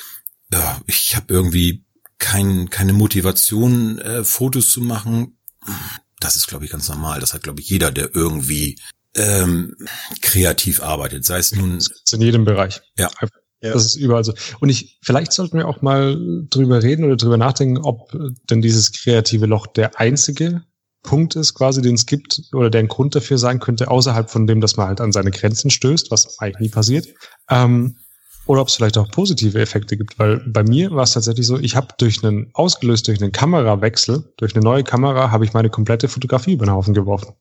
ja, 0.53 0.81
ich 0.87 1.17
habe 1.17 1.33
irgendwie 1.33 1.85
kein, 2.19 2.71
keine 2.71 2.93
Motivation, 2.93 3.99
äh, 3.99 4.25
Fotos 4.25 4.71
zu 4.71 4.81
machen 4.81 5.37
das 6.21 6.37
ist, 6.37 6.47
glaube 6.47 6.65
ich, 6.67 6.71
ganz 6.71 6.89
normal. 6.89 7.19
Das 7.19 7.35
hat, 7.35 7.43
glaube 7.43 7.61
ich, 7.61 7.69
jeder, 7.69 7.91
der 7.91 8.15
irgendwie 8.15 8.79
ähm, 9.17 9.75
kreativ 10.21 10.83
arbeitet. 10.83 11.25
Sei 11.25 11.39
es 11.39 11.55
nun. 11.55 11.79
Das 11.79 12.13
in 12.13 12.21
jedem 12.21 12.45
Bereich. 12.45 12.81
Ja. 12.97 13.11
Ja. 13.63 13.75
Das 13.75 13.85
ist 13.85 13.97
überall 13.97 14.25
so. 14.25 14.33
Und 14.61 14.71
ich, 14.71 14.99
vielleicht 15.03 15.33
sollten 15.33 15.59
wir 15.59 15.69
auch 15.69 15.83
mal 15.83 16.17
drüber 16.49 16.83
reden 16.83 17.05
oder 17.05 17.17
drüber 17.17 17.37
nachdenken, 17.37 17.79
ob 17.79 18.11
denn 18.49 18.63
dieses 18.63 18.93
kreative 18.93 19.45
Loch 19.45 19.67
der 19.67 20.01
einzige 20.01 20.63
Punkt 21.03 21.37
ist, 21.37 21.55
quasi, 21.55 21.83
den 21.83 21.95
es 21.95 22.07
gibt, 22.07 22.43
oder 22.53 22.71
der 22.71 22.81
ein 22.81 22.89
Grund 22.89 23.15
dafür 23.15 23.39
sein 23.39 23.59
könnte, 23.61 23.91
außerhalb 23.91 24.31
von 24.31 24.47
dem, 24.47 24.61
dass 24.61 24.77
man 24.77 24.89
halt 24.89 25.01
an 25.01 25.13
seine 25.13 25.31
Grenzen 25.31 25.71
stößt, 25.71 26.11
was 26.11 26.39
eigentlich 26.39 26.61
nie 26.61 26.69
passiert. 26.69 27.09
Ähm, 27.49 27.97
oder 28.47 28.63
ob 28.63 28.69
es 28.69 28.75
vielleicht 28.75 28.99
auch 28.99 29.11
positive 29.11 29.61
Effekte 29.61 29.97
gibt, 29.97 30.19
weil 30.19 30.41
bei 30.47 30.65
mir 30.65 30.91
war 30.91 31.05
es 31.05 31.13
tatsächlich 31.13 31.47
so, 31.47 31.59
ich 31.59 31.77
habe 31.77 31.89
durch 31.99 32.25
einen, 32.25 32.51
ausgelöst 32.55 33.07
durch 33.07 33.23
einen 33.23 33.33
Kamerawechsel, 33.33 34.33
durch 34.39 34.55
eine 34.55 34.65
neue 34.65 34.83
Kamera, 34.83 35.31
habe 35.31 35.45
ich 35.45 35.53
meine 35.53 35.71
komplette 35.71 36.09
Fotografie 36.09 36.55
über 36.55 36.67
den 36.67 36.75
Haufen 36.75 36.95
geworfen. 36.95 37.35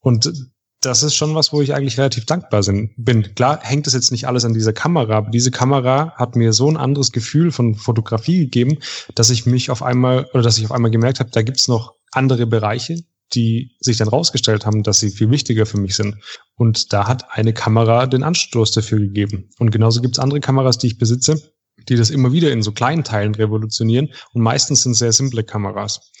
Und 0.00 0.32
das 0.80 1.02
ist 1.02 1.14
schon 1.14 1.34
was, 1.34 1.52
wo 1.52 1.62
ich 1.62 1.74
eigentlich 1.74 1.98
relativ 1.98 2.26
dankbar 2.26 2.62
bin. 2.96 3.34
Klar 3.34 3.60
hängt 3.62 3.86
es 3.86 3.94
jetzt 3.94 4.12
nicht 4.12 4.26
alles 4.26 4.44
an 4.44 4.54
dieser 4.54 4.72
Kamera, 4.72 5.16
aber 5.16 5.30
diese 5.30 5.50
Kamera 5.50 6.12
hat 6.16 6.36
mir 6.36 6.52
so 6.52 6.68
ein 6.70 6.76
anderes 6.76 7.12
Gefühl 7.12 7.52
von 7.52 7.74
Fotografie 7.74 8.40
gegeben, 8.40 8.78
dass 9.14 9.30
ich 9.30 9.46
mich 9.46 9.70
auf 9.70 9.82
einmal, 9.82 10.26
oder 10.32 10.42
dass 10.42 10.58
ich 10.58 10.64
auf 10.64 10.72
einmal 10.72 10.90
gemerkt 10.90 11.20
habe, 11.20 11.30
da 11.30 11.42
gibt's 11.42 11.68
noch 11.68 11.94
andere 12.16 12.46
Bereiche, 12.46 13.02
die 13.34 13.72
sich 13.80 13.96
dann 13.96 14.08
rausgestellt 14.08 14.66
haben, 14.66 14.82
dass 14.82 15.00
sie 15.00 15.10
viel 15.10 15.30
wichtiger 15.30 15.66
für 15.66 15.78
mich 15.78 15.96
sind. 15.96 16.16
Und 16.56 16.92
da 16.92 17.08
hat 17.08 17.24
eine 17.30 17.52
Kamera 17.52 18.06
den 18.06 18.22
Anstoß 18.22 18.72
dafür 18.72 18.98
gegeben. 19.00 19.50
Und 19.58 19.70
genauso 19.70 20.00
gibt 20.00 20.16
es 20.16 20.18
andere 20.18 20.40
Kameras, 20.40 20.78
die 20.78 20.88
ich 20.88 20.98
besitze, 20.98 21.54
die 21.88 21.96
das 21.96 22.10
immer 22.10 22.32
wieder 22.32 22.52
in 22.52 22.62
so 22.62 22.72
kleinen 22.72 23.04
Teilen 23.04 23.34
revolutionieren. 23.34 24.12
Und 24.32 24.42
meistens 24.42 24.82
sind 24.82 24.94
sehr 24.94 25.12
simple 25.12 25.42
Kameras. 25.42 26.12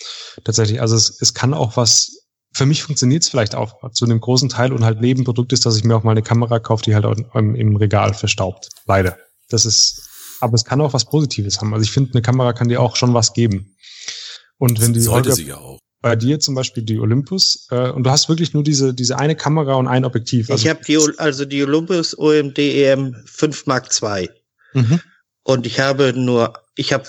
Tatsächlich, 0.44 0.80
also 0.80 0.96
es, 0.96 1.20
es 1.20 1.34
kann 1.34 1.54
auch 1.54 1.76
was, 1.76 2.26
für 2.52 2.66
mich 2.66 2.82
funktioniert 2.82 3.22
es 3.22 3.28
vielleicht 3.28 3.54
auch 3.54 3.90
zu 3.92 4.04
einem 4.04 4.20
großen 4.20 4.48
Teil 4.48 4.72
und 4.72 4.84
halt 4.84 5.00
Nebenprodukt 5.00 5.52
ist, 5.52 5.66
dass 5.66 5.76
ich 5.76 5.84
mir 5.84 5.96
auch 5.96 6.04
mal 6.04 6.12
eine 6.12 6.22
Kamera 6.22 6.58
kaufe, 6.58 6.84
die 6.84 6.94
halt 6.94 7.04
im, 7.34 7.54
im 7.54 7.76
Regal 7.76 8.14
verstaubt. 8.14 8.68
Leider. 8.86 9.16
Das 9.48 9.64
ist, 9.64 10.08
aber 10.40 10.54
es 10.54 10.64
kann 10.64 10.80
auch 10.80 10.92
was 10.92 11.04
Positives 11.04 11.60
haben. 11.60 11.72
Also 11.72 11.84
ich 11.84 11.90
finde, 11.90 12.12
eine 12.12 12.22
Kamera 12.22 12.52
kann 12.52 12.68
dir 12.68 12.80
auch 12.80 12.96
schon 12.96 13.14
was 13.14 13.32
geben. 13.32 13.76
Und 14.58 14.80
wenn 14.80 14.92
die 14.92 15.00
Sollte 15.00 15.30
Holger, 15.30 15.36
sie 15.36 15.46
ja 15.48 15.58
auch. 15.58 15.78
Bei 16.04 16.16
dir 16.16 16.38
zum 16.38 16.54
Beispiel 16.54 16.82
die 16.82 17.00
Olympus 17.00 17.66
äh, 17.70 17.88
und 17.88 18.04
du 18.04 18.10
hast 18.10 18.28
wirklich 18.28 18.52
nur 18.52 18.62
diese, 18.62 18.92
diese 18.92 19.18
eine 19.18 19.34
Kamera 19.34 19.76
und 19.76 19.88
ein 19.88 20.04
Objektiv. 20.04 20.50
Also 20.50 20.62
ich 20.62 20.68
habe 20.68 20.84
die, 20.84 20.98
also 21.16 21.46
die 21.46 21.62
Olympus 21.64 22.16
OMD 22.18 22.58
EM 22.58 23.16
5 23.24 23.64
Mark 23.64 23.88
II. 24.02 24.28
Mhm. 24.74 25.00
Und 25.44 25.66
ich 25.66 25.80
habe 25.80 26.12
nur, 26.12 26.52
ich 26.76 26.92
habe 26.92 27.04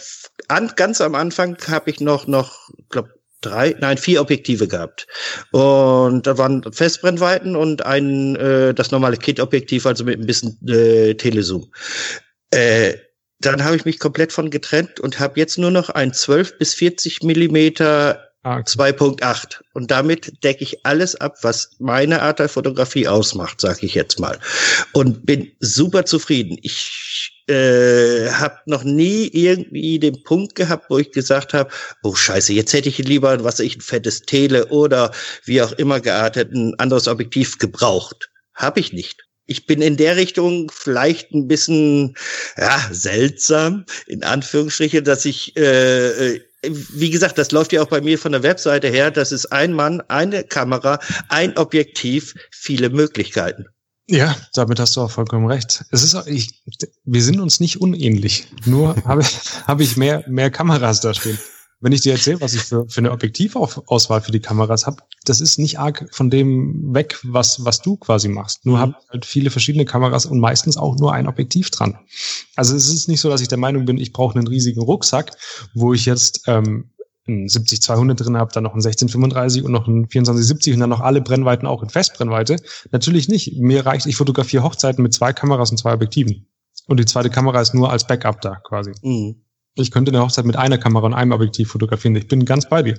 an, 0.47 0.71
ganz 0.77 1.01
am 1.01 1.13
Anfang 1.13 1.57
habe 1.67 1.89
ich 1.89 1.99
noch, 1.99 2.25
noch, 2.27 2.69
glaube 2.87 3.09
drei, 3.41 3.75
nein, 3.81 3.97
vier 3.97 4.21
Objektive 4.21 4.69
gehabt. 4.69 5.07
Und 5.51 6.25
da 6.25 6.37
waren 6.37 6.63
Festbrennweiten 6.71 7.57
und 7.57 7.85
ein, 7.85 8.37
äh, 8.37 8.73
das 8.73 8.91
normale 8.91 9.17
Kit-Objektiv, 9.17 9.85
also 9.85 10.05
mit 10.05 10.21
ein 10.21 10.25
bisschen 10.25 10.57
äh, 10.69 11.15
Telezoom. 11.15 11.69
Äh, 12.51 12.93
dann 13.39 13.65
habe 13.65 13.75
ich 13.75 13.83
mich 13.83 13.99
komplett 13.99 14.31
von 14.31 14.49
getrennt 14.49 15.01
und 15.01 15.19
habe 15.19 15.37
jetzt 15.37 15.57
nur 15.57 15.69
noch 15.69 15.89
ein 15.89 16.13
12 16.13 16.57
bis 16.57 16.73
40 16.75 17.23
Millimeter 17.23 18.24
Okay. 18.45 18.61
2.8. 18.61 19.61
Und 19.73 19.89
damit 19.89 20.43
decke 20.43 20.63
ich 20.63 20.85
alles 20.85 21.15
ab, 21.15 21.39
was 21.41 21.71
meine 21.79 22.21
Art 22.21 22.37
der 22.37 22.47
Fotografie 22.47 23.07
ausmacht, 23.07 23.59
sag 23.59 23.81
ich 23.81 23.95
jetzt 23.95 24.19
mal. 24.19 24.37
Und 24.93 25.25
bin 25.25 25.51
super 25.61 26.05
zufrieden. 26.05 26.59
Ich 26.61 27.43
äh, 27.47 28.29
habe 28.29 28.59
noch 28.67 28.83
nie 28.83 29.29
irgendwie 29.33 29.97
den 29.97 30.21
Punkt 30.23 30.53
gehabt, 30.53 30.91
wo 30.91 30.99
ich 30.99 31.11
gesagt 31.11 31.55
habe, 31.55 31.71
oh 32.03 32.13
scheiße, 32.13 32.53
jetzt 32.53 32.71
hätte 32.73 32.89
ich 32.89 32.99
lieber, 32.99 33.43
was 33.43 33.59
ich, 33.59 33.77
ein 33.77 33.81
fettes 33.81 34.21
Tele 34.21 34.67
oder 34.67 35.11
wie 35.45 35.63
auch 35.63 35.71
immer 35.71 35.99
geartet, 35.99 36.53
ein 36.53 36.75
anderes 36.77 37.07
Objektiv 37.07 37.57
gebraucht. 37.57 38.29
Habe 38.53 38.79
ich 38.79 38.93
nicht. 38.93 39.24
Ich 39.45 39.65
bin 39.65 39.81
in 39.81 39.97
der 39.97 40.15
Richtung 40.15 40.71
vielleicht 40.73 41.31
ein 41.31 41.47
bisschen 41.47 42.15
ja, 42.57 42.81
seltsam, 42.91 43.85
in 44.07 44.23
Anführungsstriche, 44.23 45.03
dass 45.03 45.25
ich 45.25 45.55
äh, 45.55 46.39
wie 46.67 47.11
gesagt, 47.11 47.37
das 47.37 47.51
läuft 47.51 47.73
ja 47.73 47.83
auch 47.83 47.87
bei 47.87 48.01
mir 48.01 48.17
von 48.17 48.31
der 48.31 48.41
Webseite 48.41 48.87
her. 48.87 49.11
Das 49.11 49.31
ist 49.31 49.47
ein 49.51 49.73
Mann, 49.73 50.01
eine 50.07 50.43
Kamera, 50.43 50.99
ein 51.29 51.55
Objektiv, 51.57 52.33
viele 52.51 52.89
Möglichkeiten. 52.89 53.65
Ja, 54.07 54.35
damit 54.53 54.79
hast 54.79 54.95
du 54.95 55.01
auch 55.01 55.11
vollkommen 55.11 55.47
recht. 55.47 55.83
Es 55.91 56.03
ist 56.03 56.15
ich, 56.27 56.63
wir 57.03 57.23
sind 57.23 57.39
uns 57.39 57.59
nicht 57.59 57.81
unähnlich. 57.81 58.47
Nur 58.65 58.95
habe 59.05 59.23
habe 59.67 59.83
ich 59.83 59.97
mehr, 59.97 60.23
mehr 60.27 60.51
Kameras 60.51 61.01
da 61.01 61.13
stehen 61.13 61.39
wenn 61.81 61.91
ich 61.91 62.01
dir 62.01 62.13
erzähle, 62.13 62.41
was 62.41 62.53
ich 62.53 62.61
für, 62.61 62.87
für 62.87 62.99
eine 62.99 63.11
Objektivauswahl 63.11 64.21
für 64.21 64.31
die 64.31 64.39
Kameras 64.39 64.85
habe, 64.85 64.97
das 65.25 65.41
ist 65.41 65.59
nicht 65.59 65.79
arg 65.79 66.07
von 66.11 66.29
dem 66.29 66.93
weg, 66.93 67.19
was, 67.23 67.63
was 67.65 67.81
du 67.81 67.97
quasi 67.97 68.27
machst. 68.27 68.65
Nur 68.65 68.77
mhm. 68.77 68.81
habe 68.81 68.95
halt 69.09 69.25
viele 69.25 69.49
verschiedene 69.49 69.85
Kameras 69.85 70.25
und 70.25 70.39
meistens 70.39 70.77
auch 70.77 70.95
nur 70.97 71.13
ein 71.13 71.27
Objektiv 71.27 71.69
dran. 71.69 71.99
Also 72.55 72.75
es 72.75 72.87
ist 72.87 73.07
nicht 73.07 73.21
so, 73.21 73.29
dass 73.29 73.41
ich 73.41 73.47
der 73.47 73.57
Meinung 73.57 73.85
bin, 73.85 73.97
ich 73.97 74.13
brauche 74.13 74.37
einen 74.37 74.47
riesigen 74.47 74.81
Rucksack, 74.81 75.31
wo 75.73 75.93
ich 75.93 76.05
jetzt 76.05 76.43
ähm, 76.47 76.91
ein 77.27 77.47
70-200 77.47 78.13
drin 78.13 78.37
habe, 78.37 78.51
dann 78.53 78.63
noch 78.63 78.73
ein 78.73 78.83
1635 78.83 79.63
und 79.63 79.71
noch 79.71 79.87
ein 79.87 80.09
2470 80.09 80.75
und 80.75 80.79
dann 80.79 80.89
noch 80.89 81.01
alle 81.01 81.21
Brennweiten 81.21 81.67
auch 81.67 81.81
in 81.81 81.89
Festbrennweite. 81.89 82.57
Natürlich 82.91 83.27
nicht. 83.27 83.57
Mir 83.59 83.85
reicht, 83.85 84.05
ich 84.05 84.15
fotografiere 84.15 84.63
Hochzeiten 84.63 85.01
mit 85.01 85.13
zwei 85.13 85.33
Kameras 85.33 85.71
und 85.71 85.77
zwei 85.77 85.93
Objektiven. 85.93 86.47
Und 86.87 86.99
die 86.99 87.05
zweite 87.05 87.29
Kamera 87.29 87.61
ist 87.61 87.73
nur 87.73 87.91
als 87.91 88.05
Backup 88.05 88.41
da 88.41 88.55
quasi. 88.55 88.91
Mhm. 89.01 89.44
Ich 89.75 89.91
könnte 89.91 90.11
eine 90.11 90.21
Hochzeit 90.21 90.45
mit 90.45 90.55
einer 90.55 90.77
Kamera 90.77 91.05
und 91.05 91.13
einem 91.13 91.31
Objektiv 91.31 91.69
fotografieren. 91.69 92.15
Ich 92.15 92.27
bin 92.27 92.45
ganz 92.45 92.69
bei 92.69 92.81
dir. 92.81 92.97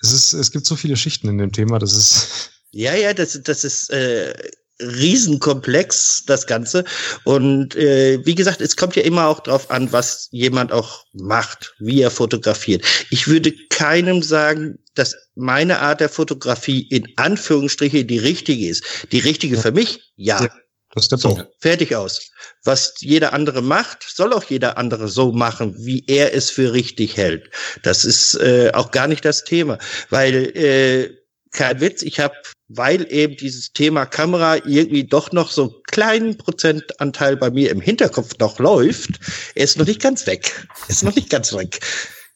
Es 0.00 0.12
ist, 0.12 0.32
es 0.32 0.50
gibt 0.50 0.66
so 0.66 0.76
viele 0.76 0.96
Schichten 0.96 1.28
in 1.28 1.38
dem 1.38 1.52
Thema, 1.52 1.78
das 1.78 1.92
ist. 1.92 2.50
Ja, 2.70 2.94
ja, 2.94 3.14
das, 3.14 3.40
das 3.42 3.64
ist 3.64 3.88
äh, 3.88 4.34
riesenkomplex, 4.80 6.24
das 6.26 6.46
Ganze. 6.46 6.84
Und 7.24 7.74
äh, 7.76 8.24
wie 8.24 8.34
gesagt, 8.34 8.60
es 8.60 8.76
kommt 8.76 8.94
ja 8.94 9.02
immer 9.02 9.26
auch 9.26 9.40
drauf 9.40 9.70
an, 9.70 9.90
was 9.90 10.28
jemand 10.30 10.70
auch 10.70 11.04
macht, 11.14 11.74
wie 11.78 12.02
er 12.02 12.10
fotografiert. 12.10 12.84
Ich 13.10 13.26
würde 13.26 13.54
keinem 13.70 14.22
sagen, 14.22 14.78
dass 14.94 15.16
meine 15.34 15.80
Art 15.80 16.00
der 16.00 16.10
Fotografie 16.10 16.82
in 16.88 17.08
Anführungsstriche 17.16 18.04
die 18.04 18.18
richtige 18.18 18.68
ist. 18.68 18.84
Die 19.12 19.20
richtige 19.20 19.56
ja. 19.56 19.62
für 19.62 19.72
mich, 19.72 20.12
ja. 20.16 20.42
ja. 20.42 20.50
Das 20.94 21.04
ist 21.04 21.12
der 21.12 21.18
so, 21.18 21.34
Punkt. 21.34 21.48
fertig 21.60 21.94
aus. 21.94 22.30
Was 22.64 22.94
jeder 23.00 23.32
andere 23.34 23.62
macht, 23.62 24.02
soll 24.02 24.32
auch 24.32 24.44
jeder 24.44 24.78
andere 24.78 25.08
so 25.08 25.32
machen, 25.32 25.74
wie 25.78 26.04
er 26.06 26.34
es 26.34 26.50
für 26.50 26.72
richtig 26.72 27.16
hält. 27.16 27.50
Das 27.82 28.04
ist 28.04 28.34
äh, 28.36 28.70
auch 28.72 28.90
gar 28.90 29.06
nicht 29.06 29.24
das 29.24 29.44
Thema, 29.44 29.78
weil 30.08 30.56
äh, 30.56 31.14
kein 31.52 31.80
Witz, 31.80 32.02
ich 32.02 32.20
habe, 32.20 32.34
weil 32.68 33.10
eben 33.12 33.36
dieses 33.36 33.72
Thema 33.72 34.06
Kamera 34.06 34.56
irgendwie 34.56 35.04
doch 35.04 35.32
noch 35.32 35.50
so 35.50 35.62
einen 35.62 35.82
kleinen 35.84 36.38
Prozentanteil 36.38 37.36
bei 37.36 37.50
mir 37.50 37.70
im 37.70 37.80
Hinterkopf 37.80 38.38
noch 38.38 38.58
läuft, 38.58 39.20
er 39.54 39.64
ist 39.64 39.78
noch 39.78 39.86
nicht 39.86 40.00
ganz 40.00 40.26
weg. 40.26 40.66
Er 40.84 40.90
ist 40.90 41.02
noch 41.02 41.14
nicht 41.14 41.30
ganz 41.30 41.52
weg. 41.52 41.80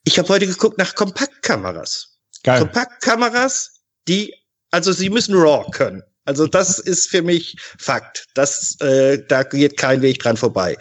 Ich 0.05 0.19
habe 0.19 0.29
heute 0.29 0.47
geguckt 0.47 0.79
nach 0.79 0.95
Kompaktkameras. 0.95 2.19
Geil. 2.43 2.61
Kompaktkameras, 2.61 3.83
die, 4.09 4.35
also 4.71 4.93
sie 4.93 5.11
müssen 5.11 5.35
RAW 5.35 5.71
können. 5.71 6.03
Also 6.25 6.47
das 6.47 6.79
ist 6.79 7.11
für 7.11 7.23
mich 7.23 7.57
Fakt. 7.79 8.27
Das, 8.35 8.81
äh, 8.81 9.19
da 9.27 9.43
geht 9.43 9.77
kein 9.77 10.03
Weg 10.03 10.21
dran 10.21 10.37
vorbei. 10.37 10.77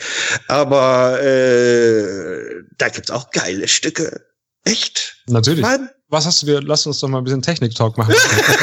Aber 0.47 1.21
äh, 1.21 2.63
da 2.77 2.89
gibt's 2.89 3.09
auch 3.09 3.31
geile 3.31 3.67
Stücke. 3.67 4.25
Echt? 4.65 5.17
Natürlich. 5.27 5.61
Mann. 5.61 5.89
Was 6.09 6.25
hast 6.25 6.41
du 6.41 6.45
dir? 6.45 6.61
Lass 6.61 6.85
uns 6.85 6.99
doch 6.99 7.07
mal 7.07 7.19
ein 7.19 7.23
bisschen 7.23 7.41
Technik-Talk 7.41 7.97
machen. 7.97 8.13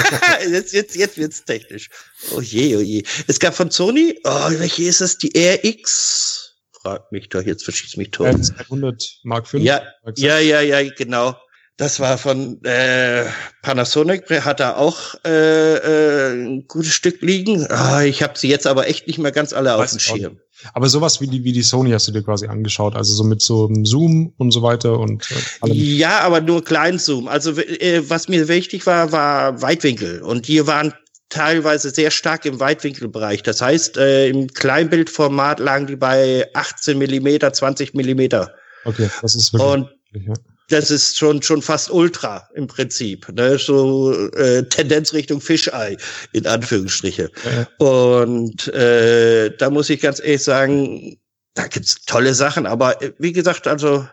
jetzt, 0.51 0.75
jetzt, 0.75 0.95
jetzt 0.95 1.17
wird's 1.17 1.45
technisch. 1.47 1.89
Oh 2.33 2.43
je, 2.43 2.77
oh 2.77 2.81
je. 2.81 3.03
Es 3.27 3.41
gab 3.41 3.55
von 3.55 3.71
Sony, 3.71 4.21
oh, 4.25 4.51
welche 4.51 4.83
ist 4.83 5.01
es? 5.01 5.17
Die 5.17 5.33
RX? 5.35 6.53
Frag 6.83 7.11
mich 7.11 7.31
doch, 7.31 7.43
jetzt 7.43 7.65
verschießt 7.65 7.97
mich 7.97 8.11
tot. 8.11 8.37
100 8.59 9.21
Mark 9.23 9.49
5? 9.49 9.65
Ja, 9.65 9.81
ja, 10.17 10.39
ja, 10.39 10.61
ja, 10.61 10.91
genau. 10.91 11.37
Das 11.79 12.01
war 12.01 12.19
von 12.19 12.63
äh, 12.65 13.25
Panasonic, 13.63 14.29
hat 14.45 14.59
da 14.59 14.75
auch 14.75 15.15
äh, 15.25 15.75
äh, 15.77 16.33
ein 16.33 16.67
gutes 16.67 16.93
Stück 16.93 17.23
liegen. 17.23 17.69
Ah, 17.71 18.03
ich 18.03 18.21
habe 18.21 18.37
sie 18.37 18.49
jetzt 18.49 18.67
aber 18.67 18.89
echt 18.89 19.07
nicht 19.07 19.21
mehr 19.21 19.31
ganz 19.31 19.53
alle 19.53 19.77
auf 19.77 19.89
dem 19.89 20.01
Schirm. 20.01 20.39
Aber 20.75 20.89
sowas 20.89 21.21
wie 21.21 21.29
die, 21.29 21.45
wie 21.45 21.53
die 21.53 21.63
Sony 21.63 21.93
hast 21.93 22.09
du 22.09 22.13
dir 22.13 22.25
quasi 22.25 22.49
angeschaut, 22.49 22.97
also 22.97 23.13
so 23.13 23.23
mit 23.23 23.43
so 23.43 23.69
einem 23.69 23.87
Zoom 23.87 24.35
und 24.39 24.51
so 24.51 24.61
weiter 24.63 24.99
und 24.99 25.31
äh, 25.31 25.35
allem. 25.61 25.77
Ja, 25.77 26.19
aber 26.23 26.41
nur 26.41 26.65
Kleinzoom. 26.65 27.29
Also 27.29 27.53
äh, 27.53 28.03
was 28.11 28.27
mir 28.27 28.49
wichtig 28.49 28.85
war, 28.85 29.13
war 29.13 29.63
Weitwinkel. 29.63 30.21
Und 30.23 30.49
die 30.49 30.67
waren 30.67 30.95
teilweise 31.29 31.91
sehr 31.91 32.11
stark 32.11 32.45
im 32.45 32.59
Weitwinkelbereich. 32.59 33.45
Das 33.45 33.63
heißt, 33.63 33.99
äh, 33.99 34.31
im 34.31 34.49
Kleinbildformat 34.49 35.61
lagen 35.61 35.87
die 35.87 35.95
bei 35.95 36.49
18 36.55 36.99
Millimeter, 36.99 37.53
20 37.53 37.95
Millimeter. 37.95 38.53
Okay, 38.85 39.09
das 39.23 39.37
ist 39.37 39.53
wirklich. 39.53 39.71
Und 39.71 39.91
ja 40.27 40.35
das 40.69 40.91
ist 40.91 41.19
schon 41.19 41.43
schon 41.43 41.63
fast 41.63 41.91
Ultra 41.91 42.49
im 42.55 42.67
Prinzip, 42.67 43.29
ne? 43.33 43.59
so 43.59 44.13
äh, 44.33 44.63
Tendenz 44.65 45.13
Richtung 45.13 45.41
Fischei 45.41 45.97
in 46.33 46.47
Anführungsstriche. 46.47 47.31
Ja. 47.45 47.87
Und 47.87 48.69
äh, 48.69 49.51
da 49.57 49.71
muss 49.71 49.91
ich 49.91 50.01
ganz 50.01 50.21
ehrlich 50.21 50.45
sagen, 50.45 51.19
da 51.55 51.67
gibt's 51.67 52.05
tolle 52.07 52.35
Sachen, 52.35 52.67
aber 52.67 53.03
äh, 53.03 53.13
wie 53.19 53.33
gesagt, 53.33 53.67
also 53.67 54.07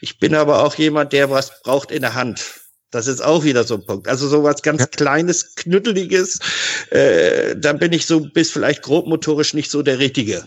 ich 0.00 0.18
bin 0.18 0.34
aber 0.34 0.64
auch 0.64 0.76
jemand, 0.76 1.12
der 1.12 1.30
was 1.30 1.62
braucht 1.62 1.90
in 1.90 2.02
der 2.02 2.14
Hand. 2.14 2.44
Das 2.90 3.06
ist 3.06 3.22
auch 3.22 3.42
wieder 3.42 3.64
so 3.64 3.76
ein 3.76 3.86
Punkt. 3.86 4.06
Also 4.06 4.28
so 4.28 4.44
was 4.44 4.60
ganz 4.60 4.90
kleines, 4.90 5.54
knütteliges, 5.54 6.40
äh, 6.90 7.56
dann 7.56 7.78
bin 7.78 7.92
ich 7.94 8.04
so 8.04 8.20
bis 8.20 8.50
vielleicht 8.50 8.82
grobmotorisch 8.82 9.54
nicht 9.54 9.70
so 9.70 9.82
der 9.82 9.98
Richtige. 9.98 10.44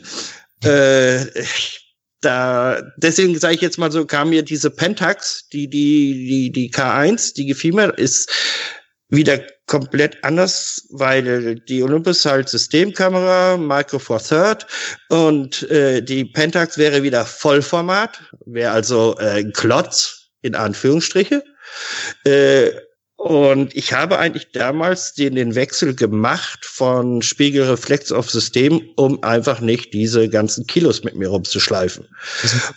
Äh, 0.64 1.28
ich 1.40 1.85
da, 2.26 2.82
deswegen 2.98 3.38
sage 3.38 3.56
ich 3.56 3.62
jetzt 3.62 3.78
mal 3.78 3.92
so, 3.92 4.06
kam 4.06 4.30
mir 4.30 4.44
diese 4.44 4.70
Pentax, 4.70 5.48
die, 5.50 5.70
die, 5.70 6.26
die, 6.28 6.52
die 6.52 6.72
K1, 6.72 7.36
die 7.36 7.46
gefiel 7.46 7.74
mir, 7.74 7.90
ist 7.98 8.30
wieder 9.10 9.40
komplett 9.68 10.24
anders, 10.24 10.88
weil 10.92 11.56
die 11.56 11.84
Olympus 11.84 12.26
halt 12.26 12.50
Systemkamera, 12.50 13.58
Micro 13.58 14.00
Four 14.00 14.20
Third 14.20 14.68
und 15.10 15.64
äh, 15.70 16.02
die 16.02 16.26
Pentax 16.26 16.78
wäre 16.78 17.04
wieder 17.04 17.26
Vollformat, 17.26 18.22
wäre 18.46 18.72
also 18.72 19.16
äh, 19.20 19.40
ein 19.40 19.54
Klotz 19.54 20.30
in 20.42 20.56
Anführungsstriche. 20.56 21.44
Äh, 22.26 22.72
und 23.18 23.76
ich 23.76 23.94
habe 23.94 24.20
eigentlich 24.20 24.52
damals 24.52 25.14
den, 25.14 25.36
den 25.36 25.56
Wechsel 25.56 25.96
gemacht 25.96 26.66
von 26.66 27.22
Spiegelreflex 27.22 28.12
auf 28.12 28.30
System, 28.30 28.90
um 28.98 29.24
einfach 29.24 29.62
nicht 29.62 29.94
diese 29.94 30.28
ganzen 30.28 30.68
Kilos 30.68 31.04
mit 31.04 31.16
mir 31.16 31.30
rumzuschleifen. 31.30 32.08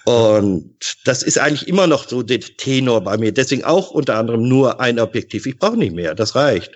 Und 0.04 0.76
das 1.04 1.22
ist 1.22 1.38
eigentlich 1.38 1.66
immer 1.68 1.86
noch 1.88 2.08
so 2.08 2.22
der 2.22 2.40
Tenor 2.40 3.02
bei 3.02 3.18
mir. 3.18 3.32
Deswegen 3.32 3.64
auch 3.64 3.90
unter 3.90 4.16
anderem 4.16 4.48
nur 4.48 4.80
ein 4.80 5.00
Objektiv. 5.00 5.44
Ich 5.44 5.58
brauche 5.58 5.76
nicht 5.76 5.92
mehr, 5.92 6.14
das 6.14 6.36
reicht. 6.36 6.72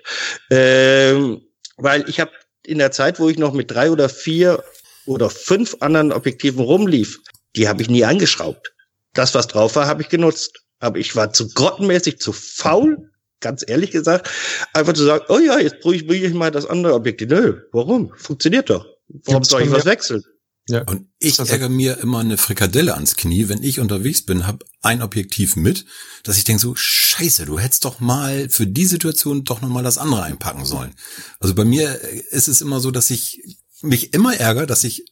Ähm, 0.51 1.41
weil 1.77 2.07
ich 2.09 2.19
habe 2.19 2.31
in 2.65 2.79
der 2.79 2.91
Zeit, 2.91 3.19
wo 3.19 3.29
ich 3.29 3.37
noch 3.37 3.53
mit 3.53 3.71
drei 3.71 3.89
oder 3.89 4.09
vier 4.09 4.61
oder 5.05 5.29
fünf 5.29 5.77
anderen 5.79 6.11
Objektiven 6.11 6.63
rumlief, 6.63 7.19
die 7.55 7.67
habe 7.69 7.81
ich 7.81 7.89
nie 7.89 8.03
angeschraubt. 8.03 8.73
Das, 9.13 9.33
was 9.33 9.47
drauf 9.47 9.75
war, 9.77 9.87
habe 9.87 10.01
ich 10.01 10.09
genutzt. 10.09 10.59
Aber 10.79 10.99
ich 10.99 11.15
war 11.15 11.31
zu 11.31 11.47
grottenmäßig 11.47 12.19
zu 12.19 12.33
faul, 12.33 13.09
ganz 13.43 13.63
ehrlich 13.67 13.91
gesagt, 13.91 14.29
einfach 14.73 14.93
zu 14.93 15.03
sagen, 15.03 15.25
oh 15.29 15.37
ja, 15.37 15.59
jetzt 15.59 15.81
probiere 15.81 16.27
ich 16.27 16.33
mal 16.33 16.49
das 16.49 16.65
andere 16.65 16.95
Objekt. 16.95 17.21
Nö, 17.29 17.61
warum? 17.71 18.11
Funktioniert 18.15 18.71
doch. 18.71 18.87
Warum 19.25 19.43
soll 19.43 19.61
ich 19.61 19.71
was 19.71 19.85
wechseln? 19.85 20.23
Ja. 20.69 20.83
Und 20.83 21.07
ich 21.19 21.37
ärgere 21.37 21.67
mir 21.67 21.97
immer 21.97 22.19
eine 22.19 22.37
Frikadelle 22.37 22.93
ans 22.93 23.17
Knie, 23.17 23.49
wenn 23.49 23.61
ich 23.63 23.81
unterwegs 23.81 24.25
bin, 24.25 24.47
habe 24.47 24.65
ein 24.81 25.01
Objektiv 25.01 25.57
mit, 25.57 25.85
dass 26.23 26.37
ich 26.37 26.45
denke 26.45 26.61
so, 26.61 26.73
scheiße, 26.73 27.45
du 27.45 27.59
hättest 27.59 27.83
doch 27.83 27.99
mal 27.99 28.47
für 28.49 28.65
die 28.65 28.85
Situation 28.85 29.43
doch 29.43 29.61
nochmal 29.61 29.83
das 29.83 29.97
andere 29.97 30.23
einpacken 30.23 30.65
sollen. 30.65 30.93
Also 31.41 31.53
bei 31.53 31.65
mir 31.65 31.99
ist 32.31 32.47
es 32.47 32.61
immer 32.61 32.79
so, 32.79 32.91
dass 32.91 33.09
ich 33.09 33.59
mich 33.81 34.13
immer 34.13 34.35
ärgere, 34.35 34.65
dass 34.65 34.85
ich 34.85 35.03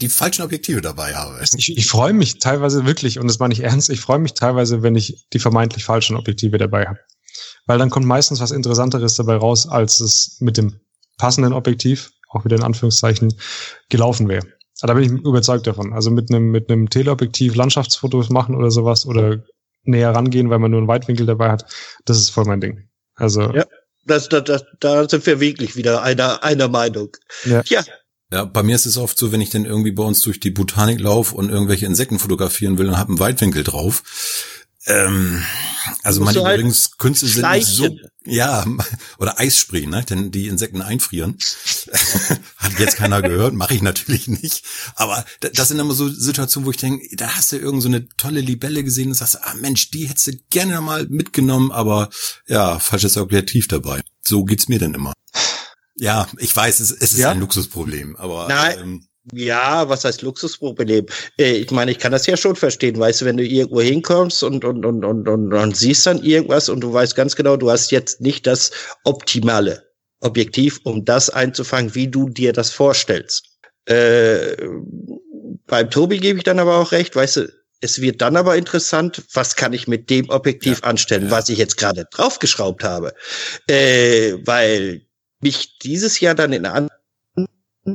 die 0.00 0.10
falschen 0.10 0.42
Objektive 0.42 0.82
dabei 0.82 1.14
habe. 1.14 1.42
Ich, 1.56 1.76
ich 1.76 1.86
freue 1.86 2.12
mich 2.12 2.38
teilweise 2.38 2.84
wirklich, 2.84 3.18
und 3.18 3.26
das 3.26 3.38
meine 3.38 3.54
ich 3.54 3.60
ernst, 3.60 3.88
ich 3.90 4.00
freue 4.00 4.18
mich 4.18 4.34
teilweise, 4.34 4.82
wenn 4.82 4.96
ich 4.96 5.26
die 5.32 5.38
vermeintlich 5.38 5.84
falschen 5.84 6.16
Objektive 6.16 6.58
dabei 6.58 6.86
habe. 6.86 6.98
Weil 7.66 7.78
dann 7.78 7.90
kommt 7.90 8.06
meistens 8.06 8.40
was 8.40 8.50
Interessanteres 8.50 9.16
dabei 9.16 9.36
raus, 9.36 9.68
als 9.68 10.00
es 10.00 10.36
mit 10.40 10.56
dem 10.56 10.80
passenden 11.18 11.52
Objektiv, 11.52 12.12
auch 12.30 12.44
wieder 12.44 12.56
in 12.56 12.62
Anführungszeichen, 12.62 13.34
gelaufen 13.88 14.28
wäre. 14.28 14.46
Da 14.82 14.94
bin 14.94 15.04
ich 15.04 15.10
überzeugt 15.10 15.66
davon. 15.66 15.92
Also 15.92 16.10
mit 16.10 16.30
einem, 16.30 16.50
mit 16.50 16.70
einem 16.70 16.88
Teleobjektiv 16.88 17.54
Landschaftsfotos 17.54 18.30
machen 18.30 18.54
oder 18.54 18.70
sowas 18.70 19.04
oder 19.04 19.42
näher 19.82 20.14
rangehen, 20.14 20.50
weil 20.50 20.58
man 20.58 20.70
nur 20.70 20.78
einen 20.78 20.88
Weitwinkel 20.88 21.26
dabei 21.26 21.50
hat, 21.50 21.66
das 22.04 22.18
ist 22.18 22.30
voll 22.30 22.44
mein 22.44 22.60
Ding. 22.60 22.88
Also. 23.14 23.52
Ja, 23.52 23.66
das, 24.06 24.28
das, 24.28 24.44
das, 24.44 24.64
da 24.80 25.08
sind 25.08 25.26
wir 25.26 25.40
wirklich 25.40 25.76
wieder 25.76 26.02
einer, 26.02 26.42
einer 26.42 26.68
Meinung. 26.68 27.16
Ja. 27.44 27.62
ja. 27.66 27.84
Ja, 28.32 28.44
bei 28.44 28.62
mir 28.62 28.76
ist 28.76 28.86
es 28.86 28.96
oft 28.96 29.18
so, 29.18 29.32
wenn 29.32 29.40
ich 29.40 29.50
dann 29.50 29.64
irgendwie 29.64 29.90
bei 29.90 30.04
uns 30.04 30.20
durch 30.22 30.38
die 30.38 30.52
Botanik 30.52 31.00
laufe 31.00 31.34
und 31.34 31.50
irgendwelche 31.50 31.86
Insekten 31.86 32.20
fotografieren 32.20 32.78
will 32.78 32.88
und 32.88 32.96
habe 32.96 33.08
einen 33.08 33.18
Weitwinkel 33.18 33.64
drauf, 33.64 34.04
ähm, 34.86 35.44
also 36.02 36.22
meine 36.22 36.42
halt 36.42 36.60
Übungskünste 36.60 37.26
sind 37.26 37.50
nicht 37.50 37.66
so, 37.66 37.88
ja, 38.24 38.64
oder 39.18 39.38
Eissprühen, 39.38 39.90
ne, 39.90 40.04
denn 40.04 40.30
die 40.30 40.48
Insekten 40.48 40.80
einfrieren. 40.80 41.36
Hat 42.56 42.78
jetzt 42.78 42.96
keiner 42.96 43.20
gehört, 43.20 43.54
mache 43.54 43.74
ich 43.74 43.82
natürlich 43.82 44.28
nicht. 44.28 44.64
Aber 44.94 45.24
das 45.52 45.68
sind 45.68 45.78
immer 45.78 45.94
so 45.94 46.08
Situationen, 46.08 46.66
wo 46.66 46.70
ich 46.70 46.78
denke, 46.78 47.14
da 47.16 47.36
hast 47.36 47.52
du 47.52 47.56
irgend 47.56 47.82
so 47.82 47.88
eine 47.88 48.08
tolle 48.16 48.40
Libelle 48.40 48.82
gesehen 48.82 49.08
und 49.08 49.14
sagst, 49.14 49.42
ah 49.42 49.54
Mensch, 49.60 49.90
die 49.90 50.08
hättest 50.08 50.26
du 50.28 50.32
gerne 50.50 50.80
mal 50.80 51.06
mitgenommen, 51.08 51.72
aber 51.72 52.08
ja, 52.46 52.78
falsches 52.78 53.16
Objektiv 53.16 53.68
dabei. 53.68 54.00
So 54.22 54.44
geht's 54.44 54.68
mir 54.68 54.78
denn 54.78 54.94
immer. 54.94 55.12
Ja, 55.96 56.26
ich 56.38 56.56
weiß, 56.56 56.80
es, 56.80 56.90
es 56.90 57.12
ist 57.12 57.18
ja? 57.18 57.32
ein 57.32 57.40
Luxusproblem, 57.40 58.16
aber 58.16 58.48
Nein. 58.48 58.78
Ähm, 58.78 59.06
ja, 59.32 59.88
was 59.88 60.04
heißt 60.04 60.22
Luxusproblem? 60.22 61.06
Äh, 61.38 61.52
ich 61.52 61.70
meine, 61.70 61.90
ich 61.90 61.98
kann 61.98 62.12
das 62.12 62.26
ja 62.26 62.36
schon 62.36 62.56
verstehen, 62.56 62.98
weißt 62.98 63.20
du, 63.20 63.24
wenn 63.26 63.36
du 63.36 63.44
irgendwo 63.44 63.80
hinkommst 63.80 64.42
und, 64.42 64.64
und, 64.64 64.84
und, 64.84 65.04
und, 65.04 65.28
und, 65.28 65.52
und 65.52 65.76
siehst 65.76 66.06
dann 66.06 66.22
irgendwas 66.22 66.68
und 66.68 66.80
du 66.80 66.92
weißt 66.92 67.14
ganz 67.14 67.36
genau, 67.36 67.56
du 67.56 67.70
hast 67.70 67.90
jetzt 67.92 68.20
nicht 68.20 68.46
das 68.46 68.70
optimale 69.04 69.84
Objektiv, 70.20 70.80
um 70.84 71.04
das 71.04 71.30
einzufangen, 71.30 71.94
wie 71.94 72.08
du 72.08 72.28
dir 72.28 72.52
das 72.52 72.70
vorstellst. 72.70 73.46
Äh, 73.86 74.56
beim 75.66 75.90
Tobi 75.90 76.18
gebe 76.18 76.38
ich 76.38 76.44
dann 76.44 76.58
aber 76.58 76.76
auch 76.76 76.92
recht, 76.92 77.14
weißt 77.16 77.36
du, 77.36 77.52
es 77.80 78.00
wird 78.00 78.20
dann 78.20 78.36
aber 78.36 78.56
interessant, 78.56 79.22
was 79.32 79.56
kann 79.56 79.72
ich 79.72 79.88
mit 79.88 80.10
dem 80.10 80.28
Objektiv 80.28 80.80
ja, 80.82 80.84
anstellen, 80.84 81.30
was 81.30 81.48
ich 81.48 81.58
jetzt 81.58 81.76
gerade 81.76 82.06
draufgeschraubt 82.10 82.84
habe. 82.84 83.14
Äh, 83.68 84.34
weil 84.44 85.02
mich 85.40 85.78
dieses 85.78 86.20
Jahr 86.20 86.34
dann 86.34 86.52
in 86.52 86.66
anderen, 86.66 86.90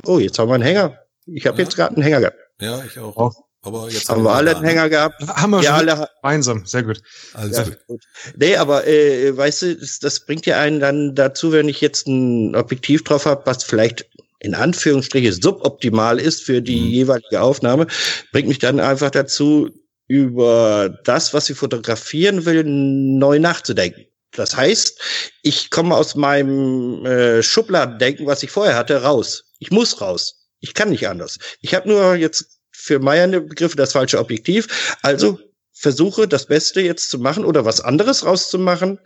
oh, 0.06 0.18
jetzt 0.18 0.40
haben 0.40 0.50
wir 0.50 0.56
einen 0.56 0.64
Hänger. 0.64 1.05
Ich 1.26 1.48
habe 1.48 1.58
ja. 1.58 1.64
jetzt 1.64 1.76
gerade 1.76 1.96
einen 1.96 2.04
Hänger 2.04 2.20
gehabt. 2.22 2.38
Ja, 2.62 2.84
ich 2.84 3.00
auch. 3.00 3.16
auch. 3.18 3.34
Aber 3.62 3.90
jetzt 3.90 4.10
haben, 4.10 4.18
haben 4.18 4.24
wir 4.26 4.32
alle 4.32 4.56
einen 4.56 4.66
Hänger 4.66 4.90
gehabt. 4.90 5.28
Haben 5.28 5.52
wir 5.52 5.64
ja, 5.64 5.76
alle 5.76 6.08
gemeinsam. 6.22 6.66
Sehr 6.66 6.84
gut. 6.84 7.02
Also 7.34 7.62
ja, 7.62 7.68
gut. 7.88 8.04
Nee, 8.38 8.56
aber 8.58 8.86
äh, 8.86 9.36
weißt 9.36 9.62
du, 9.64 9.76
das, 9.78 10.00
das 10.00 10.20
bringt 10.26 10.46
ja 10.46 10.60
einen 10.60 10.80
dann 10.80 11.16
dazu, 11.16 11.52
wenn 11.52 11.68
ich 11.68 11.82
jetzt 11.82 12.08
ein 12.08 12.56
Objektiv 12.56 13.04
drauf 13.04 13.26
habe, 13.26 13.42
was 13.46 13.64
vielleicht 13.64 14.08
in 14.40 14.54
Anführungsstriche 14.54 15.34
suboptimal 15.34 16.20
ist 16.20 16.44
für 16.44 16.62
die 16.62 16.80
mhm. 16.80 16.88
jeweilige 16.88 17.42
Aufnahme, 17.42 17.88
bringt 18.32 18.48
mich 18.48 18.60
dann 18.60 18.80
einfach 18.80 19.10
dazu, 19.10 19.72
über 20.08 21.00
das, 21.04 21.34
was 21.34 21.50
ich 21.50 21.58
fotografieren 21.58 22.46
will, 22.46 22.64
neu 22.64 23.40
nachzudenken. 23.40 24.06
Das 24.32 24.56
heißt, 24.56 25.00
ich 25.42 25.72
komme 25.72 25.96
aus 25.96 26.16
meinem 26.16 27.06
äh, 27.06 27.42
Schubladendenken, 27.42 28.28
was 28.28 28.44
ich 28.44 28.52
vorher 28.52 28.76
hatte, 28.76 29.02
raus. 29.02 29.46
Ich 29.60 29.72
muss 29.72 30.02
raus. 30.02 30.35
Ich 30.60 30.74
kann 30.74 30.90
nicht 30.90 31.08
anders. 31.08 31.38
Ich 31.62 31.74
habe 31.74 31.88
nur 31.88 32.16
jetzt 32.16 32.60
für 32.72 33.00
meine 33.00 33.42
Begriffe 33.42 33.76
das 33.76 33.94
falsche 33.94 34.20
Objektiv. 34.20 34.98
Also 35.02 35.40
versuche 35.74 36.28
das 36.28 36.48
Beste 36.48 36.82
jetzt 36.82 37.10
zu 37.10 37.20
machen 37.20 37.46
oder 37.46 37.66
was 37.66 37.82
anderes 37.82 38.26
rauszumachen. 38.26 39.00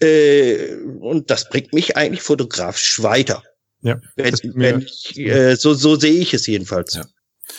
Äh, 0.00 0.74
und 1.00 1.30
das 1.30 1.48
bringt 1.48 1.72
mich 1.72 1.96
eigentlich 1.96 2.22
fotografisch 2.22 3.02
weiter. 3.02 3.42
Ja. 3.82 4.00
Wenn, 4.16 4.34
wenn 4.54 4.80
ich, 4.82 5.16
äh, 5.18 5.56
so, 5.56 5.72
so 5.74 5.96
sehe 5.96 6.20
ich 6.20 6.34
es 6.34 6.46
jedenfalls. 6.46 6.94
Ja. 6.94 7.06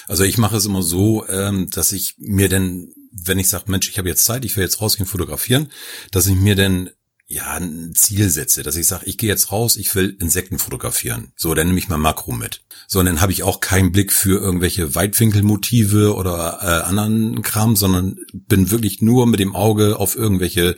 Also 0.08 0.24
ich 0.24 0.38
mache 0.38 0.58
es 0.58 0.66
immer 0.66 0.84
so, 0.84 1.26
ähm, 1.28 1.70
dass 1.72 1.92
ich 1.92 2.16
mir 2.18 2.50
denn, 2.50 2.94
wenn 3.12 3.40
ich 3.40 3.50
sage, 3.50 3.66
Mensch, 3.68 3.90
ich 3.90 3.98
habe 3.98 4.10
jetzt 4.10 4.24
Zeit, 4.24 4.46
ich 4.46 4.56
will 4.56 4.64
jetzt 4.64 4.82
rausgehen 4.82 5.08
fotografieren, 5.08 5.72
dass 6.12 6.28
ich 6.28 6.36
mir 6.36 6.56
denn 6.56 6.92
ja, 7.32 7.54
ein 7.54 7.94
Ziel 7.96 8.30
setze, 8.30 8.62
dass 8.62 8.76
ich 8.76 8.88
sage, 8.88 9.06
ich 9.06 9.18
gehe 9.18 9.30
jetzt 9.30 9.52
raus, 9.52 9.78
ich 9.78 9.96
will 9.96 10.18
Insekten 10.20 10.60
fotografieren. 10.60 11.32
So, 11.38 11.54
dann 11.54 11.68
nehme 11.68 11.80
ich 11.80 11.88
mal 11.88 11.98
Makro 11.98 12.34
mit. 12.34 12.62
So, 12.88 13.00
und 13.00 13.06
dann 13.06 13.22
habe 13.22 13.32
ich 13.32 13.44
auch 13.44 13.62
keinen 13.62 13.94
Blick 13.94 14.12
für 14.12 14.42
irgendwelche 14.42 14.96
Weitwinkelmotive 14.96 16.16
oder 16.16 16.60
äh, 16.62 16.88
anderen 16.88 17.42
Kram, 17.42 17.78
sondern 17.78 18.18
bin 18.34 18.70
wirklich 18.70 19.02
nur 19.02 19.28
mit 19.28 19.40
dem 19.40 19.56
Auge 19.56 19.98
auf 19.98 20.18
irgendwelche 20.18 20.76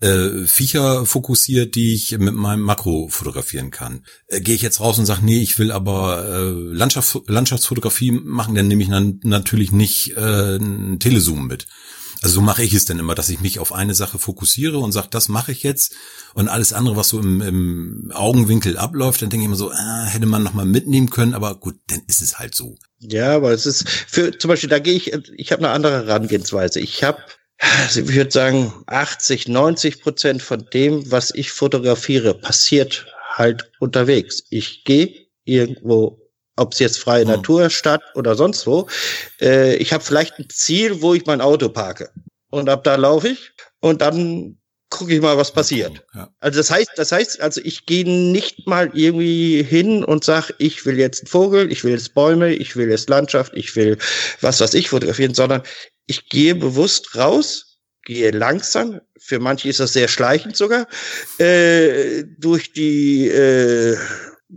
äh, 0.00 0.44
Viecher 0.46 1.06
fokussiert, 1.06 1.74
die 1.74 1.94
ich 1.94 2.18
mit 2.18 2.34
meinem 2.34 2.62
Makro 2.62 3.08
fotografieren 3.08 3.70
kann. 3.70 4.04
Äh, 4.26 4.40
Gehe 4.40 4.54
ich 4.54 4.62
jetzt 4.62 4.80
raus 4.80 4.98
und 4.98 5.06
sage, 5.06 5.24
nee, 5.24 5.40
ich 5.40 5.58
will 5.58 5.72
aber 5.72 6.28
äh, 6.28 6.50
Landschafts 6.50 7.20
Landschaftsfotografie 7.26 8.10
machen, 8.10 8.54
dann 8.54 8.68
nehme 8.68 8.82
ich 8.82 8.90
dann 8.90 9.20
natürlich 9.22 9.72
nicht 9.72 10.16
äh, 10.16 10.20
einen 10.20 10.98
Telezoom 11.00 11.46
mit. 11.46 11.66
Also 12.24 12.36
so 12.36 12.40
mache 12.40 12.62
ich 12.62 12.72
es 12.72 12.86
dann 12.86 12.98
immer, 12.98 13.14
dass 13.14 13.28
ich 13.28 13.40
mich 13.40 13.58
auf 13.58 13.74
eine 13.74 13.94
Sache 13.94 14.18
fokussiere 14.18 14.78
und 14.78 14.92
sage, 14.92 15.08
das 15.10 15.28
mache 15.28 15.52
ich 15.52 15.62
jetzt 15.62 15.92
und 16.32 16.48
alles 16.48 16.72
andere, 16.72 16.96
was 16.96 17.10
so 17.10 17.20
im, 17.20 17.42
im 17.42 18.12
Augenwinkel 18.14 18.78
abläuft, 18.78 19.20
dann 19.20 19.28
denke 19.28 19.44
ich 19.44 19.48
immer 19.48 19.56
so, 19.56 19.70
ah, 19.70 20.06
hätte 20.06 20.24
man 20.24 20.42
noch 20.42 20.54
mal 20.54 20.64
mitnehmen 20.64 21.10
können, 21.10 21.34
aber 21.34 21.54
gut, 21.56 21.74
dann 21.88 22.00
ist 22.06 22.22
es 22.22 22.38
halt 22.38 22.54
so. 22.54 22.78
Ja, 22.98 23.36
aber 23.36 23.52
es 23.52 23.66
ist 23.66 23.86
für 23.86 24.38
zum 24.38 24.48
Beispiel, 24.48 24.70
da 24.70 24.78
gehe 24.78 24.94
ich, 24.94 25.12
ich 25.36 25.52
habe 25.52 25.62
eine 25.66 25.74
andere 25.74 26.06
Herangehensweise. 26.06 26.80
Ich 26.80 27.04
habe 27.04 27.18
also 27.58 28.00
ich 28.00 28.14
würde 28.14 28.30
sagen, 28.30 28.72
80, 28.86 29.48
90 29.48 30.00
Prozent 30.00 30.42
von 30.42 30.64
dem, 30.72 31.10
was 31.10 31.30
ich 31.30 31.52
fotografiere, 31.52 32.32
passiert 32.32 33.06
halt 33.34 33.70
unterwegs. 33.80 34.44
Ich 34.48 34.84
gehe 34.84 35.26
irgendwo 35.44 36.23
ob 36.56 36.72
es 36.72 36.78
jetzt 36.78 36.98
freie 36.98 37.24
mhm. 37.24 37.32
Natur, 37.32 37.70
Stadt 37.70 38.02
oder 38.14 38.34
sonst 38.34 38.66
wo. 38.66 38.88
Äh, 39.40 39.76
ich 39.76 39.92
habe 39.92 40.04
vielleicht 40.04 40.38
ein 40.38 40.48
Ziel, 40.50 41.02
wo 41.02 41.14
ich 41.14 41.26
mein 41.26 41.40
Auto 41.40 41.68
parke. 41.68 42.10
Und 42.50 42.68
ab 42.68 42.84
da 42.84 42.94
laufe 42.94 43.28
ich 43.28 43.52
und 43.80 44.00
dann 44.00 44.58
gucke 44.90 45.12
ich 45.12 45.20
mal, 45.20 45.36
was 45.36 45.52
passiert. 45.52 46.04
Ja. 46.14 46.30
Also 46.38 46.60
das 46.60 46.70
heißt, 46.70 46.90
das 46.96 47.10
heißt, 47.10 47.40
also 47.40 47.60
ich 47.64 47.84
gehe 47.84 48.08
nicht 48.08 48.66
mal 48.68 48.90
irgendwie 48.94 49.62
hin 49.64 50.04
und 50.04 50.22
sag, 50.22 50.52
ich 50.58 50.86
will 50.86 50.98
jetzt 50.98 51.22
einen 51.22 51.28
Vogel, 51.28 51.72
ich 51.72 51.82
will 51.82 51.92
jetzt 51.92 52.14
Bäume, 52.14 52.54
ich 52.54 52.76
will 52.76 52.88
jetzt 52.88 53.08
Landschaft, 53.08 53.52
ich 53.56 53.74
will 53.74 53.98
was, 54.40 54.60
was 54.60 54.72
ich 54.74 54.90
fotografieren, 54.90 55.34
sondern 55.34 55.62
ich 56.06 56.28
gehe 56.28 56.54
bewusst 56.54 57.16
raus, 57.16 57.78
gehe 58.04 58.30
langsam, 58.30 59.00
für 59.18 59.40
manche 59.40 59.68
ist 59.68 59.80
das 59.80 59.94
sehr 59.94 60.06
schleichend 60.06 60.56
sogar, 60.56 60.86
äh, 61.38 62.22
durch 62.38 62.72
die 62.72 63.26
äh, 63.28 63.96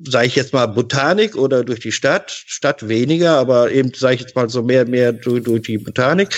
sage 0.06 0.28
ich 0.28 0.36
jetzt 0.36 0.54
mal, 0.54 0.68
Botanik 0.68 1.36
oder 1.36 1.64
durch 1.64 1.80
die 1.80 1.92
Stadt, 1.92 2.32
Stadt 2.32 2.88
weniger, 2.88 3.38
aber 3.38 3.72
eben, 3.72 3.92
sage 3.96 4.16
ich 4.16 4.22
jetzt 4.22 4.36
mal, 4.36 4.50
so 4.50 4.62
mehr, 4.64 4.88
mehr 4.88 5.14
durch, 5.14 5.44
durch 5.44 5.64
die 5.64 5.78
Botanik 5.78 6.30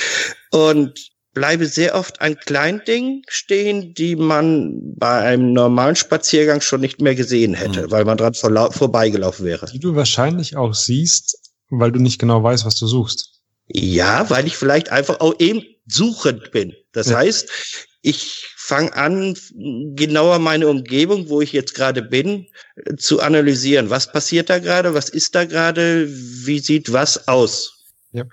und 0.52 1.10
bleibe 1.34 1.66
sehr 1.68 1.95
oft 1.95 2.22
an 2.22 2.38
kleinen 2.38 2.84
Dingen 2.86 3.22
stehen, 3.28 3.93
die 3.93 4.16
man 4.16 4.95
bei 4.95 5.22
einem 5.22 5.54
normalen 5.54 5.95
Spaziergang 5.95 6.62
schon 6.62 6.82
nicht 6.82 7.02
mehr 7.02 7.16
gesehen 7.16 7.54
hätte, 7.54 7.84
mhm. 7.84 7.91
weil 7.91 8.06
man 8.06 8.18
dran 8.18 8.34
vor, 8.34 8.72
vorbeigelaufen 8.72 9.45
wäre. 9.45 9.68
Die 9.72 9.80
du 9.80 9.95
wahrscheinlich 9.95 10.56
auch 10.58 10.74
siehst, 10.74 11.38
weil 11.70 11.91
du 11.91 12.00
nicht 12.00 12.20
genau 12.20 12.43
weißt, 12.43 12.66
was 12.66 12.76
du 12.76 12.88
suchst. 12.88 13.41
Ja, 13.68 14.30
weil 14.30 14.47
ich 14.47 14.58
vielleicht 14.58 14.91
einfach 14.91 15.20
auch 15.20 15.36
eben 15.39 15.64
suchend 15.86 16.52
bin. 16.52 16.74
Das 16.91 17.10
ja. 17.10 17.18
heißt, 17.18 17.47
ich 18.02 18.47
fange 18.56 18.95
an, 18.95 19.36
genauer 19.95 20.39
meine 20.39 20.68
Umgebung, 20.68 21.30
wo 21.30 21.41
ich 21.41 21.52
jetzt 21.52 21.74
gerade 21.74 22.02
bin, 22.02 22.47
zu 22.97 23.20
analysieren. 23.20 23.89
Was 23.89 24.12
passiert 24.12 24.50
da 24.50 24.60
gerade? 24.60 24.93
Was 24.93 25.10
ist 25.10 25.36
da 25.36 25.45
gerade? 25.45 26.08
Wie 26.10 26.60
sieht 26.60 26.93
was 26.93 27.28
aus? 27.28 27.86
Ja. 28.12 28.24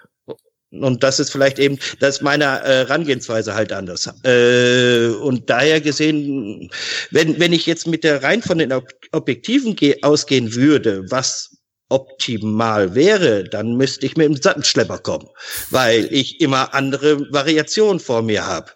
Und 0.71 1.03
das 1.03 1.21
ist 1.21 1.31
vielleicht 1.31 1.59
eben, 1.59 1.79
das 2.01 2.17
ist 2.17 2.23
meine 2.23 2.45
äh, 2.45 2.87
Herangehensweise 2.87 3.55
halt 3.55 3.73
anders. 3.73 4.13
Äh, 4.25 5.09
und 5.21 5.49
daher 5.49 5.81
gesehen, 5.81 6.71
wenn, 7.11 7.39
wenn 7.39 7.53
ich 7.53 7.67
jetzt 7.67 7.87
mit 7.87 8.05
der 8.05 8.23
rein 8.23 8.43
von 8.43 8.59
den 8.59 8.73
Ob 8.73 8.89
Objektiven 9.13 9.77
ausgehen 10.03 10.55
würde, 10.55 11.05
was 11.11 11.56
optimal 11.89 12.97
wäre, 12.97 13.45
dann 13.45 13.77
müsste 13.77 14.07
ich 14.07 14.17
mit 14.17 14.27
dem 14.27 14.37
Sattelschlepper 14.37 14.99
kommen, 14.99 15.29
weil 15.71 16.09
ich 16.11 16.41
immer 16.41 16.75
andere 16.75 17.21
Variationen 17.31 18.01
vor 18.01 18.23
mir 18.23 18.45
habe. 18.45 18.73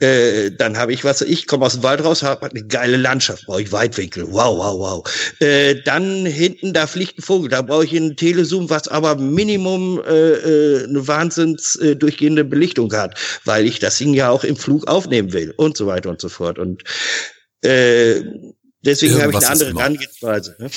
Äh, 0.00 0.50
dann 0.50 0.76
habe 0.76 0.92
ich 0.92 1.02
was, 1.02 1.22
ich 1.22 1.46
komme 1.46 1.64
aus 1.64 1.74
dem 1.74 1.82
Wald 1.82 2.04
raus, 2.04 2.22
habe 2.22 2.50
eine 2.50 2.66
geile 2.66 2.98
Landschaft, 2.98 3.46
brauche 3.46 3.62
ich 3.62 3.72
Weitwinkel, 3.72 4.26
wow, 4.30 4.58
wow, 4.58 4.78
wow. 4.78 5.38
Äh, 5.40 5.76
dann 5.84 6.26
hinten, 6.26 6.74
da 6.74 6.86
fliegt 6.86 7.18
ein 7.18 7.22
Vogel, 7.22 7.48
da 7.48 7.62
brauche 7.62 7.86
ich 7.86 7.96
einen 7.96 8.16
Telezoom, 8.16 8.68
was 8.68 8.88
aber 8.88 9.16
Minimum 9.16 10.02
äh, 10.06 10.32
äh, 10.32 10.84
eine 10.84 11.08
wahnsinns 11.08 11.76
äh, 11.76 11.96
durchgehende 11.96 12.44
Belichtung 12.44 12.92
hat, 12.92 13.18
weil 13.46 13.64
ich 13.64 13.78
das 13.78 13.96
Ding 13.96 14.12
ja 14.12 14.28
auch 14.28 14.44
im 14.44 14.56
Flug 14.56 14.86
aufnehmen 14.86 15.32
will 15.32 15.54
und 15.56 15.78
so 15.78 15.86
weiter 15.86 16.10
und 16.10 16.20
so 16.20 16.28
fort. 16.28 16.58
Und 16.58 16.82
äh, 17.62 18.22
deswegen 18.84 19.20
habe 19.20 19.32
ich 19.32 19.38
eine 19.38 19.48
andere 19.48 19.72
Herangehensweise. 19.74 20.56
Ne? 20.58 20.70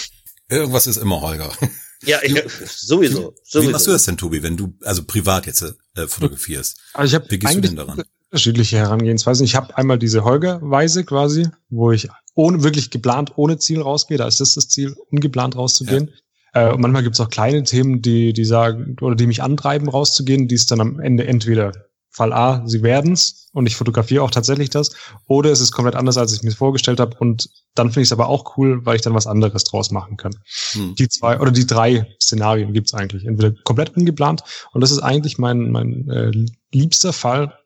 Irgendwas 0.49 0.87
ist 0.87 0.97
immer, 0.97 1.21
Holger. 1.21 1.51
Ja, 2.05 2.17
ich, 2.21 2.33
sowieso, 2.67 3.33
sowieso. 3.45 3.69
Wie 3.69 3.71
machst 3.71 3.87
du 3.87 3.91
das 3.91 4.03
denn, 4.03 4.17
Tobi, 4.17 4.43
wenn 4.43 4.57
du 4.57 4.73
also 4.83 5.05
privat 5.05 5.45
jetzt 5.45 5.61
äh, 5.61 6.05
fotografierst? 6.05 6.77
Also 6.93 7.15
ich 7.15 7.21
habe 7.21 7.31
Wie 7.31 7.39
gehst 7.39 7.55
du 7.55 7.61
denn 7.61 7.77
daran? 7.77 8.03
Unterschiedliche 8.29 8.77
Herangehensweisen. 8.77 9.45
Ich 9.45 9.55
habe 9.55 9.77
einmal 9.77 9.99
diese 9.99 10.25
Holger-Weise 10.25 11.05
quasi, 11.05 11.47
wo 11.69 11.93
ich 11.93 12.09
ohne 12.35 12.61
wirklich 12.61 12.89
geplant 12.89 13.31
ohne 13.37 13.57
Ziel 13.57 13.81
rausgehe. 13.81 14.17
Da 14.17 14.27
ist 14.27 14.41
das 14.41 14.55
das 14.55 14.67
Ziel, 14.67 14.95
ungeplant 15.11 15.55
rauszugehen. 15.55 16.11
Ja. 16.53 16.69
Äh, 16.69 16.73
und 16.73 16.81
manchmal 16.81 17.03
gibt 17.03 17.15
es 17.15 17.21
auch 17.21 17.29
kleine 17.29 17.63
Themen, 17.63 18.01
die, 18.01 18.33
die 18.33 18.45
sagen 18.45 18.97
oder 19.01 19.15
die 19.15 19.27
mich 19.27 19.41
antreiben, 19.41 19.87
rauszugehen, 19.87 20.47
die 20.47 20.55
es 20.55 20.65
dann 20.65 20.81
am 20.81 20.99
Ende 20.99 21.25
entweder 21.25 21.71
Fall 22.13 22.31
A, 22.31 22.61
sie 22.67 22.83
werden's 22.83 23.49
und 23.53 23.65
ich 23.65 23.75
fotografiere 23.75 24.23
auch 24.23 24.29
tatsächlich 24.29 24.69
das. 24.69 24.91
Oder 25.27 25.51
es 25.51 25.59
ist 25.59 25.71
komplett 25.71 25.95
anders, 25.95 26.17
als 26.17 26.31
ich 26.31 26.43
mir 26.43 26.51
vorgestellt 26.51 26.99
habe. 26.99 27.17
Und 27.17 27.49
dann 27.73 27.87
finde 27.87 28.01
ich 28.01 28.09
es 28.09 28.11
aber 28.11 28.27
auch 28.27 28.55
cool, 28.55 28.85
weil 28.85 28.95
ich 28.95 29.01
dann 29.01 29.15
was 29.15 29.25
anderes 29.25 29.63
draus 29.63 29.89
machen 29.89 30.15
kann. 30.15 30.35
Hm. 30.71 30.93
Die 30.95 31.09
zwei 31.09 31.39
oder 31.39 31.51
die 31.51 31.65
drei 31.65 32.07
Szenarien 32.21 32.71
gibt's 32.71 32.93
eigentlich. 32.93 33.25
Entweder 33.25 33.51
komplett 33.63 33.97
ungeplant 33.97 34.43
und 34.73 34.81
das 34.81 34.91
ist 34.91 34.99
eigentlich 34.99 35.39
mein, 35.39 35.71
mein 35.71 36.07
äh, 36.09 36.31
liebster 36.71 37.13
Fall, 37.13 37.57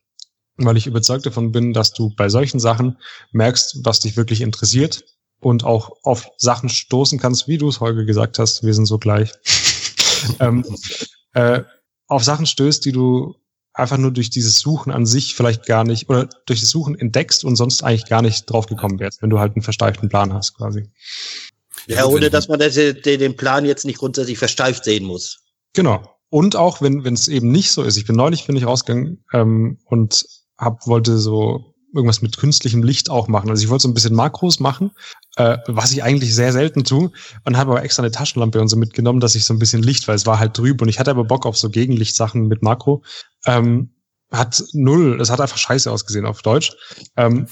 weil 0.56 0.78
ich 0.78 0.88
überzeugt 0.88 1.26
davon 1.26 1.52
bin, 1.52 1.74
dass 1.74 1.92
du 1.92 2.14
bei 2.16 2.30
solchen 2.30 2.60
Sachen 2.60 2.98
merkst, 3.32 3.82
was 3.84 4.00
dich 4.00 4.16
wirklich 4.16 4.40
interessiert 4.40 5.04
und 5.42 5.66
auch 5.66 5.92
auf 6.04 6.30
Sachen 6.38 6.70
stoßen 6.70 7.20
kannst, 7.20 7.50
wie 7.50 7.58
du 7.58 7.68
es 7.68 7.82
heute 7.82 8.06
gesagt 8.06 8.40
hast, 8.40 8.64
wir 8.64 8.74
sind 8.74 8.86
so 8.86 8.98
gleich. 8.98 9.34
ähm, 10.40 10.66
äh, 11.34 11.64
auf 12.08 12.24
Sachen 12.24 12.46
stößt, 12.46 12.86
die 12.86 12.94
du 12.94 13.36
einfach 13.78 13.98
nur 13.98 14.12
durch 14.12 14.30
dieses 14.30 14.60
Suchen 14.60 14.92
an 14.92 15.06
sich 15.06 15.36
vielleicht 15.36 15.66
gar 15.66 15.84
nicht 15.84 16.10
oder 16.10 16.28
durch 16.46 16.62
das 16.62 16.70
Suchen 16.70 16.98
entdeckst 16.98 17.44
und 17.44 17.56
sonst 17.56 17.84
eigentlich 17.84 18.06
gar 18.06 18.22
nicht 18.22 18.46
drauf 18.46 18.66
gekommen 18.66 19.00
wärst, 19.00 19.22
wenn 19.22 19.30
du 19.30 19.40
halt 19.40 19.56
einen 19.56 19.62
versteiften 19.62 20.10
Plan 20.10 20.34
hast 20.34 20.56
quasi. 20.56 20.90
Ja, 21.86 22.06
ohne 22.06 22.30
dass 22.30 22.48
man 22.48 22.60
das, 22.60 22.74
den 22.74 23.36
Plan 23.38 23.66
jetzt 23.66 23.86
nicht 23.86 24.00
grundsätzlich 24.00 24.38
versteift 24.38 24.84
sehen 24.84 25.06
muss. 25.06 25.40
Genau. 25.74 26.04
Und 26.30 26.56
auch 26.56 26.82
wenn 26.82 27.06
wenn 27.06 27.14
es 27.14 27.28
eben 27.28 27.52
nicht 27.52 27.72
so 27.72 27.84
ist. 27.84 27.96
Ich 27.96 28.06
bin 28.06 28.16
neulich 28.16 28.46
bin 28.48 28.58
ich 28.58 28.66
rausgegangen 28.66 29.24
ähm, 29.32 29.80
und 29.86 30.26
hab 30.58 30.88
wollte 30.88 31.18
so 31.18 31.76
irgendwas 31.98 32.22
mit 32.22 32.38
künstlichem 32.38 32.84
Licht 32.84 33.10
auch 33.10 33.28
machen. 33.28 33.50
Also 33.50 33.64
ich 33.64 33.70
wollte 33.70 33.84
so 33.84 33.90
ein 33.90 33.94
bisschen 33.94 34.16
Makros 34.16 34.60
machen, 34.60 34.92
äh, 35.36 35.58
was 35.68 35.92
ich 35.92 36.04
eigentlich 36.04 36.34
sehr 36.34 36.54
selten 36.54 36.84
tue 36.84 37.12
und 37.44 37.58
habe 37.58 37.72
aber 37.72 37.84
extra 37.84 38.04
eine 38.04 38.12
Taschenlampe 38.12 38.62
und 38.62 38.70
so 38.70 38.78
mitgenommen, 38.78 39.20
dass 39.20 39.36
ich 39.36 39.46
so 39.46 39.54
ein 39.54 39.60
bisschen 39.60 39.84
Licht, 39.84 40.08
weil 40.08 40.16
es 40.16 40.26
war 40.26 40.40
halt 40.40 40.54
trüb 40.54 40.82
und 40.82 40.88
ich 40.88 41.00
hatte 41.00 41.12
aber 41.12 41.26
Bock 41.26 41.46
auf 41.46 41.58
so 41.58 41.70
Gegenlichtsachen 41.70 42.48
mit 42.48 42.64
Makro. 42.64 43.04
Ähm, 43.46 43.90
hat 44.32 44.64
null, 44.74 45.20
es 45.22 45.30
hat 45.30 45.42
einfach 45.42 45.58
scheiße 45.58 45.92
ausgesehen 45.92 46.26
auf 46.26 46.42
Deutsch. 46.42 46.76
Ähm, 47.16 47.48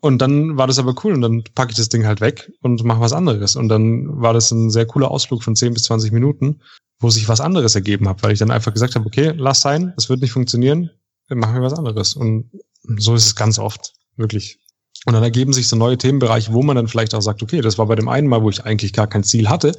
und 0.00 0.18
dann 0.18 0.56
war 0.56 0.66
das 0.66 0.78
aber 0.78 0.94
cool 1.04 1.14
und 1.14 1.22
dann 1.22 1.42
packe 1.54 1.70
ich 1.70 1.76
das 1.76 1.88
Ding 1.88 2.06
halt 2.06 2.20
weg 2.20 2.52
und 2.62 2.84
mache 2.84 3.00
was 3.00 3.12
anderes. 3.12 3.56
Und 3.56 3.68
dann 3.68 4.20
war 4.20 4.34
das 4.34 4.50
ein 4.50 4.70
sehr 4.70 4.86
cooler 4.86 5.10
Ausflug 5.10 5.42
von 5.42 5.56
10 5.56 5.74
bis 5.74 5.84
20 5.84 6.12
Minuten, 6.12 6.60
wo 7.00 7.10
sich 7.10 7.28
was 7.28 7.40
anderes 7.40 7.74
ergeben 7.74 8.08
hat, 8.08 8.22
weil 8.22 8.32
ich 8.32 8.38
dann 8.38 8.50
einfach 8.50 8.72
gesagt 8.72 8.94
habe, 8.94 9.06
okay, 9.06 9.32
lass 9.36 9.62
sein, 9.62 9.94
es 9.96 10.08
wird 10.08 10.20
nicht 10.20 10.32
funktionieren, 10.32 10.90
machen 11.28 11.54
wir 11.54 11.62
was 11.62 11.74
anderes. 11.74 12.14
Und 12.14 12.50
so 12.98 13.14
ist 13.14 13.26
es 13.26 13.36
ganz 13.36 13.58
oft, 13.58 13.92
wirklich. 14.16 14.58
Und 15.04 15.12
dann 15.12 15.22
ergeben 15.22 15.52
sich 15.52 15.68
so 15.68 15.76
neue 15.76 15.98
Themenbereiche, 15.98 16.52
wo 16.52 16.62
man 16.62 16.76
dann 16.76 16.88
vielleicht 16.88 17.14
auch 17.14 17.20
sagt, 17.20 17.42
okay, 17.42 17.60
das 17.60 17.78
war 17.78 17.86
bei 17.86 17.94
dem 17.94 18.08
einen 18.08 18.26
Mal, 18.26 18.42
wo 18.42 18.50
ich 18.50 18.64
eigentlich 18.64 18.92
gar 18.92 19.06
kein 19.06 19.24
Ziel 19.24 19.48
hatte, 19.48 19.72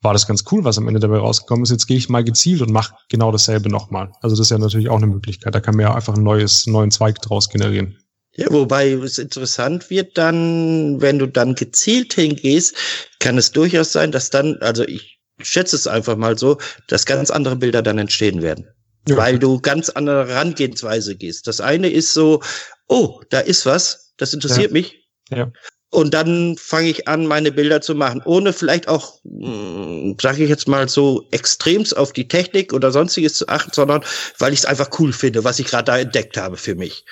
war 0.00 0.12
das 0.12 0.26
ganz 0.26 0.44
cool, 0.52 0.64
was 0.64 0.78
am 0.78 0.86
Ende 0.86 1.00
dabei 1.00 1.18
rausgekommen 1.18 1.64
ist. 1.64 1.70
Jetzt 1.70 1.86
gehe 1.86 1.96
ich 1.96 2.08
mal 2.08 2.22
gezielt 2.22 2.62
und 2.62 2.70
mache 2.70 2.94
genau 3.08 3.32
dasselbe 3.32 3.70
nochmal. 3.70 4.12
Also 4.20 4.36
das 4.36 4.46
ist 4.46 4.50
ja 4.50 4.58
natürlich 4.58 4.88
auch 4.88 4.98
eine 4.98 5.06
Möglichkeit. 5.06 5.54
Da 5.54 5.60
kann 5.60 5.76
man 5.76 5.86
ja 5.86 5.94
einfach 5.94 6.14
ein 6.14 6.22
neues, 6.22 6.66
neuen 6.66 6.90
Zweig 6.90 7.20
draus 7.22 7.48
generieren. 7.48 7.98
Ja, 8.36 8.46
wobei 8.50 8.90
es 8.90 9.18
interessant 9.18 9.90
wird 9.90 10.18
dann, 10.18 11.00
wenn 11.00 11.18
du 11.18 11.26
dann 11.26 11.54
gezielt 11.54 12.14
hingehst, 12.14 12.74
kann 13.20 13.38
es 13.38 13.52
durchaus 13.52 13.92
sein, 13.92 14.12
dass 14.12 14.30
dann, 14.30 14.56
also 14.60 14.84
ich 14.84 15.20
schätze 15.40 15.76
es 15.76 15.86
einfach 15.86 16.16
mal 16.16 16.36
so, 16.36 16.58
dass 16.88 17.06
ganz 17.06 17.30
andere 17.30 17.56
Bilder 17.56 17.80
dann 17.80 17.98
entstehen 17.98 18.42
werden. 18.42 18.68
Weil 19.08 19.38
du 19.38 19.60
ganz 19.60 19.90
andere 19.90 20.28
Herangehensweise 20.28 21.16
gehst. 21.16 21.46
Das 21.46 21.60
eine 21.60 21.90
ist 21.90 22.14
so, 22.14 22.42
oh, 22.88 23.20
da 23.30 23.40
ist 23.40 23.66
was, 23.66 24.14
das 24.16 24.32
interessiert 24.32 24.70
ja. 24.70 24.72
mich. 24.72 25.08
Ja. 25.30 25.52
Und 25.94 26.12
dann 26.12 26.56
fange 26.58 26.88
ich 26.88 27.06
an, 27.06 27.24
meine 27.24 27.52
Bilder 27.52 27.80
zu 27.80 27.94
machen, 27.94 28.20
ohne 28.24 28.52
vielleicht 28.52 28.88
auch, 28.88 29.20
hm, 29.22 30.16
sage 30.20 30.42
ich 30.42 30.50
jetzt 30.50 30.66
mal 30.66 30.88
so, 30.88 31.28
extremst 31.30 31.96
auf 31.96 32.12
die 32.12 32.26
Technik 32.26 32.72
oder 32.72 32.90
sonstiges 32.90 33.34
zu 33.34 33.46
achten, 33.46 33.70
sondern 33.72 34.02
weil 34.38 34.52
ich 34.52 34.58
es 34.60 34.64
einfach 34.64 34.90
cool 34.98 35.12
finde, 35.12 35.44
was 35.44 35.60
ich 35.60 35.68
gerade 35.68 35.84
da 35.84 35.96
entdeckt 35.96 36.36
habe 36.36 36.56
für 36.56 36.74
mich. 36.74 37.04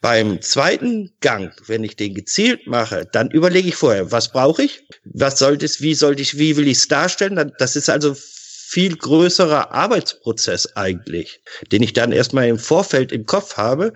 Beim 0.00 0.42
zweiten 0.42 1.12
Gang, 1.20 1.52
wenn 1.68 1.84
ich 1.84 1.94
den 1.94 2.12
gezielt 2.12 2.66
mache, 2.66 3.06
dann 3.12 3.30
überlege 3.30 3.68
ich 3.68 3.76
vorher, 3.76 4.10
was 4.10 4.32
brauche 4.32 4.64
ich, 4.64 4.84
was 5.04 5.38
sollte 5.38 5.64
es, 5.64 5.80
wie 5.80 5.94
sollte 5.94 6.22
ich, 6.22 6.36
wie 6.36 6.56
will 6.56 6.66
ich 6.66 6.78
es 6.78 6.88
darstellen. 6.88 7.52
Das 7.58 7.76
ist 7.76 7.88
also 7.88 8.16
viel 8.74 8.96
größerer 8.96 9.70
Arbeitsprozess 9.70 10.74
eigentlich, 10.74 11.40
den 11.70 11.84
ich 11.84 11.92
dann 11.92 12.10
erstmal 12.10 12.48
im 12.48 12.58
Vorfeld 12.58 13.12
im 13.12 13.24
Kopf 13.24 13.56
habe. 13.56 13.92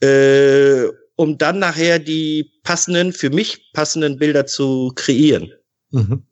Äh, 0.00 0.86
um 1.16 1.38
dann 1.38 1.58
nachher 1.58 1.98
die 1.98 2.52
passenden, 2.62 3.12
für 3.12 3.30
mich 3.30 3.72
passenden 3.72 4.18
Bilder 4.18 4.46
zu 4.46 4.92
kreieren. 4.94 5.52
Mhm. 5.90 6.22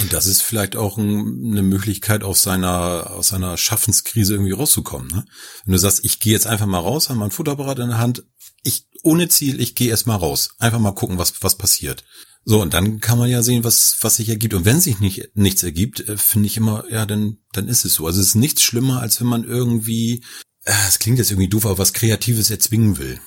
Und 0.00 0.12
das 0.12 0.26
ist 0.26 0.42
vielleicht 0.42 0.74
auch 0.74 0.96
ein, 0.96 1.50
eine 1.52 1.62
Möglichkeit, 1.62 2.24
aus 2.24 2.40
seiner, 2.40 3.10
aus 3.10 3.28
seiner 3.28 3.58
Schaffenskrise 3.58 4.34
irgendwie 4.34 4.52
rauszukommen. 4.52 5.08
Ne? 5.08 5.26
Wenn 5.66 5.72
du 5.72 5.78
sagst, 5.78 6.02
ich 6.02 6.20
gehe 6.20 6.32
jetzt 6.32 6.46
einfach 6.46 6.66
mal 6.66 6.78
raus, 6.78 7.10
habe 7.10 7.18
mein 7.18 7.30
Futterapparat 7.30 7.78
in 7.78 7.88
der 7.88 7.98
Hand, 7.98 8.24
ich 8.62 8.86
ohne 9.02 9.28
Ziel, 9.28 9.60
ich 9.60 9.74
gehe 9.74 9.90
erst 9.90 10.06
mal 10.06 10.16
raus. 10.16 10.54
Einfach 10.58 10.78
mal 10.78 10.92
gucken, 10.92 11.18
was, 11.18 11.42
was 11.42 11.56
passiert. 11.56 12.04
So, 12.44 12.60
und 12.60 12.74
dann 12.74 13.00
kann 13.00 13.18
man 13.18 13.30
ja 13.30 13.42
sehen, 13.42 13.64
was, 13.64 13.96
was 14.00 14.16
sich 14.16 14.28
ergibt. 14.28 14.54
Und 14.54 14.64
wenn 14.64 14.80
sich 14.80 15.00
nicht, 15.00 15.30
nichts 15.34 15.62
ergibt, 15.62 16.06
äh, 16.08 16.16
finde 16.16 16.46
ich 16.46 16.56
immer, 16.56 16.84
ja, 16.90 17.06
dann, 17.06 17.38
dann 17.52 17.68
ist 17.68 17.84
es 17.84 17.94
so. 17.94 18.06
Also 18.06 18.20
es 18.20 18.28
ist 18.28 18.34
nichts 18.34 18.62
schlimmer, 18.62 19.00
als 19.00 19.20
wenn 19.20 19.26
man 19.26 19.44
irgendwie, 19.44 20.22
äh, 20.64 20.72
es 20.88 20.98
klingt 20.98 21.18
jetzt 21.18 21.30
irgendwie 21.30 21.48
doof, 21.48 21.64
aber 21.64 21.78
was 21.78 21.94
Kreatives 21.94 22.50
erzwingen 22.50 22.98
will. 22.98 23.18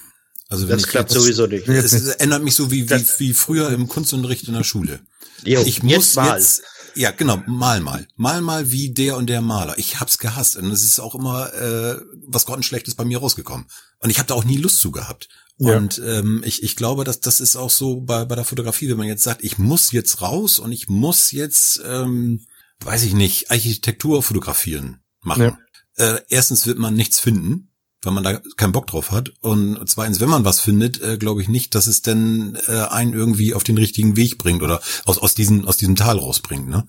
Also 0.49 0.67
wenn 0.67 0.77
das 0.77 0.87
klappt 0.87 1.11
jetzt, 1.11 1.21
sowieso 1.21 1.47
nicht. 1.47 1.67
Es 1.67 1.93
ändert 1.93 2.43
mich 2.43 2.55
so 2.55 2.71
wie, 2.71 2.89
wie, 2.89 3.05
wie 3.17 3.33
früher 3.33 3.69
im 3.71 3.87
Kunstunterricht 3.87 4.47
in 4.47 4.53
der 4.53 4.63
Schule. 4.63 4.99
Jo, 5.43 5.61
ich 5.65 5.83
muss 5.83 5.91
jetzt, 5.91 6.15
mal. 6.15 6.37
jetzt 6.37 6.61
ja, 6.95 7.11
genau, 7.11 7.43
mal 7.45 7.79
mal. 7.79 8.07
Mal 8.15 8.41
mal 8.41 8.71
wie 8.71 8.91
der 8.91 9.17
und 9.17 9.27
der 9.27 9.41
Maler. 9.41 9.77
Ich 9.77 9.99
hab's 9.99 10.17
gehasst. 10.17 10.57
Und 10.57 10.71
es 10.71 10.83
ist 10.83 10.99
auch 10.99 11.13
immer 11.13 11.53
äh, 11.53 12.01
was 12.25 12.45
Grottenschlechtes 12.45 12.95
bei 12.95 13.05
mir 13.05 13.19
rausgekommen. 13.19 13.67
Und 13.99 14.09
ich 14.09 14.17
habe 14.17 14.27
da 14.27 14.33
auch 14.33 14.43
nie 14.43 14.57
Lust 14.57 14.81
zu 14.81 14.89
gehabt. 14.89 15.29
Ja. 15.59 15.77
Und 15.77 16.01
ähm, 16.05 16.43
ich, 16.45 16.61
ich 16.63 16.75
glaube, 16.75 17.03
dass 17.03 17.19
das 17.19 17.39
ist 17.39 17.55
auch 17.55 17.71
so 17.71 18.01
bei, 18.01 18.25
bei 18.25 18.35
der 18.35 18.45
Fotografie, 18.45 18.89
wenn 18.89 18.97
man 18.97 19.07
jetzt 19.07 19.23
sagt, 19.23 19.43
ich 19.43 19.57
muss 19.57 19.91
jetzt 19.91 20.21
raus 20.21 20.59
und 20.59 20.71
ich 20.71 20.87
muss 20.87 21.31
jetzt, 21.31 21.81
ähm, 21.85 22.45
weiß 22.81 23.03
ich 23.03 23.13
nicht, 23.13 23.49
Architektur 23.49 24.21
fotografieren 24.21 24.99
machen. 25.21 25.57
Ja. 25.97 26.15
Äh, 26.15 26.21
erstens 26.29 26.67
wird 26.67 26.77
man 26.77 26.93
nichts 26.93 27.19
finden 27.19 27.71
weil 28.03 28.13
man 28.13 28.23
da 28.23 28.39
keinen 28.55 28.71
Bock 28.71 28.87
drauf 28.87 29.11
hat. 29.11 29.33
Und 29.41 29.79
zweitens, 29.89 30.19
wenn 30.19 30.29
man 30.29 30.45
was 30.45 30.59
findet, 30.59 31.01
äh, 31.01 31.17
glaube 31.17 31.41
ich 31.41 31.49
nicht, 31.49 31.75
dass 31.75 31.87
es 31.87 32.01
denn 32.01 32.57
äh, 32.67 32.83
einen 32.83 33.13
irgendwie 33.13 33.53
auf 33.53 33.63
den 33.63 33.77
richtigen 33.77 34.15
Weg 34.15 34.37
bringt 34.37 34.61
oder 34.61 34.81
aus, 35.05 35.17
aus, 35.17 35.35
diesem, 35.35 35.67
aus 35.67 35.77
diesem 35.77 35.95
Tal 35.95 36.17
rausbringt. 36.17 36.67
Ne? 36.69 36.87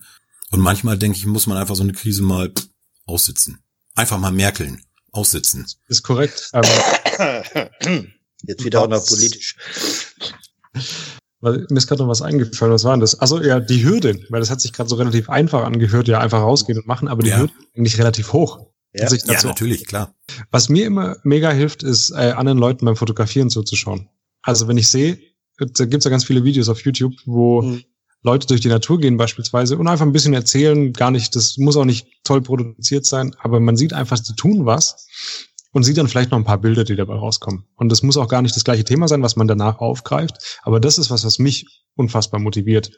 Und 0.51 0.61
manchmal, 0.61 0.97
denke 0.97 1.17
ich, 1.17 1.25
muss 1.25 1.47
man 1.47 1.57
einfach 1.57 1.75
so 1.75 1.83
eine 1.83 1.93
Krise 1.93 2.23
mal 2.23 2.49
pff, 2.49 2.67
aussitzen. 3.05 3.59
Einfach 3.95 4.17
mal 4.17 4.31
merkeln, 4.31 4.81
aussitzen. 5.11 5.65
Ist 5.87 6.03
korrekt. 6.03 6.51
Jetzt 8.43 8.63
wieder 8.63 8.81
auch 8.81 8.87
noch 8.87 9.05
politisch. 9.05 9.55
Weil, 11.41 11.65
mir 11.69 11.77
ist 11.77 11.87
gerade 11.87 12.01
noch 12.01 12.09
was 12.09 12.21
eingefallen, 12.21 12.73
was 12.73 12.83
war 12.83 12.93
denn 12.93 12.99
das? 12.99 13.19
Also 13.19 13.41
ja, 13.41 13.59
die 13.59 13.83
Hürde, 13.83 14.19
weil 14.29 14.41
das 14.41 14.49
hat 14.49 14.59
sich 14.59 14.73
gerade 14.73 14.89
so 14.89 14.95
relativ 14.95 15.29
einfach 15.29 15.63
angehört, 15.63 16.07
ja, 16.07 16.19
einfach 16.19 16.41
rausgehen 16.41 16.79
und 16.79 16.87
machen, 16.87 17.07
aber 17.07 17.23
die 17.23 17.29
ja. 17.29 17.37
Hürde 17.37 17.53
ist 17.53 17.77
eigentlich 17.77 17.97
relativ 17.97 18.33
hoch. 18.33 18.67
Ja, 18.93 19.07
ja 19.07 19.43
natürlich, 19.43 19.85
klar. 19.85 20.15
Was 20.51 20.67
mir 20.67 20.85
immer 20.85 21.17
mega 21.23 21.51
hilft, 21.51 21.83
ist, 21.83 22.11
äh, 22.11 22.31
anderen 22.31 22.57
Leuten 22.57 22.85
beim 22.85 22.95
Fotografieren 22.95 23.49
zuzuschauen. 23.49 24.09
Also 24.41 24.67
wenn 24.67 24.77
ich 24.77 24.89
sehe, 24.89 25.19
da 25.57 25.85
gibt's 25.85 26.05
ja 26.05 26.11
ganz 26.11 26.25
viele 26.25 26.43
Videos 26.43 26.69
auf 26.69 26.81
YouTube, 26.83 27.13
wo 27.25 27.61
mhm. 27.61 27.83
Leute 28.23 28.47
durch 28.47 28.61
die 28.61 28.67
Natur 28.67 28.99
gehen 28.99 29.17
beispielsweise 29.17 29.77
und 29.77 29.87
einfach 29.87 30.05
ein 30.05 30.11
bisschen 30.11 30.33
erzählen, 30.33 30.91
gar 30.91 31.11
nicht, 31.11 31.35
das 31.35 31.57
muss 31.57 31.77
auch 31.77 31.85
nicht 31.85 32.07
toll 32.23 32.41
produziert 32.41 33.05
sein, 33.05 33.35
aber 33.39 33.59
man 33.59 33.77
sieht 33.77 33.93
einfach, 33.93 34.19
die 34.19 34.35
tun 34.35 34.65
was 34.65 35.07
und 35.71 35.83
sieht 35.83 35.97
dann 35.97 36.07
vielleicht 36.07 36.31
noch 36.31 36.37
ein 36.37 36.45
paar 36.45 36.59
Bilder, 36.59 36.83
die 36.83 36.95
dabei 36.95 37.15
rauskommen. 37.15 37.65
Und 37.75 37.89
das 37.89 38.03
muss 38.03 38.17
auch 38.17 38.27
gar 38.27 38.41
nicht 38.41 38.55
das 38.55 38.63
gleiche 38.63 38.83
Thema 38.83 39.07
sein, 39.07 39.21
was 39.21 39.35
man 39.35 39.47
danach 39.47 39.79
aufgreift, 39.79 40.59
aber 40.63 40.79
das 40.79 40.97
ist 40.97 41.11
was, 41.11 41.25
was 41.25 41.39
mich 41.39 41.65
unfassbar 41.95 42.39
motiviert. 42.39 42.91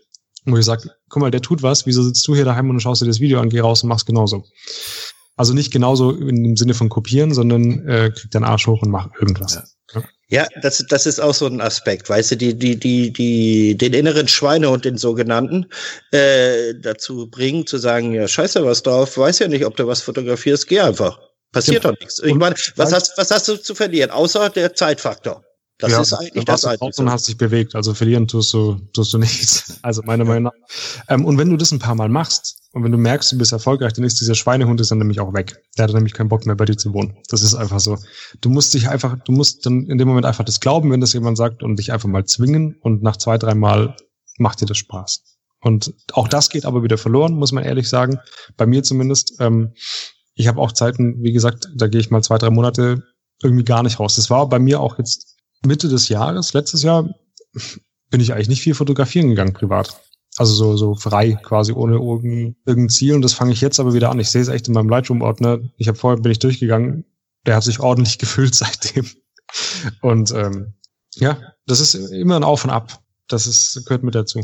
Wo 0.45 0.57
ich 0.57 0.65
sage, 0.65 0.89
guck 1.09 1.21
mal, 1.21 1.29
der 1.29 1.41
tut 1.41 1.61
was, 1.61 1.85
wieso 1.85 2.01
sitzt 2.01 2.27
du 2.27 2.33
hier 2.33 2.45
daheim 2.45 2.69
und 2.69 2.79
schaust 2.79 3.01
dir 3.01 3.05
das 3.05 3.19
Video 3.19 3.39
an, 3.39 3.49
geh 3.49 3.59
raus 3.59 3.83
und 3.83 3.89
machst 3.89 4.07
genauso. 4.07 4.43
Also 5.35 5.53
nicht 5.53 5.71
genauso 5.71 6.13
dem 6.13 6.57
Sinne 6.57 6.73
von 6.73 6.89
kopieren, 6.89 7.33
sondern 7.33 7.87
äh, 7.87 8.11
krieg 8.11 8.31
deinen 8.31 8.43
Arsch 8.43 8.65
hoch 8.65 8.81
und 8.81 8.89
mach 8.89 9.09
irgendwas. 9.19 9.53
Ja. 9.55 9.63
Ja, 10.31 10.47
das, 10.61 10.85
das 10.87 11.05
ist 11.07 11.19
auch 11.19 11.33
so 11.33 11.45
ein 11.45 11.59
Aspekt, 11.59 12.09
weißt 12.09 12.31
du, 12.31 12.37
die, 12.37 12.57
die, 12.57 12.79
die, 12.79 13.11
die, 13.11 13.75
den 13.75 13.93
inneren 13.93 14.29
Schweinehund, 14.29 14.85
den 14.85 14.97
sogenannten, 14.97 15.65
äh, 16.11 16.73
dazu 16.81 17.29
bringen, 17.29 17.67
zu 17.67 17.77
sagen, 17.77 18.13
ja, 18.13 18.25
scheiße 18.29 18.63
was 18.63 18.81
drauf, 18.81 19.17
weiß 19.17 19.39
ja 19.39 19.49
nicht, 19.49 19.65
ob 19.65 19.75
du 19.75 19.87
was 19.87 20.01
fotografierst, 20.01 20.69
geh 20.69 20.79
einfach. 20.79 21.19
Passiert 21.51 21.83
ja. 21.83 21.91
doch 21.91 21.99
nichts. 21.99 22.19
Ich 22.19 22.35
meine, 22.35 22.55
was 22.75 22.93
hast, 22.93 23.17
was 23.17 23.31
hast 23.31 23.47
du 23.47 23.57
zu 23.57 23.75
verlieren, 23.75 24.11
außer 24.11 24.49
der 24.49 24.73
Zeitfaktor? 24.73 25.43
Das 25.81 25.91
ja, 25.91 26.01
ist 26.01 26.13
eigentlich 26.13 26.45
das 26.45 26.63
Einzige. 26.63 27.01
Und 27.01 27.09
hast 27.09 27.27
dich 27.27 27.37
bewegt. 27.37 27.75
Also 27.75 27.95
verlieren 27.95 28.27
tust 28.27 28.53
du, 28.53 28.75
tust 28.93 29.13
du 29.13 29.17
nichts. 29.17 29.79
Also 29.83 30.03
meiner 30.03 30.25
Meinung 30.25 30.43
nach. 30.43 30.51
Ähm, 31.09 31.25
und 31.25 31.39
wenn 31.39 31.49
du 31.49 31.57
das 31.57 31.71
ein 31.71 31.79
paar 31.79 31.95
Mal 31.95 32.07
machst 32.07 32.61
und 32.71 32.83
wenn 32.83 32.91
du 32.91 32.99
merkst, 32.99 33.31
du 33.31 33.37
bist 33.37 33.51
erfolgreich, 33.51 33.93
dann 33.93 34.05
ist 34.05 34.21
dieser 34.21 34.35
Schweinehund 34.35 34.79
ist 34.79 34.91
dann 34.91 34.99
nämlich 34.99 35.19
auch 35.19 35.33
weg. 35.33 35.59
Der 35.75 35.85
hat 35.85 35.93
nämlich 35.93 36.13
keinen 36.13 36.29
Bock 36.29 36.45
mehr 36.45 36.55
bei 36.55 36.65
dir 36.65 36.77
zu 36.77 36.93
wohnen. 36.93 37.17
Das 37.29 37.41
ist 37.41 37.55
einfach 37.55 37.79
so. 37.79 37.97
Du 38.41 38.49
musst 38.51 38.75
dich 38.75 38.89
einfach, 38.89 39.17
du 39.25 39.31
musst 39.31 39.65
dann 39.65 39.87
in 39.87 39.97
dem 39.97 40.07
Moment 40.07 40.27
einfach 40.27 40.45
das 40.45 40.59
glauben, 40.59 40.91
wenn 40.91 41.01
das 41.01 41.13
jemand 41.13 41.35
sagt 41.35 41.63
und 41.63 41.77
dich 41.77 41.91
einfach 41.91 42.07
mal 42.07 42.25
zwingen 42.25 42.77
und 42.81 43.01
nach 43.01 43.17
zwei, 43.17 43.39
drei 43.39 43.55
Mal 43.55 43.95
macht 44.37 44.61
dir 44.61 44.67
das 44.67 44.77
Spaß. 44.77 45.23
Und 45.61 45.95
auch 46.13 46.27
das 46.27 46.49
geht 46.49 46.65
aber 46.65 46.83
wieder 46.83 46.99
verloren, 46.99 47.33
muss 47.33 47.51
man 47.51 47.63
ehrlich 47.63 47.89
sagen. 47.89 48.19
Bei 48.55 48.67
mir 48.67 48.83
zumindest. 48.83 49.33
Ähm, 49.39 49.73
ich 50.41 50.47
habe 50.47 50.59
auch 50.59 50.71
Zeiten, 50.71 51.23
wie 51.23 51.31
gesagt, 51.31 51.69
da 51.75 51.87
gehe 51.87 52.01
ich 52.01 52.09
mal 52.09 52.23
zwei, 52.23 52.37
drei 52.37 52.49
Monate 52.49 53.03
irgendwie 53.43 53.63
gar 53.63 53.83
nicht 53.83 53.99
raus. 53.99 54.15
Das 54.15 54.29
war 54.29 54.49
bei 54.49 54.59
mir 54.59 54.79
auch 54.79 54.97
jetzt 54.97 55.37
Mitte 55.65 55.87
des 55.87 56.09
Jahres, 56.09 56.53
letztes 56.53 56.81
Jahr, 56.81 57.09
bin 58.09 58.21
ich 58.21 58.33
eigentlich 58.33 58.49
nicht 58.49 58.61
viel 58.61 58.73
fotografieren 58.73 59.29
gegangen 59.29 59.53
privat. 59.53 60.01
Also 60.37 60.53
so, 60.53 60.77
so 60.77 60.95
frei, 60.95 61.37
quasi 61.43 61.73
ohne 61.73 61.95
irgendein 61.95 62.89
Ziel. 62.89 63.13
Und 63.15 63.21
das 63.21 63.33
fange 63.33 63.51
ich 63.51 63.61
jetzt 63.61 63.79
aber 63.79 63.93
wieder 63.93 64.09
an. 64.09 64.19
Ich 64.19 64.29
sehe 64.29 64.41
es 64.41 64.47
echt 64.47 64.67
in 64.67 64.73
meinem 64.73 64.89
Lightroom-Ordner. 64.89 65.59
Ich 65.77 65.87
habe 65.87 65.97
vorher 65.97 66.21
bin 66.21 66.31
ich 66.31 66.39
durchgegangen. 66.39 67.05
Der 67.45 67.55
hat 67.55 67.63
sich 67.63 67.79
ordentlich 67.79 68.17
gefüllt 68.17 68.55
seitdem. 68.55 69.05
Und 70.01 70.31
ähm, 70.31 70.73
ja, 71.15 71.37
das 71.67 71.79
ist 71.81 71.93
immer 71.93 72.37
ein 72.37 72.43
Auf 72.43 72.63
und 72.63 72.71
Ab. 72.71 72.99
Das 73.27 73.45
ist, 73.45 73.83
gehört 73.85 74.03
mit 74.03 74.15
dazu. 74.15 74.43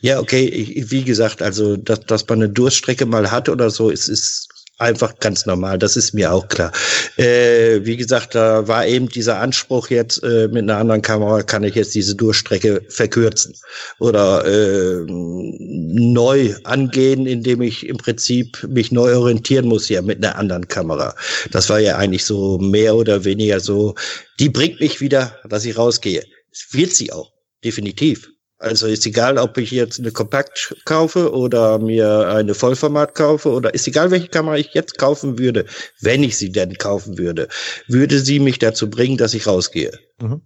Ja, 0.00 0.18
okay, 0.18 0.84
wie 0.88 1.04
gesagt, 1.04 1.40
also 1.42 1.76
dass, 1.76 2.00
dass 2.00 2.28
man 2.28 2.42
eine 2.42 2.50
Durststrecke 2.50 3.06
mal 3.06 3.30
hat 3.30 3.48
oder 3.48 3.70
so, 3.70 3.90
ist, 3.90 4.08
ist 4.08 4.48
einfach 4.78 5.18
ganz 5.18 5.44
normal, 5.44 5.78
das 5.78 5.96
ist 5.96 6.14
mir 6.14 6.32
auch 6.32 6.48
klar. 6.48 6.72
Äh, 7.16 7.80
wie 7.84 7.96
gesagt, 7.96 8.34
da 8.34 8.66
war 8.68 8.86
eben 8.86 9.08
dieser 9.08 9.40
Anspruch 9.40 9.88
jetzt, 9.90 10.22
äh, 10.22 10.48
mit 10.48 10.62
einer 10.62 10.78
anderen 10.78 11.02
Kamera 11.02 11.42
kann 11.42 11.64
ich 11.64 11.74
jetzt 11.74 11.94
diese 11.94 12.14
Durchstrecke 12.14 12.82
verkürzen 12.88 13.54
oder 13.98 14.44
äh, 14.46 15.04
neu 15.08 16.54
angehen, 16.64 17.26
indem 17.26 17.60
ich 17.62 17.86
im 17.86 17.96
Prinzip 17.96 18.62
mich 18.68 18.92
neu 18.92 19.16
orientieren 19.16 19.66
muss 19.66 19.86
hier 19.86 20.02
mit 20.02 20.24
einer 20.24 20.36
anderen 20.36 20.68
Kamera. 20.68 21.14
Das 21.50 21.68
war 21.68 21.80
ja 21.80 21.96
eigentlich 21.96 22.24
so 22.24 22.58
mehr 22.58 22.94
oder 22.94 23.24
weniger 23.24 23.58
so, 23.60 23.94
die 24.38 24.48
bringt 24.48 24.80
mich 24.80 25.00
wieder, 25.00 25.36
dass 25.48 25.64
ich 25.64 25.76
rausgehe. 25.76 26.24
Wird 26.70 26.94
sie 26.94 27.12
auch, 27.12 27.32
definitiv. 27.64 28.28
Also 28.60 28.88
ist 28.88 29.06
egal, 29.06 29.38
ob 29.38 29.56
ich 29.56 29.70
jetzt 29.70 30.00
eine 30.00 30.10
Kompakt 30.10 30.74
kaufe 30.84 31.32
oder 31.32 31.78
mir 31.78 32.28
eine 32.28 32.54
Vollformat 32.54 33.14
kaufe 33.14 33.50
oder 33.50 33.72
ist 33.72 33.86
egal, 33.86 34.10
welche 34.10 34.28
Kamera 34.28 34.56
ich 34.56 34.74
jetzt 34.74 34.98
kaufen 34.98 35.38
würde, 35.38 35.64
wenn 36.00 36.24
ich 36.24 36.36
sie 36.36 36.50
denn 36.50 36.76
kaufen 36.76 37.18
würde, 37.18 37.48
würde 37.86 38.18
sie 38.18 38.40
mich 38.40 38.58
dazu 38.58 38.90
bringen, 38.90 39.16
dass 39.16 39.34
ich 39.34 39.46
rausgehe. 39.46 39.96
Mhm. 40.20 40.42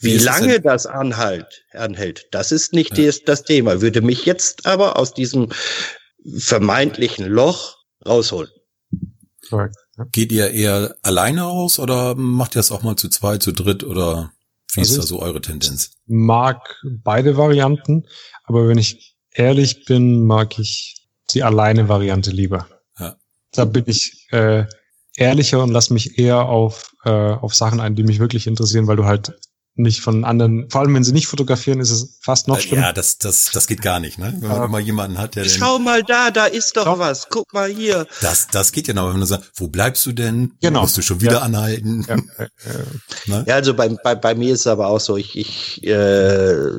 Wie 0.00 0.18
lange 0.18 0.60
das 0.60 0.86
anhalt, 0.86 1.64
anhält, 1.72 2.28
das 2.30 2.52
ist 2.52 2.72
nicht 2.72 2.96
ja. 2.96 3.06
das, 3.06 3.22
das 3.24 3.42
Thema. 3.42 3.80
Würde 3.80 4.02
mich 4.02 4.24
jetzt 4.24 4.66
aber 4.66 4.96
aus 4.96 5.12
diesem 5.12 5.48
vermeintlichen 6.36 7.26
Loch 7.26 7.76
rausholen. 8.06 8.50
Geht 10.12 10.30
ihr 10.30 10.50
eher 10.50 10.94
alleine 11.02 11.46
aus 11.46 11.80
oder 11.80 12.14
macht 12.14 12.54
ihr 12.54 12.60
das 12.60 12.70
auch 12.70 12.82
mal 12.82 12.96
zu 12.96 13.08
zweit, 13.08 13.42
zu 13.42 13.52
dritt 13.52 13.82
oder 13.82 14.32
wie 14.72 14.80
also 14.80 14.94
ist 14.94 14.98
da 14.98 15.06
so 15.06 15.20
eure 15.20 15.40
Tendenz? 15.40 15.92
Mag 16.06 16.76
beide 16.84 17.36
Varianten, 17.36 18.06
aber 18.44 18.68
wenn 18.68 18.78
ich 18.78 19.16
ehrlich 19.32 19.84
bin, 19.84 20.26
mag 20.26 20.58
ich 20.58 21.06
die 21.30 21.42
alleine 21.42 21.88
Variante 21.88 22.30
lieber. 22.30 22.68
Ja. 22.98 23.16
Da 23.52 23.64
bin 23.64 23.84
ich 23.86 24.26
äh, 24.30 24.64
ehrlicher 25.16 25.62
und 25.62 25.70
lass 25.70 25.90
mich 25.90 26.18
eher 26.18 26.46
auf, 26.46 26.94
äh, 27.04 27.10
auf 27.10 27.54
Sachen 27.54 27.80
ein, 27.80 27.94
die 27.94 28.04
mich 28.04 28.18
wirklich 28.18 28.46
interessieren, 28.46 28.86
weil 28.86 28.96
du 28.96 29.04
halt 29.04 29.32
nicht 29.78 30.00
von 30.00 30.24
anderen, 30.24 30.68
vor 30.70 30.80
allem 30.80 30.94
wenn 30.94 31.04
sie 31.04 31.12
nicht 31.12 31.26
fotografieren, 31.26 31.80
ist 31.80 31.90
es 31.90 32.18
fast 32.22 32.48
noch 32.48 32.58
äh, 32.58 32.60
schlimmer. 32.60 32.82
Ja, 32.82 32.92
das, 32.92 33.18
das, 33.18 33.50
das 33.52 33.66
geht 33.66 33.82
gar 33.82 34.00
nicht, 34.00 34.18
ne? 34.18 34.34
Wenn 34.38 34.48
man 34.48 34.64
immer 34.64 34.78
jemanden 34.78 35.18
hat, 35.18 35.36
der 35.36 35.44
Schau 35.44 35.78
mal 35.78 36.02
da, 36.02 36.30
da 36.30 36.46
ist 36.46 36.76
doch 36.76 36.84
Schau. 36.84 36.98
was. 36.98 37.28
Guck 37.30 37.52
mal 37.52 37.68
hier. 37.68 38.06
Das, 38.20 38.48
das 38.48 38.72
geht 38.72 38.88
ja 38.88 38.94
noch, 38.94 39.12
wenn 39.12 39.20
du 39.20 39.26
sagst, 39.26 39.50
wo 39.54 39.68
bleibst 39.68 40.04
du 40.06 40.12
denn? 40.12 40.52
Genau. 40.60 40.82
Musst 40.82 40.96
du 40.96 41.02
schon 41.02 41.20
wieder 41.20 41.34
ja. 41.34 41.38
anhalten? 41.40 42.04
Ja. 42.08 42.16
ne? 43.26 43.44
ja, 43.46 43.54
also 43.54 43.74
bei, 43.74 43.88
bei, 43.88 44.14
bei 44.14 44.34
mir 44.34 44.54
ist 44.54 44.60
es 44.60 44.66
aber 44.66 44.88
auch 44.88 45.00
so, 45.00 45.16
ich, 45.16 45.36
ich 45.38 45.84
äh, 45.84 46.70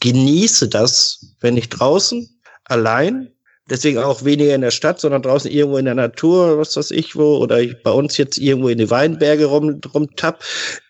genieße 0.00 0.68
das, 0.68 1.34
wenn 1.40 1.56
ich 1.56 1.68
draußen 1.68 2.28
allein 2.64 3.34
Deswegen 3.70 3.98
auch 3.98 4.24
weniger 4.24 4.54
in 4.54 4.60
der 4.60 4.70
Stadt, 4.70 5.00
sondern 5.00 5.22
draußen 5.22 5.50
irgendwo 5.50 5.78
in 5.78 5.86
der 5.86 5.94
Natur, 5.94 6.58
was 6.58 6.76
weiß 6.76 6.90
ich 6.90 7.16
wo, 7.16 7.38
oder 7.38 7.60
ich 7.60 7.82
bei 7.82 7.90
uns 7.90 8.18
jetzt 8.18 8.36
irgendwo 8.36 8.68
in 8.68 8.76
die 8.76 8.90
Weinberge 8.90 9.46
rum, 9.46 9.80
rumtapp. 9.94 10.44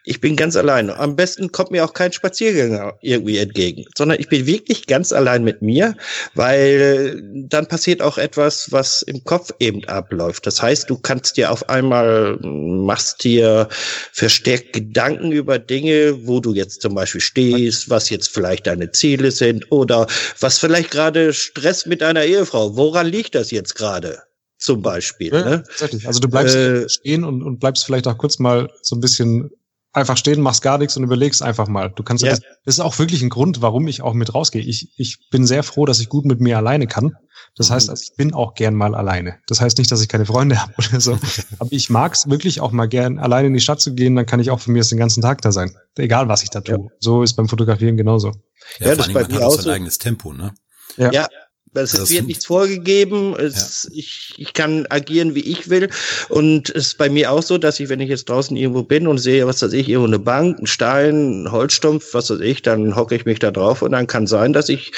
Ich 0.07 0.21
bin 0.21 0.37
ganz 0.37 0.55
allein. 0.55 0.91
Am 0.91 1.17
besten 1.17 1.51
kommt 1.51 1.71
mir 1.71 1.83
auch 1.83 1.95
kein 1.95 2.13
Spaziergänger 2.13 2.99
irgendwie 3.01 3.39
entgegen, 3.39 3.87
sondern 3.97 4.21
ich 4.21 4.29
bin 4.29 4.45
wirklich 4.45 4.87
ganz 4.87 5.13
allein 5.13 5.45
mit 5.45 5.63
mir, 5.63 5.97
weil 6.35 7.23
dann 7.49 7.67
passiert 7.67 8.03
auch 8.03 8.19
etwas, 8.19 8.71
was 8.71 9.01
im 9.01 9.25
Kopf 9.25 9.53
eben 9.61 9.83
abläuft. 9.87 10.47
Das 10.47 10.61
heißt, 10.61 10.91
du 10.91 10.99
kannst 10.99 11.39
dir 11.39 11.51
auf 11.51 11.71
einmal, 11.71 12.39
machst 12.43 13.25
dir 13.25 13.69
verstärkt 14.13 14.75
Gedanken 14.75 15.33
über 15.33 15.59
Dinge, 15.59 16.27
wo 16.27 16.39
du 16.39 16.53
jetzt 16.53 16.83
zum 16.83 16.95
Beispiel 16.95 17.23
stehst, 17.23 17.89
was 17.89 18.11
jetzt 18.11 18.29
vielleicht 18.29 18.67
deine 18.67 18.91
Ziele 18.91 19.31
sind 19.31 19.73
oder 19.73 20.07
was 20.39 20.59
vielleicht 20.59 20.91
gerade 20.91 21.33
Stress 21.33 21.87
mit 21.87 22.03
deiner 22.03 22.25
Ehefrau. 22.25 22.77
Woran 22.77 23.07
liegt 23.07 23.35
das 23.35 23.51
jetzt 23.51 23.75
gerade? 23.75 24.19
Zum 24.59 24.83
Beispiel. 24.83 25.33
Ja, 25.33 25.45
ne? 25.45 25.63
Tatsächlich. 25.67 26.07
Also 26.07 26.21
du 26.21 26.29
bleibst 26.29 26.57
äh, 26.57 26.89
stehen 26.91 27.25
und, 27.25 27.43
und 27.43 27.59
bleibst 27.59 27.85
vielleicht 27.87 28.07
auch 28.07 28.19
kurz 28.19 28.39
mal 28.39 28.71
so 28.83 28.97
ein 28.97 29.01
bisschen 29.01 29.51
einfach 29.95 30.17
stehen, 30.17 30.41
machst 30.41 30.63
gar 30.63 30.79
nichts 30.79 30.97
und 30.97 31.05
überlegst 31.05 31.43
einfach 31.43 31.69
mal. 31.69 31.91
Du 31.91 32.03
kannst 32.03 32.25
ja. 32.25 32.31
das, 32.31 32.41
das 32.65 32.75
ist 32.75 32.81
auch 32.81 32.99
wirklich 32.99 33.23
ein 33.23 33.31
Grund, 33.31 33.63
warum 33.63 33.87
ich 33.89 34.03
auch 34.03 34.13
mit 34.13 34.35
rausgehe. 34.35 34.63
Ich, 34.63 34.89
ich 34.97 35.31
bin 35.31 35.47
sehr 35.47 35.63
froh, 35.63 35.87
dass 35.87 36.01
ich 36.01 36.09
gut 36.09 36.25
mit 36.25 36.41
mir 36.41 36.59
alleine 36.59 36.87
kann. 36.87 37.17
Das 37.57 37.71
heißt, 37.71 37.89
also 37.89 38.03
ich 38.03 38.17
bin 38.17 38.35
auch 38.35 38.55
gern 38.55 38.75
mal 38.75 38.95
alleine. 38.95 39.37
Das 39.47 39.61
heißt 39.61 39.79
nicht, 39.79 39.91
dass 39.93 40.03
ich 40.03 40.09
keine 40.09 40.27
Freunde 40.27 40.61
habe 40.61 40.73
oder 40.77 41.01
so. 41.01 41.19
Aber 41.59 41.73
ich 41.73 41.89
mag 41.89 42.15
es 42.15 42.29
wirklich 42.29 42.61
auch 42.61 42.73
mal 42.73 42.87
gern, 42.87 43.19
alleine 43.19 43.49
in 43.49 43.55
die 43.55 43.61
Stadt 43.61 43.81
zu 43.81 43.95
gehen, 43.95 44.17
dann 44.17 44.27
kann 44.27 44.41
ich 44.41 44.51
auch 44.51 44.61
von 44.61 44.73
mir 44.73 44.83
den 44.83 44.99
ganzen 44.99 45.23
Tag 45.23 45.41
da 45.43 45.53
sein. 45.53 45.75
Egal, 45.97 46.29
was 46.29 46.43
ich 46.43 46.51
da 46.51 46.61
tue. 46.61 46.79
Ja. 46.79 46.91
So 46.99 47.23
ist 47.23 47.35
beim 47.35 47.49
Fotografieren 47.49 47.97
genauso. 47.97 48.33
Ja, 48.81 48.89
ja 48.89 48.97
das 48.97 49.13
bei 49.13 49.27
mir 49.29 49.47
auch 49.47 49.61
so. 49.61 49.69
ein 49.69 49.77
eigenes 49.77 49.99
Tempo, 49.99 50.33
ne? 50.33 50.55
Ja. 50.97 51.11
ja, 51.13 51.29
es 51.75 51.93
das 51.93 52.11
wird 52.11 52.27
nichts 52.27 52.47
vorgegeben. 52.47 53.35
Es, 53.39 53.89
ja. 53.91 53.97
ich, 53.97 54.35
ich 54.39 54.53
kann 54.53 54.87
agieren, 54.91 55.35
wie 55.35 55.41
ich 55.41 55.69
will. 55.69 55.91
Und 56.29 56.71
es 56.71 56.87
ist 56.87 56.99
bei 56.99 57.09
mir 57.09 57.33
auch 57.33 57.43
so, 57.43 57.59
dass 57.59 57.81
ich, 57.81 57.89
wenn 57.89 58.01
ich 58.01 58.09
jetzt 58.09 58.29
draußen 58.29 58.57
irgendwo 58.57 58.83
bin 58.83 59.07
und 59.07 59.19
sehe, 59.19 59.47
was 59.47 59.63
weiß 59.63 59.73
ich, 59.73 59.89
irgendwo 59.89 60.09
eine 60.09 60.19
Bank, 60.19 60.59
ein 60.59 60.67
Stein, 60.67 61.45
ein 61.45 61.53
Holzstumpf, 61.53 62.15
was 62.15 62.31
weiß 62.31 62.41
ich, 62.41 62.63
dann 62.63 62.97
hocke 62.97 63.15
ich 63.15 63.25
mich 63.25 63.39
da 63.39 63.51
drauf 63.51 63.83
und 63.83 63.93
dann 63.93 64.07
kann 64.07 64.27
sein, 64.27 64.53
dass 64.53 64.69
ich 64.69 64.93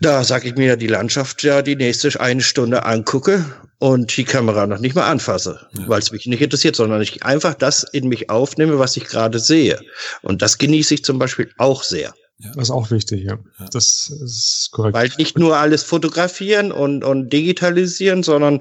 da 0.00 0.22
sag 0.22 0.44
ich 0.44 0.54
mir 0.54 0.76
die 0.76 0.86
Landschaft 0.86 1.42
ja 1.42 1.62
die 1.62 1.74
nächste 1.74 2.20
eine 2.20 2.40
Stunde 2.40 2.84
angucke 2.84 3.44
und 3.78 4.16
die 4.16 4.24
Kamera 4.24 4.66
noch 4.66 4.78
nicht 4.78 4.94
mal 4.94 5.08
anfasse, 5.08 5.66
ja. 5.76 5.88
weil 5.88 5.98
es 5.98 6.12
mich 6.12 6.26
nicht 6.26 6.40
interessiert, 6.40 6.76
sondern 6.76 7.02
ich 7.02 7.24
einfach 7.24 7.54
das 7.54 7.82
in 7.82 8.08
mich 8.08 8.30
aufnehme, 8.30 8.78
was 8.78 8.96
ich 8.96 9.04
gerade 9.04 9.38
sehe. 9.38 9.80
Und 10.22 10.42
das 10.42 10.58
genieße 10.58 10.94
ich 10.94 11.04
zum 11.04 11.18
Beispiel 11.18 11.50
auch 11.58 11.82
sehr. 11.82 12.14
Ja. 12.40 12.52
Das 12.54 12.64
ist 12.64 12.70
auch 12.70 12.90
wichtig, 12.90 13.24
ja. 13.24 13.38
ja. 13.58 13.66
Das 13.72 14.10
ist 14.10 14.68
korrekt. 14.70 14.94
Weil 14.94 15.10
nicht 15.18 15.38
nur 15.38 15.56
alles 15.56 15.82
fotografieren 15.82 16.70
und, 16.70 17.02
und 17.02 17.32
digitalisieren, 17.32 18.22
sondern, 18.22 18.60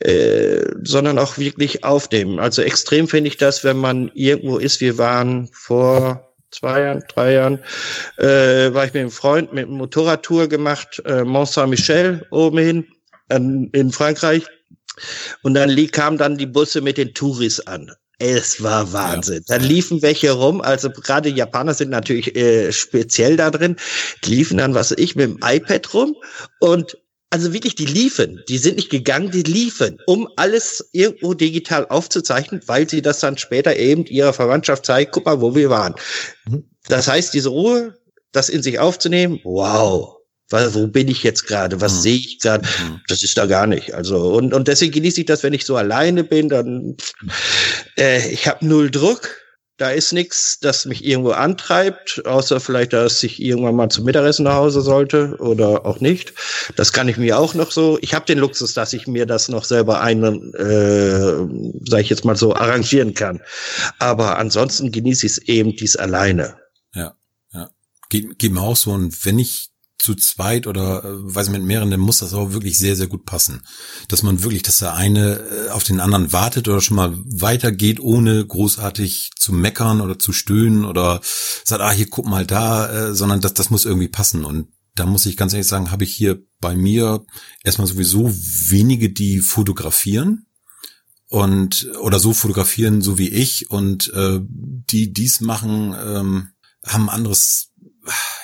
äh, 0.00 0.62
sondern 0.82 1.18
auch 1.18 1.38
wirklich 1.38 1.82
aufnehmen. 1.82 2.38
Also 2.38 2.60
extrem 2.60 3.08
finde 3.08 3.28
ich 3.28 3.38
das, 3.38 3.64
wenn 3.64 3.78
man 3.78 4.10
irgendwo 4.14 4.58
ist. 4.58 4.82
Wir 4.82 4.98
waren 4.98 5.48
vor 5.52 6.26
zwei 6.50 6.82
Jahren, 6.82 7.04
drei 7.08 7.32
Jahren, 7.32 7.58
äh, 8.18 8.74
war 8.74 8.84
ich 8.84 8.92
mit 8.92 9.00
einem 9.00 9.10
Freund 9.10 9.52
mit 9.52 9.66
einem 9.66 9.78
Motorradtour 9.78 10.48
gemacht, 10.48 11.02
äh, 11.06 11.24
Mont 11.24 11.48
Saint-Michel 11.48 12.26
oben 12.30 12.58
hin 12.58 12.86
an, 13.30 13.70
in 13.72 13.92
Frankreich. 13.92 14.44
Und 15.42 15.54
dann 15.54 15.74
kam 15.90 16.18
dann 16.18 16.36
die 16.36 16.46
Busse 16.46 16.80
mit 16.80 16.98
den 16.98 17.14
Touris 17.14 17.60
an. 17.60 17.90
Es 18.18 18.62
war 18.62 18.92
Wahnsinn. 18.92 19.44
Ja. 19.46 19.58
Dann 19.58 19.68
liefen 19.68 20.00
welche 20.00 20.32
rum, 20.32 20.60
also 20.62 20.90
gerade 20.90 21.28
Japaner 21.28 21.74
sind 21.74 21.90
natürlich 21.90 22.34
äh, 22.34 22.72
speziell 22.72 23.36
da 23.36 23.50
drin, 23.50 23.76
die 24.24 24.36
liefen 24.36 24.56
dann, 24.56 24.74
was 24.74 24.92
ich, 24.92 25.16
mit 25.16 25.26
dem 25.26 25.38
iPad 25.42 25.92
rum 25.92 26.16
und 26.60 26.96
also 27.30 27.52
wirklich, 27.52 27.74
die 27.74 27.86
liefen, 27.86 28.42
die 28.48 28.56
sind 28.56 28.76
nicht 28.76 28.88
gegangen, 28.88 29.30
die 29.30 29.42
liefen, 29.42 29.98
um 30.06 30.28
alles 30.36 30.88
irgendwo 30.92 31.34
digital 31.34 31.86
aufzuzeichnen, 31.88 32.62
weil 32.66 32.88
sie 32.88 33.02
das 33.02 33.20
dann 33.20 33.36
später 33.36 33.76
eben 33.76 34.06
ihrer 34.06 34.32
Verwandtschaft 34.32 34.86
zeigen, 34.86 35.10
guck 35.12 35.26
mal, 35.26 35.40
wo 35.40 35.54
wir 35.54 35.68
waren. 35.68 35.94
Mhm. 36.46 36.64
Das 36.88 37.08
heißt, 37.08 37.34
diese 37.34 37.48
Ruhe, 37.48 37.98
das 38.32 38.48
in 38.48 38.62
sich 38.62 38.78
aufzunehmen, 38.78 39.40
wow, 39.42 40.15
Weil, 40.48 40.74
wo 40.74 40.86
bin 40.86 41.08
ich 41.08 41.22
jetzt 41.22 41.46
gerade? 41.46 41.80
Was 41.80 41.94
mhm. 41.94 42.00
sehe 42.00 42.16
ich 42.16 42.38
gerade? 42.38 42.64
Mhm. 42.64 43.00
Das 43.08 43.22
ist 43.22 43.36
da 43.36 43.46
gar 43.46 43.66
nicht. 43.66 43.94
Also, 43.94 44.32
und, 44.34 44.54
und 44.54 44.68
deswegen 44.68 44.92
genieße 44.92 45.20
ich 45.20 45.26
das, 45.26 45.42
wenn 45.42 45.54
ich 45.54 45.66
so 45.66 45.76
alleine 45.76 46.22
bin, 46.22 46.48
dann 46.48 46.96
äh, 47.98 48.28
ich 48.28 48.46
habe 48.46 48.64
null 48.66 48.90
Druck. 48.90 49.28
Da 49.78 49.90
ist 49.90 50.12
nichts, 50.12 50.58
das 50.58 50.86
mich 50.86 51.04
irgendwo 51.04 51.32
antreibt, 51.32 52.24
außer 52.24 52.60
vielleicht, 52.60 52.94
dass 52.94 53.22
ich 53.22 53.42
irgendwann 53.42 53.76
mal 53.76 53.90
zum 53.90 54.06
Mittagessen 54.06 54.44
nach 54.44 54.54
Hause 54.54 54.80
sollte 54.80 55.36
oder 55.38 55.84
auch 55.84 56.00
nicht. 56.00 56.32
Das 56.76 56.94
kann 56.94 57.10
ich 57.10 57.18
mir 57.18 57.38
auch 57.38 57.52
noch 57.52 57.70
so. 57.70 57.98
Ich 58.00 58.14
habe 58.14 58.24
den 58.24 58.38
Luxus, 58.38 58.72
dass 58.72 58.94
ich 58.94 59.06
mir 59.06 59.26
das 59.26 59.48
noch 59.48 59.64
selber 59.64 60.00
ein, 60.00 60.22
äh, 60.54 61.90
sage 61.90 62.02
ich 62.02 62.08
jetzt 62.08 62.24
mal 62.24 62.36
so, 62.36 62.54
arrangieren 62.54 63.12
kann. 63.12 63.42
Aber 63.98 64.38
ansonsten 64.38 64.92
genieße 64.92 65.26
ich 65.26 65.32
es 65.32 65.38
eben 65.38 65.76
dies 65.76 65.94
alleine. 65.94 66.56
Ja, 66.94 67.14
ja. 67.52 67.68
Geht, 68.08 68.38
geht 68.38 68.52
mir 68.52 68.62
auch 68.62 68.76
so. 68.76 68.92
Und 68.92 69.26
wenn 69.26 69.38
ich 69.38 69.68
zu 69.98 70.14
zweit 70.14 70.66
oder 70.66 71.04
äh, 71.04 71.34
weiß 71.34 71.50
mit 71.50 71.62
mehreren, 71.62 71.90
dann 71.90 72.00
muss 72.00 72.18
das 72.18 72.34
auch 72.34 72.52
wirklich 72.52 72.78
sehr, 72.78 72.96
sehr 72.96 73.06
gut 73.06 73.24
passen. 73.24 73.62
Dass 74.08 74.22
man 74.22 74.42
wirklich, 74.42 74.62
dass 74.62 74.78
der 74.78 74.94
eine 74.94 75.38
äh, 75.38 75.70
auf 75.70 75.84
den 75.84 76.00
anderen 76.00 76.32
wartet 76.32 76.68
oder 76.68 76.80
schon 76.80 76.96
mal 76.96 77.16
weitergeht, 77.24 78.00
ohne 78.00 78.44
großartig 78.44 79.32
zu 79.38 79.52
meckern 79.52 80.00
oder 80.00 80.18
zu 80.18 80.32
stöhnen 80.32 80.84
oder 80.84 81.20
sagt, 81.64 81.82
ah, 81.82 81.90
hier 81.90 82.08
guck 82.08 82.26
mal 82.26 82.46
da, 82.46 83.08
äh, 83.08 83.14
sondern 83.14 83.40
das, 83.40 83.54
das 83.54 83.70
muss 83.70 83.84
irgendwie 83.84 84.08
passen. 84.08 84.44
Und 84.44 84.68
da 84.94 85.06
muss 85.06 85.26
ich 85.26 85.36
ganz 85.36 85.52
ehrlich 85.52 85.68
sagen, 85.68 85.90
habe 85.90 86.04
ich 86.04 86.14
hier 86.14 86.42
bei 86.60 86.74
mir 86.74 87.24
erstmal 87.64 87.86
sowieso 87.86 88.30
wenige, 88.32 89.10
die 89.10 89.40
fotografieren 89.40 90.46
und 91.28 91.90
oder 92.00 92.18
so 92.18 92.32
fotografieren, 92.32 93.02
so 93.02 93.18
wie 93.18 93.28
ich 93.28 93.70
und 93.70 94.12
äh, 94.14 94.40
die 94.42 95.12
dies 95.12 95.40
machen, 95.40 95.94
ähm, 95.98 96.48
haben 96.84 97.10
anderes 97.10 97.72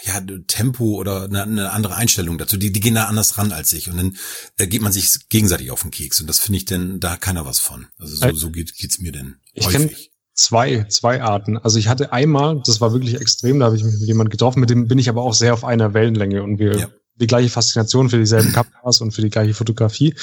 ja, 0.04 0.20
Tempo 0.46 0.96
oder 0.96 1.24
eine, 1.24 1.42
eine, 1.42 1.72
andere 1.72 1.96
Einstellung 1.96 2.38
dazu. 2.38 2.56
Die, 2.56 2.72
die 2.72 2.80
gehen 2.80 2.94
da 2.94 3.04
anders 3.04 3.38
ran 3.38 3.52
als 3.52 3.72
ich. 3.72 3.88
Und 3.88 3.96
dann 3.96 4.16
äh, 4.58 4.66
geht 4.66 4.82
man 4.82 4.92
sich 4.92 5.28
gegenseitig 5.28 5.70
auf 5.70 5.82
den 5.82 5.90
Keks. 5.90 6.20
Und 6.20 6.26
das 6.26 6.38
finde 6.38 6.58
ich 6.58 6.64
denn, 6.64 7.00
da 7.00 7.16
keiner 7.16 7.46
was 7.46 7.58
von. 7.58 7.86
Also 7.98 8.16
so, 8.16 8.34
so 8.34 8.50
geht, 8.50 8.74
geht's 8.76 8.98
mir 8.98 9.12
denn 9.12 9.36
ich 9.52 9.66
häufig. 9.66 10.10
Zwei, 10.34 10.84
zwei 10.88 11.22
Arten. 11.22 11.58
Also 11.58 11.78
ich 11.78 11.88
hatte 11.88 12.12
einmal, 12.12 12.62
das 12.64 12.80
war 12.80 12.92
wirklich 12.92 13.20
extrem, 13.20 13.58
da 13.58 13.66
habe 13.66 13.76
ich 13.76 13.84
mich 13.84 13.98
mit 13.98 14.08
jemandem 14.08 14.30
getroffen, 14.30 14.60
mit 14.60 14.70
dem 14.70 14.88
bin 14.88 14.98
ich 14.98 15.10
aber 15.10 15.22
auch 15.22 15.34
sehr 15.34 15.52
auf 15.52 15.62
einer 15.62 15.92
Wellenlänge 15.92 16.42
und 16.42 16.58
wir 16.58 16.74
ja. 16.74 16.88
die 17.16 17.26
gleiche 17.26 17.50
Faszination 17.50 18.08
für 18.08 18.18
dieselben 18.18 18.50
Kameras 18.52 19.02
und 19.02 19.12
für 19.12 19.20
die 19.20 19.28
gleiche 19.28 19.52
Fotografie. 19.52 20.14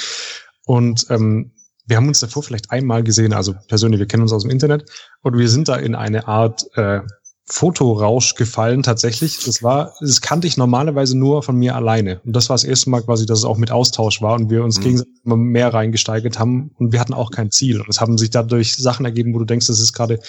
Und 0.66 1.06
ähm, 1.10 1.52
wir 1.86 1.98
haben 1.98 2.08
uns 2.08 2.20
davor 2.20 2.44
vielleicht 2.44 2.72
einmal 2.72 3.04
gesehen, 3.04 3.34
also 3.34 3.56
persönlich, 3.68 4.00
wir 4.00 4.08
kennen 4.08 4.24
uns 4.24 4.34
aus 4.34 4.44
dem 4.44 4.52
Internet 4.52 4.90
und 5.22 5.38
wir 5.38 5.50
sind 5.50 5.68
da 5.68 5.76
in 5.76 5.96
eine 5.96 6.28
Art 6.28 6.66
äh, 6.76 7.02
Fotorausch 7.50 8.36
gefallen 8.36 8.84
tatsächlich. 8.84 9.44
Das 9.44 9.64
war, 9.64 9.94
das 10.00 10.22
kannte 10.22 10.48
ich 10.48 10.58
normalerweise 10.58 11.18
nur 11.18 11.42
von 11.44 11.56
mir 11.56 11.76
alleine. 11.76 12.22
Und 12.26 12.36
das 12.36 12.50
war 12.50 12.54
das 12.56 12.64
erste 12.64 12.90
Mal 12.90 13.02
quasi, 13.02 13.26
dass 13.26 13.40
es 13.40 13.46
auch 13.46 13.58
mit 13.58 13.72
Austausch 13.72 14.22
war 14.22 14.36
und 14.36 14.50
wir 14.50 14.64
uns 14.64 14.80
mhm. 14.80 14.84
gegenseitig 14.84 15.14
immer 15.26 15.38
mehr 15.38 15.74
reingesteigert 15.74 16.40
haben 16.40 16.72
und 16.78 16.92
wir 16.92 17.00
hatten 17.00 17.14
auch 17.14 17.32
kein 17.32 17.52
Ziel. 17.52 17.82
Und 17.82 17.90
es 17.90 18.00
haben 18.00 18.18
sich 18.18 18.30
dadurch 18.30 18.76
Sachen 18.76 19.06
ergeben, 19.06 19.34
wo 19.34 19.40
du 19.40 19.46
denkst, 19.46 19.68
das 19.68 19.80
ist 19.80 19.94
gerade 19.94 20.20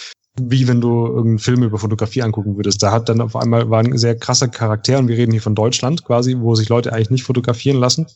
wie 0.41 0.69
wenn 0.69 0.81
du 0.81 1.07
irgendeinen 1.07 1.39
Film 1.39 1.63
über 1.63 1.79
Fotografie 1.79 2.23
angucken 2.23 2.57
würdest. 2.57 2.83
Da 2.83 2.93
hat 2.93 3.09
dann 3.09 3.21
auf 3.21 3.37
einmal 3.37 3.69
war 3.69 3.81
ein 3.81 3.99
sehr 3.99 4.17
krasser 4.17 4.49
Charakter 4.49 4.99
und 4.99 5.09
wir 5.09 5.17
reden 5.17 5.33
hier 5.33 5.43
von 5.43 5.55
Deutschland 5.55 6.05
quasi, 6.05 6.37
wo 6.39 6.55
sich 6.55 6.69
Leute 6.69 6.93
eigentlich 6.93 7.11
nicht 7.11 7.25
fotografieren 7.25 7.79
lassen. 7.79 8.07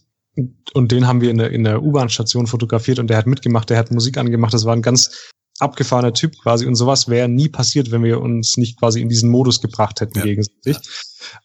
Und 0.72 0.92
den 0.92 1.06
haben 1.06 1.20
wir 1.20 1.30
in 1.30 1.38
der, 1.38 1.50
in 1.50 1.64
der 1.64 1.82
U-Bahn-Station 1.82 2.46
fotografiert 2.46 2.98
und 2.98 3.08
der 3.08 3.18
hat 3.18 3.26
mitgemacht, 3.26 3.70
der 3.70 3.78
hat 3.78 3.90
Musik 3.90 4.16
angemacht. 4.16 4.54
Das 4.54 4.64
war 4.64 4.74
ein 4.74 4.82
ganz 4.82 5.30
abgefahrener 5.60 6.12
Typ 6.12 6.38
quasi 6.40 6.66
und 6.66 6.74
sowas 6.74 7.08
wäre 7.08 7.28
nie 7.28 7.48
passiert, 7.48 7.90
wenn 7.92 8.02
wir 8.02 8.20
uns 8.20 8.56
nicht 8.56 8.78
quasi 8.78 9.00
in 9.00 9.08
diesen 9.08 9.30
Modus 9.30 9.60
gebracht 9.60 10.00
hätten 10.00 10.18
ja. 10.18 10.24
gegenseitig. 10.24 10.78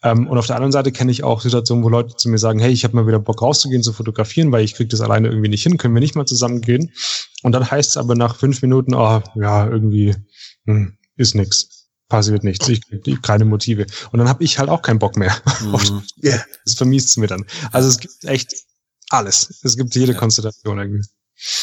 Ja. 0.01 0.12
Ähm, 0.12 0.28
und 0.28 0.38
auf 0.38 0.47
der 0.47 0.55
anderen 0.55 0.72
Seite 0.72 0.91
kenne 0.91 1.12
ich 1.12 1.24
auch 1.24 1.41
Situationen, 1.41 1.84
wo 1.84 1.89
Leute 1.89 2.16
zu 2.16 2.28
mir 2.30 2.39
sagen, 2.39 2.60
hey, 2.60 2.72
ich 2.72 2.84
habe 2.84 2.95
mal 2.95 3.05
wieder 3.05 3.20
Bock 3.20 3.41
rauszugehen, 3.41 3.84
zu 3.84 3.93
fotografieren, 3.93 4.51
weil 4.51 4.64
ich 4.64 4.74
kriege 4.74 4.89
das 4.89 5.01
alleine 5.01 5.28
irgendwie 5.28 5.49
nicht 5.49 5.64
hin, 5.64 5.78
können 5.78 5.93
wir 5.93 6.01
nicht 6.01 6.16
mal 6.16 6.26
zusammen 6.26 6.62
gehen. 6.62 6.91
Und 7.43 7.51
dann 7.51 7.70
heißt 7.70 7.91
es 7.91 7.97
aber 7.97 8.16
nach 8.16 8.36
fünf 8.36 8.62
Minuten, 8.62 8.95
oh, 8.95 9.22
ja, 9.36 9.68
irgendwie 9.68 10.16
hm, 10.66 10.97
ist 11.16 11.36
nix. 11.36 11.88
Passiert 12.07 12.43
nichts, 12.43 12.68
ich 12.68 12.82
kriege 12.88 13.22
keine 13.22 13.45
Motive. 13.45 13.86
Und 14.12 14.18
dann 14.18 14.28
habe 14.28 14.43
ich 14.43 14.57
halt 14.57 14.70
auch 14.70 14.82
keinen 14.82 14.97
Bock 14.97 15.16
mehr. 15.16 15.36
Mhm. 15.62 16.01
Das 16.66 16.74
vermiest 16.76 17.10
es 17.10 17.18
mir 17.18 17.28
dann. 17.28 17.45
Also 17.72 17.88
es 17.88 17.99
gibt 17.99 18.26
echt 18.26 18.53
alles. 19.10 19.60
Es 19.64 19.78
gibt 19.78 19.93
jede 19.95 20.14
ja. 20.14 20.18
Konstellation 20.18 20.80
irgendwie. 20.80 21.03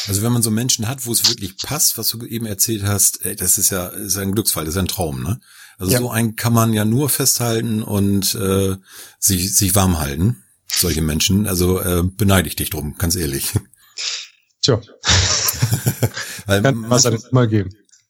Also 0.07 0.23
wenn 0.23 0.31
man 0.31 0.41
so 0.41 0.51
Menschen 0.51 0.87
hat, 0.87 1.05
wo 1.05 1.11
es 1.11 1.27
wirklich 1.27 1.57
passt, 1.57 1.97
was 1.97 2.09
du 2.09 2.25
eben 2.25 2.45
erzählt 2.45 2.83
hast, 2.83 3.25
ey, 3.25 3.35
das 3.35 3.57
ist 3.57 3.69
ja 3.69 3.87
ist 3.87 4.17
ein 4.17 4.31
Glücksfall, 4.31 4.65
das 4.65 4.75
ist 4.75 4.79
ein 4.79 4.87
Traum, 4.87 5.21
ne? 5.21 5.39
Also 5.77 5.93
ja. 5.93 5.99
so 5.99 6.09
einen 6.09 6.35
kann 6.35 6.53
man 6.53 6.73
ja 6.73 6.85
nur 6.85 7.09
festhalten 7.09 7.83
und 7.83 8.33
äh, 8.33 8.75
sich, 9.19 9.53
sich 9.53 9.75
warm 9.75 9.99
halten, 9.99 10.43
solche 10.65 11.03
Menschen. 11.03 11.45
Also 11.45 11.79
äh, 11.79 12.03
beneide 12.03 12.47
ich 12.47 12.55
dich 12.55 12.71
drum, 12.71 12.95
ganz 12.97 13.15
ehrlich. 13.15 13.53
Tja. 14.61 14.81
Weil 16.47 16.63
Kann 16.63 16.91
es 16.91 17.05
immer 17.05 17.45
geben. 17.45 17.69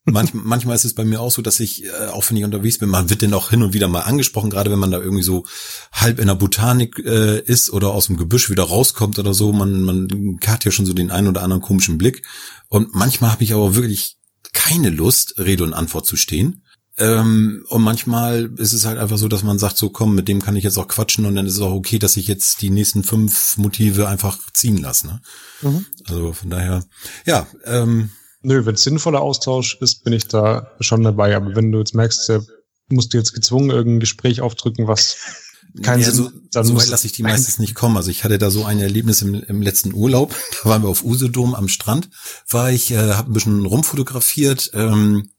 Manch, 0.10 0.34
manchmal 0.34 0.76
ist 0.76 0.86
es 0.86 0.94
bei 0.94 1.04
mir 1.04 1.20
auch 1.20 1.32
so, 1.32 1.42
dass 1.42 1.60
ich, 1.60 1.84
äh, 1.84 2.08
auch 2.08 2.30
wenn 2.30 2.38
ich 2.38 2.46
unterwegs 2.46 2.78
bin, 2.78 2.90
man 2.90 3.10
wird 3.10 3.22
denn 3.22 3.34
auch 3.34 3.50
hin 3.50 3.62
und 3.62 3.74
wieder 3.74 3.90
mal 3.90 4.02
angesprochen, 4.02 4.50
gerade 4.50 4.72
wenn 4.72 4.80
man 4.80 4.92
da 4.92 5.00
irgendwie 5.00 5.24
so 5.24 5.46
halb 5.92 6.20
in 6.20 6.28
der 6.28 6.36
Botanik 6.36 6.98
äh, 7.00 7.42
ist 7.42 7.70
oder 7.72 7.90
aus 7.90 8.08
dem 8.08 8.16
Gebüsch 8.16 8.50
wieder 8.50 8.64
rauskommt 8.64 9.20
oder 9.20 9.34
so. 9.34 9.52
Man, 9.52 9.82
man 9.82 10.40
hat 10.46 10.64
ja 10.64 10.72
schon 10.72 10.86
so 10.86 10.94
den 10.94 11.12
einen 11.12 11.28
oder 11.28 11.44
anderen 11.44 11.62
komischen 11.62 11.98
Blick. 11.98 12.24
Und 12.70 12.96
manchmal 12.96 13.32
habe 13.32 13.44
ich 13.44 13.54
aber 13.54 13.76
wirklich 13.76 14.18
keine 14.54 14.90
Lust, 14.90 15.40
Rede 15.40 15.66
und 15.66 15.74
Antwort 15.74 16.06
zu 16.06 16.16
stehen. 16.16 16.64
Ähm, 17.00 17.66
und 17.68 17.84
manchmal 17.84 18.50
ist 18.58 18.74
es 18.74 18.86
halt 18.86 18.98
einfach 18.98 19.18
so, 19.18 19.28
dass 19.28 19.44
man 19.44 19.60
sagt, 19.60 19.78
so 19.78 19.90
komm, 19.90 20.16
mit 20.16 20.28
dem 20.28 20.42
kann 20.42 20.56
ich 20.56 20.64
jetzt 20.64 20.78
auch 20.78 20.88
quatschen 20.88 21.26
und 21.26 21.36
dann 21.36 21.46
ist 21.46 21.54
es 21.54 21.62
auch 21.62 21.74
okay, 21.74 22.00
dass 22.00 22.18
ich 22.18 22.28
jetzt 22.28 22.62
die 22.62 22.72
nächsten 22.72 23.04
fünf 23.04 23.58
Motive 23.58 24.08
einfach 24.08 24.40
ziehen 24.54 24.78
lasse. 24.78 25.08
Ne? 25.08 25.22
Mhm. 25.62 25.86
Also 26.08 26.34
von 26.34 26.50
daher, 26.50 26.84
ja, 27.26 27.46
ähm, 27.66 28.10
Nö, 28.42 28.66
wenn 28.66 28.76
es 28.76 28.84
sinnvoller 28.84 29.22
Austausch 29.22 29.78
ist, 29.82 30.04
bin 30.04 30.14
ich 30.14 30.28
da 30.28 30.72
schon 30.80 31.04
dabei. 31.04 31.36
Aber 31.36 31.56
wenn 31.56 31.72
du 31.72 31.80
jetzt 31.80 31.96
merkst, 31.96 32.30
der 32.30 32.46
musst 32.90 33.14
du 33.14 33.18
jetzt 33.18 33.34
gezwungen 33.34 33.70
irgendein 33.70 34.00
Gespräch 34.00 34.42
aufdrücken, 34.42 34.88
was 34.88 35.18
keinen 35.84 36.02
ja, 36.02 36.12
Sinn 36.12 36.16
so, 36.16 36.32
dann 36.52 36.66
so 36.66 36.76
weit 36.76 36.88
lasse 36.88 37.08
ich 37.08 37.14
die 37.14 37.24
meistens 37.24 37.60
nicht 37.60 37.76
kommen. 37.76 37.98
Also 37.98 38.10
ich 38.10 38.24
hatte 38.24 38.38
da 38.38 38.50
so 38.50 38.66
ein 38.66 38.80
Erlebnis 38.80 39.22
im, 39.22 39.36
im 39.36 39.62
letzten 39.62 39.94
Urlaub. 39.94 40.34
Da 40.64 40.70
waren 40.70 40.84
wir 40.84 40.90
auf 40.90 41.04
Usedom 41.04 41.56
am 41.56 41.68
Strand. 41.68 42.10
War 42.50 42.72
ich, 42.72 42.92
äh, 42.92 43.14
habe 43.14 43.32
ein 43.32 43.34
bisschen 43.34 43.66
rumfotografiert, 43.66 44.72
ähm, 44.74 45.30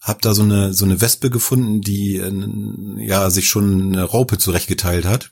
habe 0.00 0.20
da 0.22 0.34
so 0.34 0.42
eine 0.42 0.72
so 0.72 0.84
eine 0.84 1.00
Wespe 1.00 1.30
gefunden, 1.30 1.80
die 1.80 2.16
äh, 2.16 3.04
ja 3.04 3.30
sich 3.30 3.48
schon 3.48 3.92
eine 3.92 4.04
Raupe 4.04 4.38
zurechtgeteilt 4.38 5.04
hat 5.04 5.30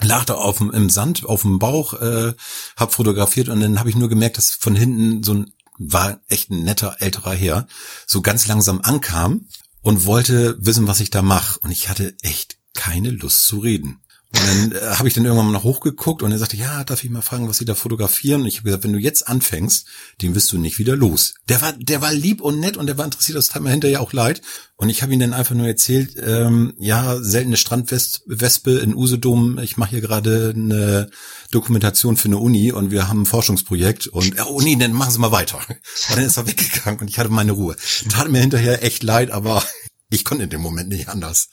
lag 0.00 0.24
da 0.24 0.34
auf 0.34 0.58
dem, 0.58 0.70
im 0.70 0.90
Sand 0.90 1.24
auf 1.24 1.42
dem 1.42 1.58
Bauch, 1.58 1.94
äh, 1.94 2.32
hab 2.76 2.92
fotografiert 2.92 3.48
und 3.48 3.60
dann 3.60 3.78
habe 3.78 3.90
ich 3.90 3.96
nur 3.96 4.08
gemerkt, 4.08 4.38
dass 4.38 4.50
von 4.50 4.76
hinten 4.76 5.22
so 5.22 5.34
ein 5.34 5.52
war 5.78 6.20
echt 6.28 6.50
ein 6.50 6.64
netter 6.64 6.96
älterer 7.00 7.34
Herr, 7.34 7.66
so 8.06 8.20
ganz 8.20 8.46
langsam 8.46 8.80
ankam 8.82 9.48
und 9.80 10.04
wollte 10.04 10.56
wissen, 10.60 10.86
was 10.86 11.00
ich 11.00 11.10
da 11.10 11.22
mache. 11.22 11.60
Und 11.60 11.70
ich 11.70 11.88
hatte 11.88 12.16
echt 12.22 12.58
keine 12.74 13.10
Lust 13.10 13.46
zu 13.46 13.58
reden. 13.58 14.00
Und 14.30 14.46
dann 14.46 14.72
äh, 14.72 14.94
habe 14.96 15.08
ich 15.08 15.14
dann 15.14 15.24
irgendwann 15.24 15.46
mal 15.46 15.52
noch 15.52 15.64
hochgeguckt 15.64 16.22
und 16.22 16.32
er 16.32 16.38
sagte, 16.38 16.58
ja, 16.58 16.84
darf 16.84 17.02
ich 17.02 17.08
mal 17.08 17.22
fragen, 17.22 17.48
was 17.48 17.56
Sie 17.56 17.64
da 17.64 17.74
fotografieren? 17.74 18.42
Und 18.42 18.46
ich 18.46 18.58
habe 18.58 18.64
gesagt, 18.64 18.84
wenn 18.84 18.92
du 18.92 18.98
jetzt 18.98 19.26
anfängst, 19.26 19.86
den 20.20 20.34
wirst 20.34 20.52
du 20.52 20.58
nicht 20.58 20.78
wieder 20.78 20.96
los. 20.96 21.34
Der 21.48 21.62
war, 21.62 21.72
der 21.72 22.02
war 22.02 22.12
lieb 22.12 22.42
und 22.42 22.60
nett 22.60 22.76
und 22.76 22.86
der 22.86 22.98
war 22.98 23.06
interessiert, 23.06 23.38
das 23.38 23.48
tat 23.48 23.62
mir 23.62 23.70
hinterher 23.70 24.02
auch 24.02 24.12
leid. 24.12 24.42
Und 24.76 24.90
ich 24.90 25.02
habe 25.02 25.14
ihm 25.14 25.20
dann 25.20 25.32
einfach 25.32 25.54
nur 25.54 25.66
erzählt, 25.66 26.14
ähm, 26.22 26.74
ja, 26.78 27.16
seltene 27.22 27.56
Strandwespe 27.56 28.78
in 28.78 28.94
Usedom, 28.94 29.58
ich 29.60 29.78
mache 29.78 29.90
hier 29.90 30.02
gerade 30.02 30.52
eine 30.54 31.10
Dokumentation 31.50 32.18
für 32.18 32.28
eine 32.28 32.36
Uni 32.36 32.70
und 32.70 32.90
wir 32.90 33.08
haben 33.08 33.22
ein 33.22 33.26
Forschungsprojekt 33.26 34.08
und 34.08 34.34
oh 34.46 34.60
nee, 34.60 34.76
dann 34.76 34.92
machen 34.92 35.10
Sie 35.10 35.18
mal 35.18 35.32
weiter. 35.32 35.58
Und 35.68 36.16
dann 36.16 36.24
ist 36.24 36.36
er 36.36 36.46
weggegangen 36.46 37.00
und 37.00 37.08
ich 37.08 37.18
hatte 37.18 37.30
meine 37.30 37.52
Ruhe. 37.52 37.76
Tat 38.10 38.30
mir 38.30 38.40
hinterher 38.40 38.84
echt 38.84 39.02
leid, 39.02 39.30
aber 39.30 39.64
ich 40.10 40.24
konnte 40.26 40.44
in 40.44 40.50
dem 40.50 40.60
Moment 40.60 40.90
nicht 40.90 41.08
anders. 41.08 41.48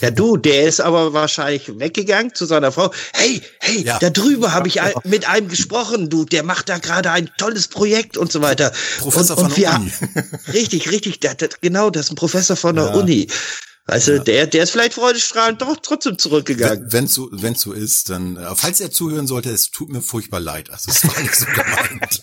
Ja, 0.00 0.10
du, 0.10 0.36
der 0.36 0.64
ist 0.64 0.80
aber 0.80 1.12
wahrscheinlich 1.12 1.78
weggegangen 1.78 2.34
zu 2.34 2.46
seiner 2.46 2.72
Frau. 2.72 2.92
Hey, 3.12 3.42
hey, 3.60 3.82
ja. 3.82 3.98
da 3.98 4.10
drüber 4.10 4.52
habe 4.52 4.68
ich 4.68 4.80
mit 5.04 5.28
einem 5.28 5.48
gesprochen, 5.48 6.08
du, 6.08 6.24
der 6.24 6.42
macht 6.42 6.68
da 6.68 6.78
gerade 6.78 7.10
ein 7.10 7.30
tolles 7.38 7.68
Projekt 7.68 8.16
und 8.16 8.30
so 8.30 8.42
weiter. 8.42 8.72
Professor 8.98 9.36
und, 9.38 9.44
und 9.44 9.52
von 9.52 9.62
der 9.62 9.76
Uni. 9.76 9.92
richtig, 10.52 10.90
richtig, 10.90 11.20
der, 11.20 11.34
der, 11.34 11.48
genau, 11.60 11.90
das 11.90 12.06
ist 12.06 12.12
ein 12.12 12.16
Professor 12.16 12.56
von 12.56 12.76
der 12.76 12.86
ja. 12.86 12.94
Uni. 12.94 13.28
Also 13.88 14.12
ja. 14.12 14.18
der, 14.22 14.46
der 14.46 14.64
ist 14.64 14.70
vielleicht 14.70 14.92
freudestrahlend 14.92 15.62
doch 15.62 15.74
trotzdem 15.82 16.18
zurückgegangen. 16.18 16.92
Wenn 16.92 17.04
es 17.04 17.14
so, 17.14 17.30
wenn's 17.32 17.62
so 17.62 17.72
ist, 17.72 18.10
dann, 18.10 18.36
äh, 18.36 18.54
falls 18.54 18.80
er 18.80 18.90
zuhören 18.90 19.26
sollte, 19.26 19.50
es 19.50 19.70
tut 19.70 19.88
mir 19.88 20.02
furchtbar 20.02 20.40
leid. 20.40 20.68
Also 20.68 20.90
es 20.90 21.08
war 21.08 21.18
nicht 21.22 21.34
so 21.34 21.46
gemeint. 21.46 22.20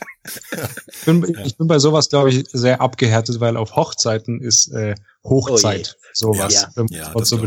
ich, 0.87 1.05
bin, 1.05 1.37
ich 1.43 1.57
bin 1.57 1.67
bei 1.67 1.79
sowas, 1.79 2.09
glaube 2.09 2.29
ich, 2.29 2.45
sehr 2.53 2.81
abgehärtet, 2.81 3.39
weil 3.39 3.57
auf 3.57 3.75
Hochzeiten 3.75 4.41
ist 4.41 4.71
äh, 4.73 4.93
Hochzeit. 5.23 5.97
Oh 5.97 6.04
sowas. 6.15 6.53
Ja, 6.53 6.85
ja, 6.89 7.13
das 7.13 7.29
so 7.29 7.39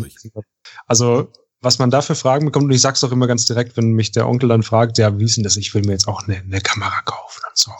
also 0.86 1.32
was 1.60 1.78
man 1.78 1.90
dafür 1.90 2.14
Fragen 2.14 2.46
bekommt, 2.46 2.66
und 2.66 2.70
ich 2.70 2.80
sag's 2.80 3.02
auch 3.02 3.10
immer 3.10 3.26
ganz 3.26 3.44
direkt, 3.44 3.76
wenn 3.76 3.92
mich 3.92 4.12
der 4.12 4.28
Onkel 4.28 4.48
dann 4.48 4.62
fragt, 4.62 4.96
ja, 4.98 5.18
wie 5.18 5.24
ist 5.24 5.36
denn 5.36 5.44
das? 5.44 5.56
Ich 5.56 5.74
will 5.74 5.82
mir 5.82 5.92
jetzt 5.92 6.06
auch 6.06 6.22
eine, 6.22 6.36
eine 6.36 6.60
Kamera 6.60 7.00
kaufen 7.02 7.42
und 7.48 7.58
so. 7.58 7.72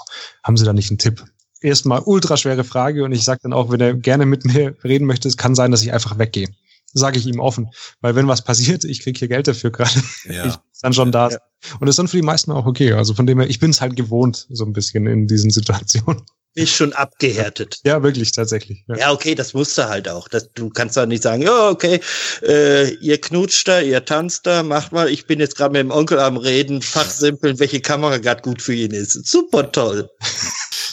Haben 0.42 0.56
Sie 0.56 0.64
da 0.64 0.72
nicht 0.72 0.90
einen 0.90 0.98
Tipp? 0.98 1.24
Erstmal 1.60 2.02
ultra 2.04 2.36
schwere 2.36 2.64
Frage 2.64 3.04
und 3.04 3.12
ich 3.12 3.24
sag 3.24 3.40
dann 3.42 3.52
auch, 3.52 3.70
wenn 3.70 3.80
er 3.80 3.94
gerne 3.94 4.26
mit 4.26 4.44
mir 4.44 4.76
reden 4.82 5.06
möchte, 5.06 5.28
es 5.28 5.36
kann 5.36 5.54
sein, 5.54 5.70
dass 5.70 5.82
ich 5.82 5.92
einfach 5.92 6.18
weggehe. 6.18 6.48
sage 6.92 7.18
ich 7.18 7.26
ihm 7.26 7.40
offen. 7.40 7.70
Weil 8.00 8.14
wenn 8.14 8.28
was 8.28 8.42
passiert, 8.42 8.84
ich 8.84 9.00
krieg 9.00 9.18
hier 9.18 9.28
Geld 9.28 9.48
dafür 9.48 9.70
gerade. 9.70 10.02
Ja. 10.24 10.46
Ich 10.46 10.54
dann 10.80 10.92
schon 10.92 11.12
da. 11.12 11.30
Ja. 11.30 11.38
Und 11.80 11.86
das 11.86 11.94
ist 11.94 11.98
dann 11.98 12.08
für 12.08 12.16
die 12.16 12.22
meisten 12.22 12.52
auch 12.52 12.66
okay. 12.66 12.92
Also 12.92 13.14
von 13.14 13.26
dem 13.26 13.40
her, 13.40 13.50
ich 13.50 13.58
bin 13.58 13.70
es 13.70 13.80
halt 13.80 13.96
gewohnt, 13.96 14.46
so 14.50 14.64
ein 14.64 14.72
bisschen 14.72 15.06
in 15.06 15.26
diesen 15.26 15.50
Situationen. 15.50 16.22
Ist 16.58 16.74
schon 16.74 16.92
abgehärtet. 16.92 17.78
Ja, 17.84 18.02
wirklich, 18.02 18.32
tatsächlich. 18.32 18.84
Ja, 18.88 18.96
ja 18.96 19.12
okay, 19.12 19.36
das 19.36 19.54
musst 19.54 19.78
du 19.78 19.88
halt 19.88 20.08
auch. 20.08 20.26
Das, 20.26 20.50
du 20.54 20.70
kannst 20.70 20.96
da 20.96 21.06
nicht 21.06 21.22
sagen, 21.22 21.42
ja, 21.42 21.68
okay, 21.68 22.00
äh, 22.42 22.94
ihr 22.94 23.20
knutscht 23.20 23.68
da, 23.68 23.80
ihr 23.80 24.04
tanzt 24.04 24.44
da, 24.44 24.64
macht 24.64 24.90
mal, 24.90 25.08
ich 25.08 25.26
bin 25.26 25.38
jetzt 25.38 25.56
gerade 25.56 25.72
mit 25.72 25.80
dem 25.80 25.92
Onkel 25.92 26.18
am 26.18 26.36
Reden, 26.36 26.82
fachsimpeln, 26.82 27.60
welche 27.60 27.80
Kamera 27.80 28.18
gerade 28.18 28.42
gut 28.42 28.60
für 28.60 28.74
ihn 28.74 28.90
ist. 28.90 29.12
Super 29.24 29.70
toll. 29.70 30.10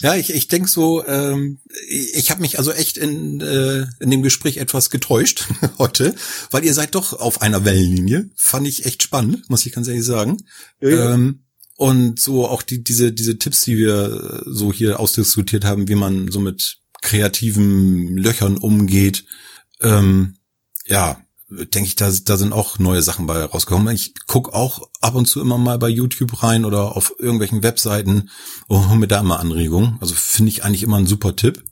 Ja, 0.01 0.13
ich, 0.13 0.31
ich 0.31 0.47
denke 0.49 0.69
so, 0.69 1.03
ähm, 1.07 1.59
ich 1.89 2.29
habe 2.29 2.41
mich 2.41 2.59
also 2.59 2.71
echt 2.71 2.97
in, 2.97 3.41
äh, 3.41 3.87
in 3.99 4.11
dem 4.11 4.21
Gespräch 4.21 4.57
etwas 4.57 4.91
getäuscht 4.91 5.47
heute, 5.79 6.13
weil 6.51 6.63
ihr 6.63 6.75
seid 6.75 6.93
doch 6.93 7.13
auf 7.13 7.41
einer 7.41 7.65
Wellenlinie. 7.65 8.29
Fand 8.35 8.67
ich 8.67 8.85
echt 8.85 9.01
spannend, 9.01 9.49
muss 9.49 9.65
ich 9.65 9.73
ganz 9.73 9.87
ehrlich 9.87 10.05
sagen. 10.05 10.37
Ja, 10.79 10.89
ja. 10.89 11.13
Ähm, 11.13 11.44
und 11.77 12.19
so 12.19 12.47
auch 12.47 12.61
die, 12.61 12.83
diese, 12.83 13.11
diese 13.11 13.37
Tipps, 13.37 13.61
die 13.61 13.77
wir 13.77 14.43
so 14.45 14.71
hier 14.71 14.99
ausdiskutiert 14.99 15.65
haben, 15.65 15.87
wie 15.87 15.95
man 15.95 16.31
so 16.31 16.39
mit 16.39 16.79
kreativen 17.01 18.17
Löchern 18.17 18.57
umgeht, 18.57 19.25
ähm, 19.81 20.37
ja, 20.85 21.21
denke 21.49 21.87
ich, 21.87 21.95
da, 21.95 22.11
da 22.11 22.37
sind 22.37 22.53
auch 22.53 22.79
neue 22.79 23.01
Sachen 23.01 23.27
bei 23.27 23.43
rausgekommen. 23.43 23.93
Ich 23.93 24.13
guck 24.25 24.53
auch 24.53 24.89
ab 25.01 25.15
und 25.15 25.27
zu 25.27 25.41
immer 25.41 25.57
mal 25.57 25.77
bei 25.77 25.89
YouTube 25.89 26.41
rein 26.41 26.65
oder 26.65 26.95
auf 26.95 27.13
irgendwelchen 27.19 27.61
Webseiten 27.61 28.29
und 28.67 28.89
hole 28.89 28.99
mir 28.99 29.07
da 29.07 29.19
immer 29.19 29.39
Anregungen. 29.39 29.97
Also 30.01 30.15
finde 30.15 30.49
ich 30.49 30.63
eigentlich 30.63 30.83
immer 30.83 30.97
ein 30.97 31.07
super 31.07 31.35
Tipp. 31.35 31.63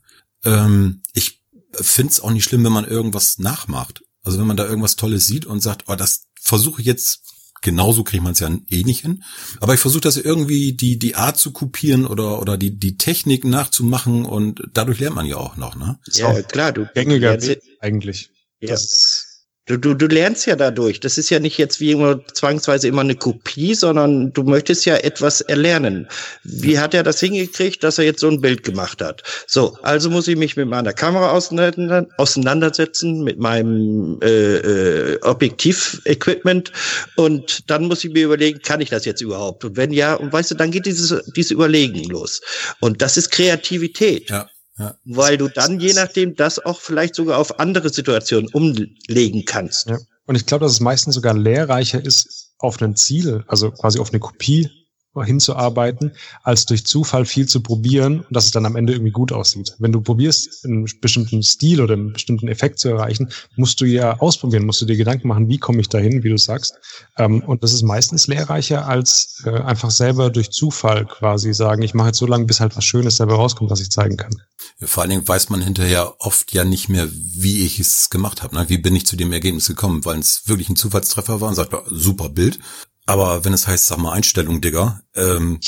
Ähm, 0.43 1.01
ich 1.14 1.41
finde 1.74 2.12
es 2.12 2.20
auch 2.20 2.32
nicht 2.32 2.43
schlimm, 2.43 2.64
wenn 2.64 2.72
man 2.72 2.88
irgendwas 2.88 3.39
nachmacht. 3.39 4.04
Also 4.22 4.38
wenn 4.38 4.47
man 4.47 4.58
da 4.58 4.66
irgendwas 4.66 4.95
Tolles 4.95 5.26
sieht 5.26 5.45
und 5.45 5.62
sagt, 5.62 5.86
oh, 5.88 5.95
das 5.95 6.26
versuche 6.39 6.82
ich 6.82 6.88
jetzt 6.88 7.22
genauso 7.64 8.03
kriegt 8.03 8.24
man 8.24 8.34
es 8.34 8.39
ja 8.39 8.49
eh 8.70 8.84
nicht 8.84 9.01
hin. 9.01 9.24
Aber 9.59 9.74
ich 9.74 9.80
versuche 9.80 10.01
das 10.01 10.18
irgendwie 10.18 10.74
die 10.74 10.99
die 10.99 11.16
Art 11.16 11.38
zu 11.38 11.51
kopieren 11.51 12.05
oder 12.05 12.39
oder 12.39 12.57
die 12.57 12.78
die 12.78 12.97
Technik 12.97 13.43
nachzumachen 13.45 14.26
und 14.26 14.61
dadurch 14.74 14.99
lernt 14.99 15.16
man 15.16 15.26
ja 15.26 15.38
auch 15.38 15.57
noch, 15.57 15.76
ne? 15.76 15.97
Ja, 16.11 16.41
klar, 16.43 16.72
du 16.72 16.86
gängiger 16.93 17.38
eigentlich. 17.80 18.30
Ja. 18.59 18.70
Das 18.70 19.12
Du, 19.66 19.78
du, 19.78 19.93
du 19.93 20.07
lernst 20.07 20.45
ja 20.45 20.57
dadurch. 20.57 20.99
Das 20.99 21.18
ist 21.18 21.30
ja 21.30 21.39
nicht 21.39 21.57
jetzt 21.57 21.80
wie 21.80 21.91
immer 21.91 22.20
zwangsweise 22.34 22.89
immer 22.89 22.99
eine 22.99 23.16
Kopie, 23.16 23.76
sondern 23.76 24.34
du 24.34 24.43
möchtest 24.43 24.86
ja 24.86 24.97
etwas 24.97 25.39
erlernen. 25.39 26.09
Wie 26.43 26.80
hat 26.80 26.93
er 26.93 27.03
das 27.03 27.22
hingekriegt, 27.22 27.82
dass 27.82 27.97
er 27.97 28.03
jetzt 28.03 28.20
so 28.20 28.28
ein 28.28 28.41
Bild 28.41 28.64
gemacht 28.64 29.01
hat? 29.01 29.24
So, 29.47 29.78
also 29.82 30.09
muss 30.09 30.28
ich 30.28 30.36
mich 30.36 30.57
mit 30.57 30.68
meiner 30.68 30.91
Kamera 30.91 31.32
auseinandersetzen, 31.32 33.24
mit 33.24 33.39
meinem 33.39 34.20
äh, 34.22 34.57
äh, 34.57 35.22
Objektiv-Equipment 35.22 36.74
und 37.16 37.70
dann 37.70 37.86
muss 37.86 38.03
ich 38.03 38.11
mir 38.11 38.26
überlegen, 38.26 38.59
kann 38.61 38.82
ich 38.82 38.89
das 38.89 39.05
jetzt 39.05 39.22
überhaupt? 39.22 39.64
Und 39.64 39.78
wenn 39.78 39.93
ja, 39.93 40.16
und 40.16 40.34
weißt 40.34 40.51
du, 40.51 40.55
dann 40.55 40.72
geht 40.72 40.86
dieses, 40.86 41.24
dieses 41.38 41.51
Überlegen 41.51 42.03
los. 42.09 42.41
Und 42.82 43.01
das 43.01 43.16
ist 43.16 43.32
Kreativität. 43.32 44.30
Ja. 44.30 44.49
Ja. 44.78 44.95
Weil 45.05 45.38
du 45.38 45.47
dann 45.49 45.80
je 45.80 45.93
nachdem 45.93 46.36
das 46.36 46.59
auch 46.59 46.82
vielleicht 46.82 47.15
sogar 47.15 47.38
auf 47.38 47.59
andere 47.59 47.89
Situationen 47.89 48.49
umlegen 48.51 49.45
kannst. 49.45 49.88
Ja. 49.88 49.99
Und 50.26 50.36
ich 50.36 50.45
glaube, 50.45 50.65
dass 50.65 50.74
es 50.74 50.80
meistens 50.80 51.15
sogar 51.15 51.34
lehrreicher 51.34 52.03
ist, 52.03 52.53
auf 52.57 52.82
ein 52.82 52.95
Ziel, 52.95 53.43
also 53.47 53.71
quasi 53.71 53.99
auf 53.99 54.09
eine 54.09 54.19
Kopie 54.19 54.69
hinzuarbeiten, 55.22 56.14
als 56.41 56.66
durch 56.66 56.86
Zufall 56.86 57.26
viel 57.26 57.47
zu 57.47 57.61
probieren 57.61 58.22
und 58.22 58.36
dass 58.36 58.45
es 58.45 58.51
dann 58.51 58.66
am 58.66 58.76
Ende 58.76 58.93
irgendwie 58.93 59.11
gut 59.11 59.32
aussieht. 59.32 59.76
Wenn 59.78 59.91
du 59.91 60.01
probierst, 60.01 60.66
einen 60.66 60.88
bestimmten 61.01 61.43
Stil 61.43 61.82
oder 61.82 61.93
einen 61.93 62.14
bestimmten 62.14 62.47
Effekt 62.47 62.80
zu 62.80 62.89
erreichen, 62.89 63.30
musst 63.55 63.80
du 63.82 63.86
ja 63.86 64.20
ausprobieren, 64.20 64.66
musst 64.66 64.82
du 64.82 64.86
dir 64.86 64.97
Gedanken 64.97 65.28
machen, 65.28 65.49
wie 65.49 65.59
komme 65.59 65.82
ich 65.82 65.89
dahin, 65.89 66.24
wie 66.24 66.30
du 66.30 66.38
sagst. 66.38 66.76
Ähm, 67.18 67.43
und 67.43 67.64
das 67.64 67.74
ist 67.74 67.84
meistens 67.84 68.28
lehrreicher, 68.28 68.88
als 68.88 69.43
äh, 69.45 69.51
einfach 69.51 69.91
selber 69.91 70.30
durch 70.30 70.51
Zufall 70.51 71.05
quasi 71.05 71.53
sagen, 71.53 71.84
ich 71.84 71.93
mache 71.93 72.07
jetzt 72.07 72.20
so 72.20 72.26
lange, 72.26 72.45
bis 72.45 72.59
halt 72.59 72.76
was 72.76 72.86
Schönes 72.86 73.18
dabei 73.18 73.36
rauskommt, 73.36 73.70
was 73.70 73.82
ich 73.82 73.91
zeigen 73.91 74.18
kann. 74.18 74.34
Vor 74.80 75.01
allen 75.01 75.11
Dingen 75.11 75.28
weiß 75.28 75.49
man 75.49 75.61
hinterher 75.61 76.16
oft 76.20 76.53
ja 76.53 76.64
nicht 76.64 76.89
mehr, 76.89 77.07
wie 77.11 77.66
ich 77.66 77.80
es 77.80 78.09
gemacht 78.09 78.43
habe. 78.43 78.55
Ne? 78.55 78.66
Wie 78.70 78.78
bin 78.78 78.95
ich 78.95 79.05
zu 79.05 79.16
dem 79.16 79.32
Ergebnis 79.32 79.68
gekommen, 79.68 80.05
weil 80.05 80.20
es 80.20 80.47
wirklich 80.47 80.70
ein 80.70 80.76
Zufallstreffer 80.76 81.41
war 81.41 81.49
und 81.49 81.55
sagt, 81.55 81.74
super 81.89 82.30
Bild. 82.30 82.59
Aber 83.06 83.43
wenn 83.43 83.54
es 83.54 83.68
heißt, 83.68 83.86
sag 83.86 83.97
mal 83.97 84.14
Einstellung, 84.14 84.62
Digga, 84.62 85.01
ähm, 85.16 85.60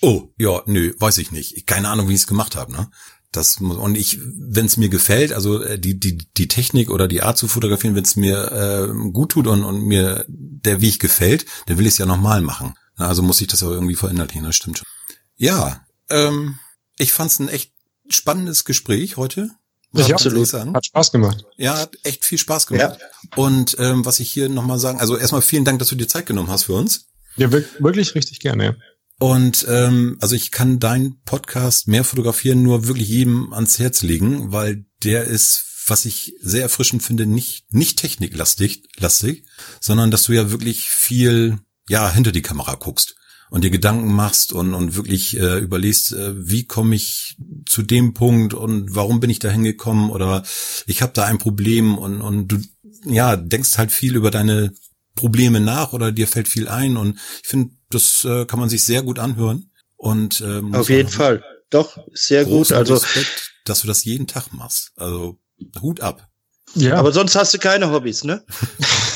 oh, 0.00 0.28
ja, 0.38 0.62
nö, 0.66 0.94
weiß 0.98 1.18
ich 1.18 1.32
nicht. 1.32 1.66
Keine 1.66 1.88
Ahnung, 1.88 2.08
wie 2.08 2.14
ich 2.14 2.20
es 2.20 2.26
gemacht 2.26 2.56
habe, 2.56 2.72
ne? 2.72 2.90
Das 3.32 3.58
muss, 3.58 3.76
und 3.76 3.96
ich, 3.96 4.20
wenn 4.22 4.66
es 4.66 4.76
mir 4.76 4.88
gefällt, 4.88 5.32
also 5.32 5.60
äh, 5.60 5.76
die, 5.76 5.98
die, 5.98 6.18
die 6.18 6.46
Technik 6.46 6.90
oder 6.90 7.08
die 7.08 7.22
Art 7.22 7.36
zu 7.36 7.48
fotografieren, 7.48 7.96
wenn 7.96 8.04
es 8.04 8.14
mir 8.14 8.52
äh, 8.52 9.10
gut 9.10 9.32
tut 9.32 9.48
und, 9.48 9.64
und 9.64 9.82
mir 9.82 10.24
der 10.28 10.80
Weg 10.80 11.00
gefällt, 11.00 11.44
dann 11.66 11.76
will 11.76 11.86
ich 11.86 11.94
es 11.94 11.98
ja 11.98 12.06
nochmal 12.06 12.42
machen. 12.42 12.74
Also 12.96 13.22
muss 13.22 13.40
ich 13.40 13.48
das 13.48 13.64
aber 13.64 13.72
irgendwie 13.72 13.96
verinnerlichen, 13.96 14.44
das 14.44 14.54
stimmt 14.54 14.78
schon. 14.78 14.86
Ja, 15.34 15.84
ähm, 16.10 16.60
ich 16.96 17.12
fand 17.12 17.32
es 17.32 17.40
ein 17.40 17.48
echt 17.48 17.72
spannendes 18.08 18.64
Gespräch 18.64 19.16
heute. 19.16 19.50
Ich 19.96 20.12
absolut. 20.12 20.52
Hat 20.52 20.86
Spaß 20.86 21.12
gemacht. 21.12 21.44
Ja, 21.56 21.78
hat 21.78 21.96
echt 22.02 22.24
viel 22.24 22.38
Spaß 22.38 22.66
gemacht. 22.66 22.98
Ja. 23.00 23.36
Und 23.36 23.76
ähm, 23.78 24.04
was 24.04 24.20
ich 24.20 24.30
hier 24.30 24.48
nochmal 24.48 24.78
sagen, 24.78 24.98
also 24.98 25.16
erstmal 25.16 25.42
vielen 25.42 25.64
Dank, 25.64 25.78
dass 25.78 25.88
du 25.88 25.94
dir 25.94 26.08
Zeit 26.08 26.26
genommen 26.26 26.50
hast 26.50 26.64
für 26.64 26.74
uns. 26.74 27.06
Ja, 27.36 27.50
wirklich 27.52 28.14
richtig 28.14 28.40
gerne. 28.40 28.76
Und 29.18 29.64
ähm, 29.68 30.18
also 30.20 30.34
ich 30.34 30.50
kann 30.50 30.80
deinen 30.80 31.20
Podcast 31.22 31.86
mehr 31.86 32.04
fotografieren 32.04 32.62
nur 32.62 32.86
wirklich 32.86 33.08
jedem 33.08 33.52
ans 33.52 33.78
Herz 33.78 34.02
legen, 34.02 34.52
weil 34.52 34.86
der 35.04 35.24
ist, 35.24 35.64
was 35.86 36.04
ich 36.04 36.34
sehr 36.40 36.62
erfrischend 36.62 37.02
finde, 37.02 37.26
nicht 37.26 37.72
nicht 37.72 37.98
techniklastig, 37.98 38.88
lastig, 38.98 39.46
sondern 39.80 40.10
dass 40.10 40.24
du 40.24 40.32
ja 40.32 40.50
wirklich 40.50 40.90
viel 40.90 41.58
ja 41.88 42.10
hinter 42.10 42.32
die 42.32 42.42
Kamera 42.42 42.74
guckst 42.74 43.14
und 43.50 43.64
dir 43.64 43.70
Gedanken 43.70 44.12
machst 44.12 44.52
und, 44.52 44.74
und 44.74 44.96
wirklich 44.96 45.36
äh, 45.38 45.58
überlegst, 45.58 46.12
äh, 46.12 46.32
wie 46.36 46.66
komme 46.66 46.94
ich 46.94 47.36
zu 47.66 47.82
dem 47.82 48.14
Punkt 48.14 48.54
und 48.54 48.94
warum 48.94 49.20
bin 49.20 49.30
ich 49.30 49.38
da 49.38 49.50
hingekommen 49.50 50.10
oder 50.10 50.44
ich 50.86 51.02
habe 51.02 51.12
da 51.12 51.24
ein 51.24 51.38
Problem 51.38 51.98
und, 51.98 52.20
und 52.20 52.48
du 52.48 52.58
ja 53.04 53.36
denkst 53.36 53.78
halt 53.78 53.92
viel 53.92 54.16
über 54.16 54.30
deine 54.30 54.72
Probleme 55.14 55.60
nach 55.60 55.92
oder 55.92 56.10
dir 56.10 56.26
fällt 56.26 56.48
viel 56.48 56.68
ein 56.68 56.96
und 56.96 57.18
ich 57.42 57.48
finde, 57.48 57.74
das 57.90 58.24
äh, 58.24 58.46
kann 58.46 58.58
man 58.58 58.68
sich 58.68 58.84
sehr 58.84 59.02
gut 59.02 59.18
anhören 59.18 59.70
und 59.96 60.40
äh, 60.40 60.60
auf 60.72 60.90
jeden 60.90 61.08
Fall. 61.08 61.44
Doch 61.70 61.98
sehr 62.12 62.44
gut. 62.44 62.72
also 62.72 62.94
Respekt, 62.94 63.54
dass 63.64 63.80
du 63.80 63.86
das 63.86 64.04
jeden 64.04 64.26
Tag 64.26 64.52
machst. 64.52 64.92
Also 64.96 65.38
Hut 65.80 66.00
ab. 66.00 66.28
Ja. 66.74 66.96
Aber 66.96 67.12
sonst 67.12 67.36
hast 67.36 67.54
du 67.54 67.58
keine 67.58 67.90
Hobbys 67.90 68.24
ne 68.24 68.44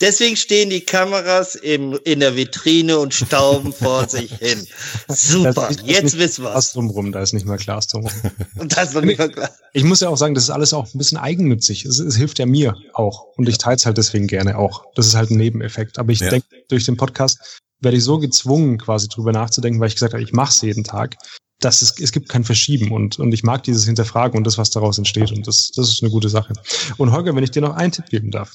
Deswegen 0.00 0.36
stehen 0.36 0.70
die 0.70 0.80
Kameras 0.80 1.54
im, 1.54 1.98
in 2.04 2.20
der 2.20 2.36
Vitrine 2.36 2.98
und 2.98 3.14
stauben 3.14 3.72
vor 3.72 4.08
sich 4.08 4.32
hin. 4.34 4.66
Super, 5.08 5.70
ist, 5.70 5.82
jetzt 5.84 6.18
wissen 6.18 6.44
wir 6.44 6.50
Glas 6.50 6.72
drumrum, 6.72 7.12
da 7.12 7.20
ist 7.20 7.32
nicht 7.32 7.46
mehr 7.46 7.56
Glas 7.56 7.86
drumrum. 7.86 8.12
und 8.56 8.76
das 8.76 8.88
ist 8.88 8.94
noch 8.94 9.02
nicht 9.02 9.18
mehr 9.18 9.28
Glas. 9.28 9.58
Ich 9.72 9.84
muss 9.84 10.00
ja 10.00 10.08
auch 10.08 10.16
sagen, 10.16 10.34
das 10.34 10.44
ist 10.44 10.50
alles 10.50 10.72
auch 10.72 10.92
ein 10.92 10.98
bisschen 10.98 11.18
eigennützig. 11.18 11.84
Es, 11.84 11.98
es 11.98 12.16
hilft 12.16 12.38
ja 12.38 12.46
mir 12.46 12.74
auch. 12.92 13.26
Und 13.36 13.48
ich 13.48 13.58
teile 13.58 13.76
es 13.76 13.86
halt 13.86 13.98
deswegen 13.98 14.26
gerne 14.26 14.58
auch. 14.58 14.84
Das 14.94 15.06
ist 15.06 15.14
halt 15.14 15.30
ein 15.30 15.36
Nebeneffekt. 15.36 15.98
Aber 15.98 16.12
ich 16.12 16.20
ja. 16.20 16.30
denke, 16.30 16.46
durch 16.68 16.84
den 16.84 16.96
Podcast 16.96 17.62
werde 17.84 17.96
ich 17.96 18.04
so 18.04 18.18
gezwungen, 18.18 18.78
quasi 18.78 19.08
drüber 19.08 19.32
nachzudenken, 19.32 19.80
weil 19.80 19.88
ich 19.88 19.94
gesagt 19.94 20.14
habe, 20.14 20.22
ich 20.22 20.32
mache 20.32 20.50
es 20.50 20.62
jeden 20.62 20.84
Tag, 20.84 21.16
dass 21.60 21.82
es, 21.82 21.98
es 21.98 22.12
gibt 22.12 22.28
kein 22.28 22.44
Verschieben 22.44 22.92
und, 22.92 23.18
und 23.18 23.32
ich 23.32 23.42
mag 23.42 23.62
dieses 23.62 23.84
Hinterfragen 23.84 24.36
und 24.36 24.44
das, 24.44 24.58
was 24.58 24.70
daraus 24.70 24.98
entsteht 24.98 25.32
und 25.32 25.46
das, 25.46 25.70
das 25.70 25.88
ist 25.88 26.02
eine 26.02 26.10
gute 26.10 26.28
Sache. 26.28 26.54
Und 26.96 27.12
Holger, 27.12 27.34
wenn 27.34 27.44
ich 27.44 27.50
dir 27.50 27.62
noch 27.62 27.74
einen 27.74 27.92
Tipp 27.92 28.06
geben 28.06 28.30
darf. 28.30 28.54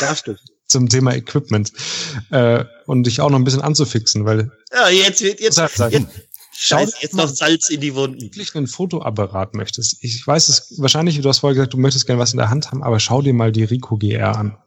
Darfst 0.00 0.26
du. 0.26 0.36
Zum 0.66 0.88
Thema 0.88 1.14
Equipment 1.14 1.72
äh, 2.30 2.64
und 2.86 3.04
dich 3.04 3.20
auch 3.20 3.28
noch 3.28 3.38
ein 3.38 3.44
bisschen 3.44 3.60
anzufixen, 3.60 4.24
weil. 4.24 4.52
Ja, 4.72 4.88
jetzt 4.88 5.20
wird 5.20 5.40
jetzt. 5.40 5.56
Sag, 5.56 5.92
jetzt. 5.92 6.06
Scheiße, 6.52 6.96
jetzt 7.00 7.14
noch 7.14 7.26
Salz 7.26 7.70
in 7.70 7.80
die 7.80 7.94
Wunden. 7.94 8.20
Wirklich 8.20 8.54
einen 8.54 8.66
Fotoapparat 8.66 9.54
möchtest. 9.54 9.96
Ich 10.04 10.24
weiß 10.26 10.48
es 10.50 10.74
wahrscheinlich, 10.76 11.18
du 11.18 11.28
hast 11.28 11.38
vorher 11.38 11.54
gesagt, 11.54 11.72
du 11.72 11.78
möchtest 11.78 12.06
gerne 12.06 12.20
was 12.20 12.32
in 12.32 12.36
der 12.36 12.50
Hand 12.50 12.70
haben, 12.70 12.82
aber 12.82 13.00
schau 13.00 13.22
dir 13.22 13.32
mal 13.32 13.50
die 13.50 13.64
Rico 13.64 13.96
GR 13.96 14.36
an. 14.36 14.58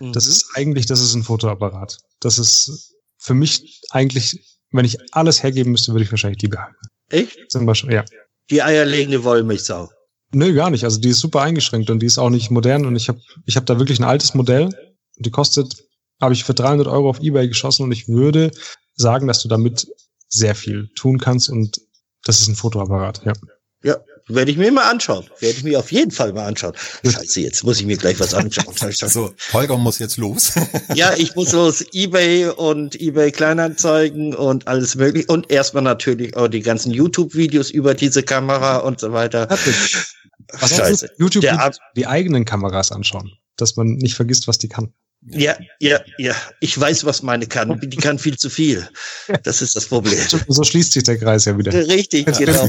Mhm. 0.00 0.12
Das 0.12 0.26
ist 0.26 0.48
eigentlich, 0.54 0.86
das 0.86 1.00
ist 1.00 1.14
ein 1.14 1.22
Fotoapparat. 1.22 1.98
Das 2.20 2.38
ist 2.38 2.93
für 3.24 3.34
mich 3.34 3.80
eigentlich, 3.90 4.58
wenn 4.70 4.84
ich 4.84 4.98
alles 5.14 5.42
hergeben 5.42 5.72
müsste, 5.72 5.92
würde 5.92 6.04
ich 6.04 6.10
wahrscheinlich 6.10 6.38
die 6.38 6.48
behalten. 6.48 6.76
Echt? 7.08 7.50
Zum 7.50 7.64
Beispiel, 7.64 7.94
ja. 7.94 8.04
Die 8.50 8.62
eierlegende 8.62 9.24
Wollmilchsau. 9.24 9.90
Nö, 10.32 10.52
gar 10.52 10.68
nicht. 10.68 10.84
Also 10.84 11.00
die 11.00 11.08
ist 11.08 11.20
super 11.20 11.40
eingeschränkt 11.40 11.88
und 11.88 12.00
die 12.00 12.06
ist 12.06 12.18
auch 12.18 12.28
nicht 12.28 12.50
modern 12.50 12.84
und 12.84 12.96
ich 12.96 13.08
habe 13.08 13.20
ich 13.46 13.56
hab 13.56 13.64
da 13.64 13.78
wirklich 13.78 13.98
ein 13.98 14.04
altes 14.04 14.34
Modell. 14.34 14.68
Die 15.16 15.30
kostet, 15.30 15.86
habe 16.20 16.34
ich 16.34 16.44
für 16.44 16.52
300 16.52 16.86
Euro 16.86 17.08
auf 17.08 17.20
Ebay 17.20 17.48
geschossen 17.48 17.84
und 17.84 17.92
ich 17.92 18.08
würde 18.08 18.50
sagen, 18.94 19.26
dass 19.26 19.42
du 19.42 19.48
damit 19.48 19.86
sehr 20.28 20.54
viel 20.54 20.90
tun 20.94 21.18
kannst 21.18 21.48
und 21.48 21.80
das 22.24 22.40
ist 22.40 22.48
ein 22.48 22.56
Fotoapparat, 22.56 23.24
ja. 23.24 23.32
Ja, 23.82 23.96
werde 24.28 24.50
ich 24.50 24.56
mir 24.56 24.72
mal 24.72 24.90
anschauen. 24.90 25.26
Werde 25.40 25.58
ich 25.58 25.64
mir 25.64 25.78
auf 25.78 25.92
jeden 25.92 26.10
Fall 26.10 26.32
mal 26.32 26.46
anschauen. 26.46 26.74
Scheiße, 27.04 27.40
jetzt 27.40 27.64
muss 27.64 27.80
ich 27.80 27.86
mir 27.86 27.96
gleich 27.96 28.18
was 28.20 28.34
anschauen. 28.34 28.74
so, 28.92 29.34
Holger 29.52 29.76
muss 29.76 29.98
jetzt 29.98 30.16
los. 30.16 30.54
ja, 30.94 31.12
ich 31.16 31.34
muss 31.34 31.52
los. 31.52 31.84
Ebay 31.92 32.48
und 32.48 33.00
Ebay 33.00 33.32
Kleinanzeigen 33.32 34.34
und 34.34 34.66
alles 34.66 34.94
mögliche. 34.94 35.26
Und 35.28 35.50
erstmal 35.50 35.82
natürlich 35.82 36.36
auch 36.36 36.48
die 36.48 36.60
ganzen 36.60 36.92
YouTube-Videos 36.92 37.70
über 37.70 37.94
diese 37.94 38.22
Kamera 38.22 38.78
und 38.78 39.00
so 39.00 39.12
weiter. 39.12 39.48
Was 40.60 40.76
Scheiße. 40.76 41.10
YouTube 41.18 41.42
der 41.42 41.72
die 41.96 42.06
eigenen 42.06 42.44
Kameras 42.44 42.92
anschauen, 42.92 43.32
dass 43.56 43.76
man 43.76 43.94
nicht 43.94 44.14
vergisst, 44.14 44.48
was 44.48 44.58
die 44.58 44.68
kann. 44.68 44.92
Ja, 45.26 45.56
ja, 45.80 46.00
ja. 46.18 46.34
Ich 46.60 46.78
weiß, 46.78 47.04
was 47.04 47.22
meine 47.22 47.46
kann. 47.46 47.80
Die 47.82 47.96
kann 47.96 48.18
viel 48.18 48.36
zu 48.36 48.50
viel. 48.50 48.88
Das 49.42 49.62
ist 49.62 49.74
das 49.76 49.86
Problem. 49.86 50.18
So 50.48 50.64
schließt 50.64 50.92
sich 50.92 51.04
der 51.04 51.18
Kreis 51.18 51.46
ja 51.46 51.56
wieder. 51.56 51.72
Richtig, 51.72 52.26
genau. 52.26 52.68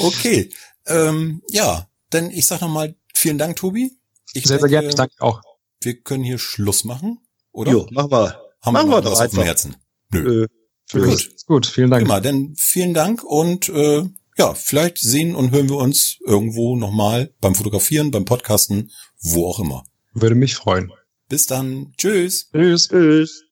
okay. 0.00 0.50
Ähm, 0.86 1.42
ja, 1.50 1.88
dann 2.10 2.30
ich 2.30 2.46
sag 2.46 2.60
nochmal 2.60 2.94
vielen 3.14 3.38
Dank, 3.38 3.56
Tobi. 3.56 3.92
Ich 4.32 4.46
sehr, 4.46 4.58
sehr 4.58 4.68
gerne. 4.68 4.88
Ich 4.88 4.94
danke 4.94 5.14
auch. 5.18 5.42
Wir 5.82 6.00
können 6.00 6.24
hier 6.24 6.38
Schluss 6.38 6.84
machen, 6.84 7.18
oder? 7.52 7.72
Jo, 7.72 7.88
mach 7.90 8.08
mal. 8.08 8.38
Haben 8.62 8.72
machen 8.72 8.90
wir, 8.90 9.04
wir 9.04 9.10
was 9.12 9.20
auf 9.20 9.30
dem 9.30 9.42
Herzen? 9.42 9.76
Nö. 10.12 10.46
Nö. 10.92 11.06
Gut. 11.06 11.30
Gut, 11.46 11.66
vielen 11.66 11.90
Dank. 11.90 12.04
Immer, 12.04 12.20
denn 12.20 12.54
vielen 12.56 12.94
Dank 12.94 13.22
und 13.22 13.68
äh, 13.68 14.04
ja, 14.38 14.54
vielleicht 14.54 14.98
sehen 14.98 15.34
und 15.34 15.50
hören 15.50 15.68
wir 15.68 15.76
uns 15.76 16.18
irgendwo 16.24 16.76
nochmal 16.76 17.34
beim 17.40 17.54
Fotografieren, 17.54 18.10
beim 18.10 18.24
Podcasten, 18.24 18.90
wo 19.20 19.46
auch 19.46 19.58
immer. 19.58 19.84
Würde 20.20 20.34
mich 20.34 20.56
freuen. 20.56 20.92
Bis 21.28 21.46
dann. 21.46 21.92
Tschüss. 21.96 22.50
Tschüss. 22.50 22.88
Tschüss. 22.88 23.44